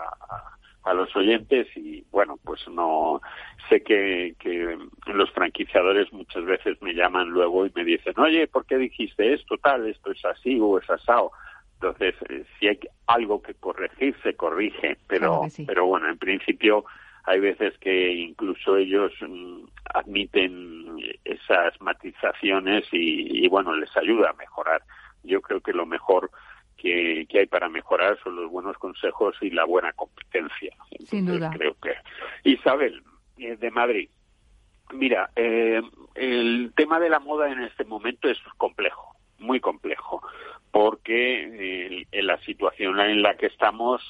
a 0.84 0.94
los 0.94 1.14
oyentes 1.14 1.66
y 1.76 2.04
bueno 2.10 2.38
pues 2.42 2.60
no 2.68 3.20
sé 3.68 3.82
que, 3.82 4.34
que 4.38 4.78
los 5.12 5.30
franquiciadores 5.32 6.12
muchas 6.12 6.44
veces 6.44 6.80
me 6.80 6.94
llaman 6.94 7.28
luego 7.28 7.66
y 7.66 7.72
me 7.74 7.84
dicen 7.84 8.14
oye 8.18 8.46
¿por 8.46 8.64
qué 8.64 8.78
dijiste 8.78 9.34
esto 9.34 9.58
tal 9.58 9.86
esto 9.86 10.10
es 10.10 10.24
así 10.24 10.58
o 10.60 10.78
es 10.78 10.88
asado 10.88 11.32
entonces 11.80 12.14
eh, 12.28 12.44
si 12.58 12.68
hay 12.68 12.78
algo 13.06 13.42
que 13.42 13.54
corregir 13.54 14.14
se 14.22 14.34
corrige 14.34 14.98
pero 15.06 15.42
pero 15.66 15.86
bueno 15.86 16.08
en 16.08 16.18
principio 16.18 16.84
hay 17.24 17.40
veces 17.40 17.76
que 17.78 18.12
incluso 18.12 18.76
ellos 18.76 19.12
mm, 19.20 19.64
admiten 19.94 20.98
esas 21.24 21.80
matizaciones 21.80 22.84
y, 22.92 23.44
y 23.44 23.48
bueno 23.48 23.74
les 23.74 23.94
ayuda 23.96 24.30
a 24.30 24.34
mejorar 24.34 24.82
yo 25.22 25.40
creo 25.40 25.60
que 25.60 25.72
lo 25.72 25.86
mejor 25.86 26.30
que, 26.80 27.26
hay 27.38 27.46
para 27.46 27.68
mejorar 27.68 28.18
son 28.22 28.36
los 28.36 28.50
buenos 28.50 28.76
consejos 28.78 29.36
y 29.40 29.50
la 29.50 29.64
buena 29.64 29.92
competencia. 29.92 30.74
Sin 31.04 31.26
duda. 31.26 31.50
Creo 31.50 31.74
que. 31.74 31.94
Isabel, 32.44 33.02
eh, 33.38 33.56
de 33.56 33.70
Madrid. 33.70 34.08
Mira, 34.92 35.30
eh, 35.36 35.82
el 36.14 36.72
tema 36.74 36.98
de 36.98 37.10
la 37.10 37.20
moda 37.20 37.50
en 37.50 37.60
este 37.60 37.84
momento 37.84 38.28
es 38.28 38.38
complejo, 38.56 39.14
muy 39.38 39.60
complejo, 39.60 40.20
porque 40.80 41.42
eh, 41.42 42.06
en 42.10 42.26
la 42.26 42.38
situación 42.38 42.98
en 43.00 43.20
la 43.20 43.36
que 43.36 43.48
estamos, 43.48 44.00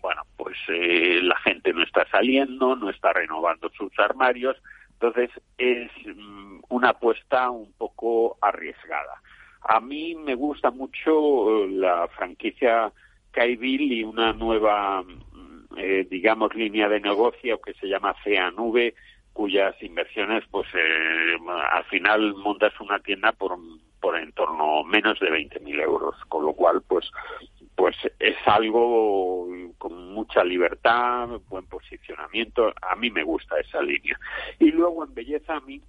bueno, 0.00 0.22
pues 0.38 0.56
la 0.66 1.36
gente 1.40 1.74
no 1.74 1.82
está 1.82 2.08
saliendo, 2.10 2.74
no 2.74 2.88
está 2.88 3.12
renovando 3.12 3.68
sus 3.76 3.92
armarios, 3.98 4.56
entonces 4.94 5.28
es 5.58 5.90
mm, 6.06 6.60
una 6.70 6.90
apuesta 6.90 7.50
un 7.50 7.70
poco 7.74 8.38
arriesgada. 8.40 9.20
A 9.60 9.78
mí 9.80 10.14
me 10.14 10.34
gusta 10.34 10.70
mucho 10.70 11.64
eh, 11.64 11.68
la 11.68 12.08
franquicia 12.08 12.90
Kaibil 13.30 13.92
y 13.92 14.02
una 14.02 14.32
nueva, 14.32 15.02
mm, 15.02 15.76
eh, 15.76 16.06
digamos, 16.08 16.54
línea 16.54 16.88
de 16.88 17.00
negocio 17.00 17.60
que 17.60 17.74
se 17.74 17.88
llama 17.88 18.16
CEA 18.24 18.50
Nube, 18.52 18.94
cuyas 19.34 19.74
inversiones, 19.82 20.44
pues, 20.50 20.66
eh, 20.72 21.36
al 21.70 21.84
final 21.84 22.34
montas 22.36 22.72
una 22.80 23.00
tienda 23.00 23.32
por, 23.32 23.58
por 24.00 24.16
en 24.16 24.32
torno 24.32 24.82
menos 24.84 25.18
de 25.20 25.30
20.000 25.30 25.82
euros, 25.82 26.16
con 26.28 26.44
lo 26.44 26.54
cual, 26.54 26.82
pues, 26.86 27.10
pues 27.76 27.96
es 28.18 28.36
algo 28.46 29.48
con 29.78 30.12
mucha 30.12 30.42
libertad, 30.44 31.28
buen 31.48 31.66
posicionamiento. 31.66 32.72
A 32.82 32.96
mí 32.96 33.10
me 33.10 33.22
gusta 33.22 33.58
esa 33.60 33.82
línea. 33.82 34.18
Y 34.58 34.70
luego 34.72 35.04
en 35.04 35.14
belleza 35.14 35.56
a 35.56 35.60
mí 35.60 35.80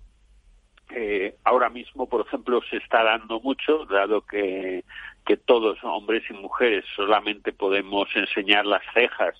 eh, 0.93 1.37
ahora 1.45 1.69
mismo, 1.69 2.07
por 2.07 2.25
ejemplo, 2.25 2.61
se 2.69 2.77
está 2.77 3.03
dando 3.03 3.39
mucho, 3.39 3.85
dado 3.85 4.21
que, 4.25 4.83
que 5.25 5.37
todos, 5.37 5.77
hombres 5.83 6.23
y 6.29 6.33
mujeres, 6.33 6.83
solamente 6.95 7.53
podemos 7.53 8.09
enseñar 8.13 8.65
las 8.65 8.83
cejas 8.93 9.35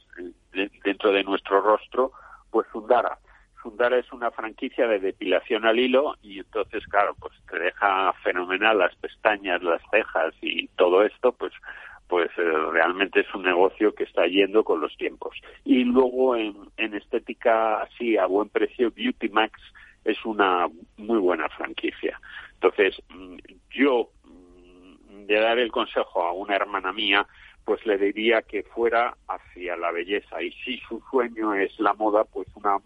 dentro 0.83 1.11
de 1.11 1.23
nuestro 1.23 1.61
rostro, 1.61 2.13
pues 2.49 2.67
Fundara. 2.67 3.17
Fundara 3.61 3.97
es 3.97 4.11
una 4.11 4.31
franquicia 4.31 4.87
de 4.87 4.99
depilación 4.99 5.65
al 5.65 5.79
hilo 5.79 6.15
y 6.21 6.39
entonces, 6.39 6.85
claro, 6.87 7.15
pues 7.19 7.33
te 7.49 7.59
deja 7.59 8.13
fenomenal 8.23 8.79
las 8.79 8.95
pestañas, 8.95 9.61
las 9.61 9.81
cejas 9.91 10.33
y 10.41 10.67
todo 10.69 11.03
esto, 11.03 11.31
pues 11.33 11.53
pues 12.07 12.29
eh, 12.37 12.43
realmente 12.73 13.21
es 13.21 13.33
un 13.33 13.43
negocio 13.43 13.95
que 13.95 14.03
está 14.03 14.27
yendo 14.27 14.65
con 14.65 14.81
los 14.81 14.97
tiempos. 14.97 15.33
Y 15.63 15.85
luego 15.85 16.35
en, 16.35 16.57
en 16.75 16.93
estética 16.93 17.83
así 17.83 18.17
a 18.17 18.25
buen 18.25 18.49
precio, 18.49 18.91
Beauty 18.91 19.29
Max 19.29 19.61
es 20.03 20.17
una 20.25 20.67
muy 20.97 21.19
buena 21.19 21.47
franquicia. 21.47 22.19
Entonces, 22.55 23.01
mm, 23.15 23.37
yo 23.69 24.09
mm, 24.25 25.25
de 25.25 25.39
dar 25.39 25.57
el 25.57 25.71
consejo 25.71 26.23
a 26.23 26.33
una 26.33 26.57
hermana 26.57 26.91
mía, 26.91 27.25
pues 27.63 27.85
le 27.85 27.97
diría 27.97 28.41
que 28.41 28.63
fuera 28.63 29.15
hacia 29.29 29.77
la 29.77 29.91
belleza 29.91 30.41
y 30.41 30.51
si 30.51 30.79
su 30.79 31.01
sueño 31.09 31.53
es 31.53 31.79
la 31.79 31.93
moda, 31.93 32.25
pues 32.25 32.47
una 32.55 32.77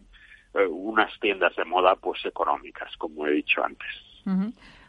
eh, 0.55 0.67
unas 0.67 1.11
tiendas 1.19 1.55
de 1.55 1.65
moda 1.65 1.95
pues 1.95 2.25
económicas, 2.25 2.95
como 2.97 3.27
he 3.27 3.31
dicho 3.31 3.63
antes. 3.63 3.87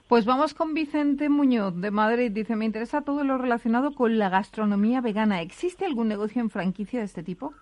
Pues 0.09 0.25
vamos 0.25 0.55
con 0.55 0.73
Vicente 0.73 1.29
Muñoz 1.29 1.81
de 1.81 1.91
Madrid. 1.91 2.31
Dice, 2.31 2.57
me 2.57 2.65
interesa 2.65 3.03
todo 3.03 3.25
lo 3.25 3.39
relacionado 3.39 3.93
con 3.93 4.19
la 4.19 4.29
gastronomía 4.29 5.01
vegana. 5.01 5.43
¿Existe 5.43 5.85
algún 5.85 6.09
negocio 6.09 6.41
en 6.41 6.51
franquicia 6.51 7.01
de 7.01 7.07
este 7.07 7.23
tipo? 7.23 7.53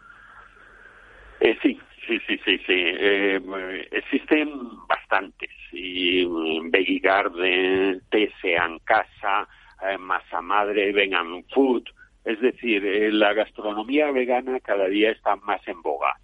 Eh, 1.40 1.58
sí, 1.62 1.80
Sí, 2.06 2.20
sí, 2.26 2.38
sí, 2.44 2.58
sí. 2.58 2.74
Eh, 2.76 3.88
existen 3.90 4.50
bastantes. 4.86 5.50
Y 5.72 6.24
Veggie 6.70 7.00
Garden, 7.00 8.02
TSA 8.10 8.66
en 8.66 8.78
casa, 8.80 9.48
eh, 9.88 9.98
masa 9.98 10.42
madre, 10.42 10.92
vegan 10.92 11.44
food. 11.54 11.84
Es 12.24 12.40
decir, 12.40 12.84
eh, 12.84 13.10
la 13.12 13.32
gastronomía 13.32 14.10
vegana 14.10 14.60
cada 14.60 14.86
día 14.86 15.10
está 15.10 15.36
más 15.36 15.66
en 15.66 15.80
boga. 15.82 16.16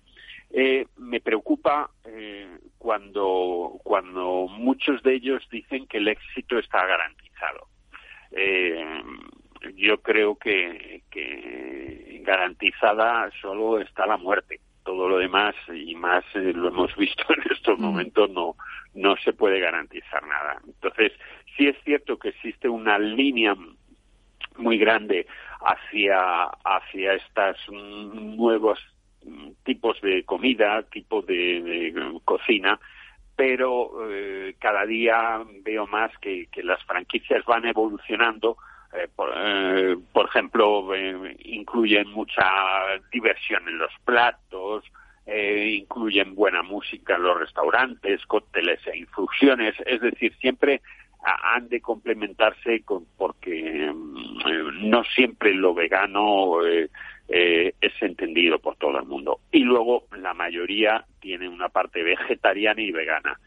Eh, 0.53 0.86
me 0.96 1.20
preocupa 1.20 1.90
cuando, 2.78 3.78
cuando 3.84 4.48
muchos 4.48 5.03
de 5.03 5.14
ellos 5.14 5.46
dicen 5.51 5.86
que 5.86 5.98
el 5.98 6.09
éxito 6.09 6.59
está 6.59 6.84
garantizado. 6.86 7.68
yo 9.76 10.03
creo 10.03 10.36
que, 10.36 11.03
que 11.11 12.20
garantizada 12.24 13.30
solo 13.40 13.80
está 13.80 14.07
la 14.07 14.16
muerte. 14.16 14.61
Todo 14.82 15.09
lo 15.09 15.18
demás 15.18 15.55
y 15.72 15.94
más 15.94 16.24
lo 16.34 16.68
hemos 16.68 16.96
visto 17.05 17.22
en 17.28 17.53
estos 17.53 17.78
momentos 17.78 18.28
no 18.30 18.57
no 18.94 19.16
se 19.18 19.32
puede 19.32 19.61
garantizar 19.61 20.26
nada. 20.26 20.61
Entonces 20.66 21.12
sí 21.57 21.68
es 21.68 21.76
cierto 21.84 22.18
que 22.18 22.30
existe 22.30 22.68
una 22.68 22.98
línea 22.98 23.55
muy 24.57 24.78
grande 24.78 25.26
hacia, 25.61 26.44
hacia 26.64 27.14
estos 27.14 27.57
nuevos 27.70 28.78
tipos 29.64 30.01
de 30.01 30.25
comida, 30.25 30.83
tipo 30.85 31.23
de, 31.23 31.95
cocina, 32.25 32.79
pero 33.37 33.93
eh, 34.11 34.55
cada 34.59 34.85
día 34.87 35.43
veo 35.62 35.87
más 35.87 36.11
que, 36.18 36.49
las 36.62 36.83
franquicias 36.85 37.45
van 37.45 37.66
evolucionando. 37.66 38.57
Eh, 38.93 39.09
por, 39.14 39.33
eh, 39.35 39.97
por, 40.12 40.27
ejemplo, 40.27 40.89
incluyen 41.39 42.09
mucha 42.11 42.45
diversión 43.12 43.68
en 43.68 43.79
los 43.79 43.93
platos, 44.05 44.85
incluyen 45.27 46.35
buena 46.35 46.62
música 46.62 47.14
en 47.14 47.23
los 47.23 47.39
restaurantes, 47.39 48.27
cócteles 48.27 48.85
e 48.89 48.99
infusiones, 48.99 49.77
es 49.87 50.01
decir, 50.01 50.35
siempre 50.41 50.83
han 51.23 51.68
de 51.68 51.81
complementarse 51.81 52.83
con, 52.83 53.05
porque 53.16 53.93
mm, 53.95 54.91
no 54.91 55.05
siempre 55.05 55.55
lo 55.55 55.73
vegano 55.73 56.59
eh, 57.31 57.74
es 57.81 57.93
entendido 58.03 58.59
por 58.59 58.76
todo 58.76 58.99
el 58.99 59.07
mundo. 59.07 59.41
Y 59.53 59.61
luego 59.61 60.05
la 60.16 60.35
mayoría 60.35 61.05
tiene 61.20 61.49
una 61.49 61.68
parte 61.68 62.03
vegetariana 62.03 62.83
y 62.83 62.91
vegana. 62.91 63.39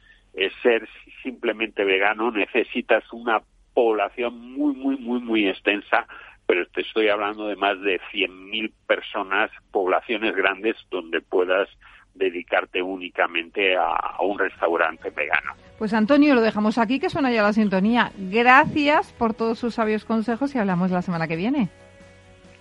Ser 0.64 0.88
simplemente 1.22 1.84
vegano 1.84 2.32
necesitas 2.32 3.04
una 3.14 3.42
población 3.74 4.40
muy, 4.40 4.74
muy, 4.74 4.98
muy, 4.98 5.20
muy 5.20 5.48
extensa, 5.48 6.08
pero 6.48 6.66
te 6.68 6.82
estoy 6.82 7.10
hablando 7.10 7.48
de 7.48 7.56
más 7.56 7.80
de 7.82 8.00
100.000 8.12 8.72
personas, 8.88 9.52
poblaciones 9.72 10.36
grandes 10.36 10.76
donde 10.90 11.22
puedas 11.22 11.70
dedicarte 12.14 12.82
únicamente 12.82 13.76
a, 13.76 14.22
un 14.22 14.38
restaurante 14.38 15.10
vegano. 15.10 15.54
Pues 15.78 15.94
Antonio, 15.94 16.36
lo 16.36 16.42
dejamos 16.42 16.78
aquí, 16.78 17.00
que 17.00 17.10
suena 17.10 17.32
ya 17.32 17.42
la 17.42 17.54
sintonía. 17.54 18.12
Gracias 18.18 19.12
por 19.14 19.34
todos 19.34 19.60
sus 19.60 19.74
sabios 19.74 20.06
consejos 20.06 20.54
y 20.54 20.60
hablamos 20.60 20.92
la 20.92 21.02
semana 21.02 21.28
que 21.28 21.36
viene. 21.36 21.70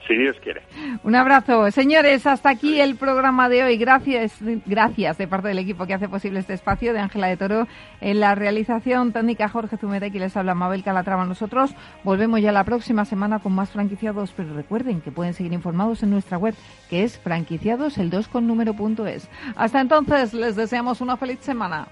Si 0.07 0.17
Dios 0.17 0.37
quiere. 0.43 0.63
Un 1.05 1.15
abrazo. 1.15 1.71
Señores, 1.71 2.27
hasta 2.27 2.51
aquí 2.51 2.81
el 2.81 2.97
programa 2.97 3.49
de 3.49 3.63
hoy. 3.63 3.77
Gracias, 3.77 4.39
gracias 4.67 5.17
de 5.17 5.29
parte 5.29 5.49
del 5.49 5.59
equipo 5.59 5.87
que 5.87 5.95
hace 5.95 6.09
posible 6.09 6.41
este 6.41 6.55
espacio 6.55 6.93
de 6.93 6.99
Ángela 6.99 7.29
de 7.29 7.37
Toro 7.37 7.69
en 8.01 8.19
la 8.19 8.35
realización 8.35 9.13
técnica 9.13 9.49
Jorge 9.49 9.77
Zumeta 9.77 10.09
y 10.09 10.11
les 10.11 10.37
habla 10.37 10.55
Mabel 10.55 10.83
Calatrava. 10.83 11.25
Nosotros 11.25 11.75
volvemos 12.03 12.41
ya 12.41 12.51
la 12.51 12.65
próxima 12.65 13.05
semana 13.05 13.39
con 13.39 13.53
más 13.53 13.71
franquiciados, 13.71 14.33
pero 14.37 14.55
recuerden 14.55 15.01
que 15.01 15.13
pueden 15.13 15.35
seguir 15.35 15.53
informados 15.53 16.03
en 16.03 16.11
nuestra 16.11 16.37
web 16.37 16.55
que 16.91 17.05
es 17.05 17.19
franquiciados 17.19 17.99
el 17.99 18.11
2 18.11 18.29
con 18.29 18.47
número 18.47 18.75
punto 18.75 19.07
es. 19.07 19.29
Hasta 19.55 19.81
entonces, 19.81 20.35
les 20.35 20.57
deseamos 20.57 21.01
una 21.01 21.17
feliz 21.17 21.39
semana. 21.41 21.87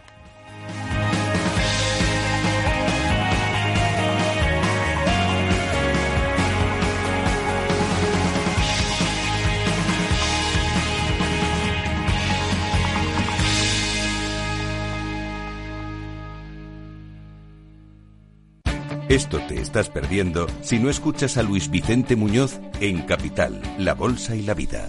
Esto 19.11 19.41
te 19.49 19.61
estás 19.61 19.91
perdiendo 19.91 20.47
si 20.63 20.79
no 20.79 20.89
escuchas 20.89 21.37
a 21.37 21.43
Luis 21.43 21.69
Vicente 21.69 22.15
Muñoz 22.15 22.61
en 22.81 23.03
Capital, 23.03 23.61
La 23.77 23.95
Bolsa 23.95 24.37
y 24.37 24.43
la 24.43 24.55
Vida. 24.55 24.89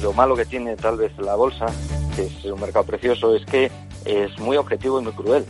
Lo 0.00 0.12
malo 0.12 0.36
que 0.36 0.44
tiene 0.44 0.76
tal 0.76 0.96
vez 0.96 1.10
la 1.18 1.34
bolsa, 1.34 1.66
que 2.14 2.26
es 2.26 2.44
un 2.44 2.60
mercado 2.60 2.84
precioso, 2.84 3.34
es 3.34 3.44
que 3.46 3.68
es 4.04 4.38
muy 4.38 4.56
objetivo 4.56 5.00
y 5.00 5.02
muy 5.02 5.12
cruel. 5.12 5.44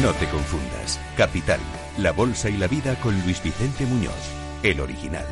No 0.00 0.12
te 0.12 0.26
confundas. 0.28 1.00
Capital, 1.16 1.58
La 1.98 2.12
Bolsa 2.12 2.48
y 2.48 2.56
la 2.56 2.68
Vida 2.68 2.94
con 3.00 3.20
Luis 3.22 3.42
Vicente 3.42 3.84
Muñoz, 3.84 4.14
el 4.62 4.78
original. 4.78 5.26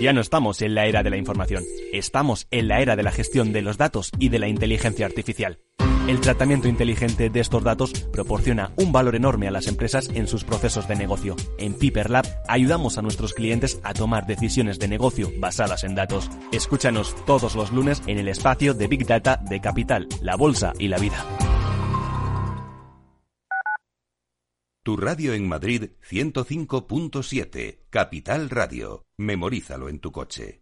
Ya 0.00 0.12
no 0.12 0.20
estamos 0.20 0.62
en 0.62 0.74
la 0.74 0.86
era 0.86 1.04
de 1.04 1.10
la 1.10 1.16
información, 1.16 1.62
estamos 1.92 2.48
en 2.50 2.66
la 2.66 2.80
era 2.80 2.96
de 2.96 3.04
la 3.04 3.12
gestión 3.12 3.52
de 3.52 3.62
los 3.62 3.78
datos 3.78 4.10
y 4.18 4.30
de 4.30 4.40
la 4.40 4.48
inteligencia 4.48 5.06
artificial. 5.06 5.60
El 6.08 6.20
tratamiento 6.20 6.66
inteligente 6.66 7.30
de 7.30 7.40
estos 7.40 7.62
datos 7.62 7.92
proporciona 8.12 8.72
un 8.76 8.90
valor 8.90 9.14
enorme 9.14 9.46
a 9.46 9.52
las 9.52 9.68
empresas 9.68 10.10
en 10.12 10.26
sus 10.26 10.42
procesos 10.42 10.88
de 10.88 10.96
negocio. 10.96 11.36
En 11.58 11.74
Piper 11.74 12.10
Lab 12.10 12.26
ayudamos 12.48 12.98
a 12.98 13.02
nuestros 13.02 13.34
clientes 13.34 13.80
a 13.84 13.94
tomar 13.94 14.26
decisiones 14.26 14.80
de 14.80 14.88
negocio 14.88 15.30
basadas 15.38 15.84
en 15.84 15.94
datos. 15.94 16.28
Escúchanos 16.50 17.14
todos 17.24 17.54
los 17.54 17.70
lunes 17.70 18.02
en 18.08 18.18
el 18.18 18.26
espacio 18.26 18.74
de 18.74 18.88
Big 18.88 19.06
Data 19.06 19.40
de 19.48 19.60
Capital, 19.60 20.08
la 20.20 20.34
Bolsa 20.34 20.72
y 20.76 20.88
la 20.88 20.98
Vida. 20.98 21.24
Tu 24.82 24.96
radio 24.96 25.34
en 25.34 25.46
Madrid 25.46 25.90
105.7, 26.10 27.78
Capital 27.88 28.50
Radio. 28.50 29.06
Memorízalo 29.16 29.88
en 29.88 30.00
tu 30.00 30.10
coche. 30.10 30.61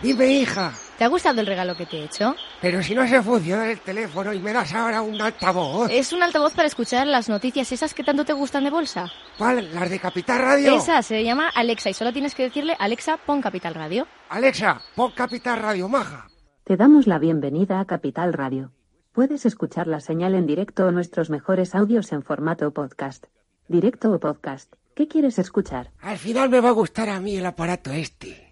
Dime, 0.00 0.26
hija. 0.26 0.72
¿Te 0.98 1.04
ha 1.04 1.08
gustado 1.08 1.40
el 1.40 1.46
regalo 1.46 1.76
que 1.76 1.86
te 1.86 1.98
he 1.98 2.04
hecho? 2.04 2.34
Pero 2.60 2.82
si 2.82 2.94
no 2.94 3.06
se 3.06 3.22
funciona 3.22 3.70
el 3.70 3.80
teléfono 3.80 4.32
y 4.32 4.38
me 4.38 4.52
das 4.52 4.72
ahora 4.74 5.02
un 5.02 5.20
altavoz. 5.20 5.90
Es 5.90 6.12
un 6.12 6.22
altavoz 6.22 6.54
para 6.54 6.68
escuchar 6.68 7.06
las 7.06 7.28
noticias 7.28 7.70
esas 7.72 7.94
que 7.94 8.04
tanto 8.04 8.24
te 8.24 8.32
gustan 8.32 8.64
de 8.64 8.70
bolsa. 8.70 9.10
¿Cuál? 9.38 9.74
¿Las 9.74 9.90
de 9.90 9.98
Capital 9.98 10.40
Radio? 10.40 10.76
Esa 10.76 11.02
se 11.02 11.24
llama 11.24 11.48
Alexa 11.48 11.90
y 11.90 11.94
solo 11.94 12.12
tienes 12.12 12.34
que 12.34 12.44
decirle 12.44 12.76
Alexa, 12.78 13.16
pon 13.16 13.40
Capital 13.42 13.74
Radio. 13.74 14.06
Alexa, 14.28 14.80
pon 14.94 15.12
Capital 15.12 15.60
Radio, 15.60 15.88
maja. 15.88 16.28
Te 16.64 16.76
damos 16.76 17.06
la 17.06 17.18
bienvenida 17.18 17.80
a 17.80 17.84
Capital 17.86 18.32
Radio. 18.32 18.72
Puedes 19.12 19.44
escuchar 19.44 19.88
la 19.88 20.00
señal 20.00 20.34
en 20.34 20.46
directo 20.46 20.86
o 20.86 20.92
nuestros 20.92 21.30
mejores 21.30 21.74
audios 21.74 22.12
en 22.12 22.22
formato 22.22 22.72
podcast. 22.72 23.26
Directo 23.68 24.10
o 24.12 24.20
podcast. 24.20 24.72
¿Qué 24.94 25.08
quieres 25.08 25.38
escuchar? 25.38 25.90
Al 26.00 26.18
final 26.18 26.48
me 26.50 26.60
va 26.60 26.68
a 26.68 26.72
gustar 26.72 27.08
a 27.08 27.18
mí 27.20 27.36
el 27.36 27.46
aparato 27.46 27.90
este. 27.90 28.51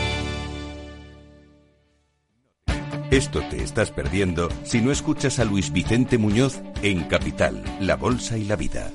Esto 3.11 3.41
te 3.49 3.61
estás 3.61 3.91
perdiendo 3.91 4.47
si 4.63 4.79
no 4.79 4.89
escuchas 4.89 5.39
a 5.39 5.43
Luis 5.43 5.73
Vicente 5.73 6.17
Muñoz 6.17 6.61
en 6.81 7.03
Capital, 7.03 7.61
La 7.81 7.97
Bolsa 7.97 8.37
y 8.37 8.45
la 8.45 8.55
Vida. 8.55 8.89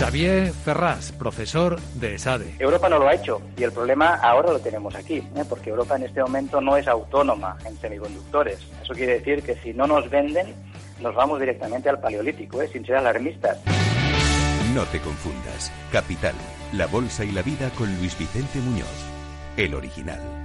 Xavier 0.00 0.50
Ferraz, 0.50 1.12
profesor 1.12 1.78
de 1.94 2.16
ESADE. 2.16 2.56
Europa 2.58 2.88
no 2.88 2.98
lo 2.98 3.06
ha 3.06 3.14
hecho 3.14 3.40
y 3.56 3.62
el 3.62 3.70
problema 3.70 4.16
ahora 4.16 4.52
lo 4.52 4.58
tenemos 4.58 4.96
aquí, 4.96 5.18
¿eh? 5.18 5.44
porque 5.48 5.70
Europa 5.70 5.94
en 5.94 6.02
este 6.02 6.20
momento 6.20 6.60
no 6.60 6.76
es 6.76 6.88
autónoma 6.88 7.56
en 7.64 7.76
semiconductores. 7.78 8.58
Eso 8.82 8.94
quiere 8.94 9.20
decir 9.20 9.44
que 9.44 9.54
si 9.54 9.72
no 9.72 9.86
nos 9.86 10.10
venden, 10.10 10.56
nos 11.00 11.14
vamos 11.14 11.38
directamente 11.38 11.88
al 11.88 12.00
paleolítico, 12.00 12.60
¿eh? 12.62 12.68
sin 12.72 12.84
ser 12.84 12.96
alarmistas. 12.96 13.60
No 14.74 14.82
te 14.86 14.98
confundas. 14.98 15.70
Capital, 15.92 16.34
La 16.72 16.88
Bolsa 16.88 17.24
y 17.24 17.30
la 17.30 17.42
Vida 17.42 17.70
con 17.78 17.96
Luis 17.98 18.18
Vicente 18.18 18.58
Muñoz, 18.58 19.06
el 19.56 19.72
original. 19.72 20.41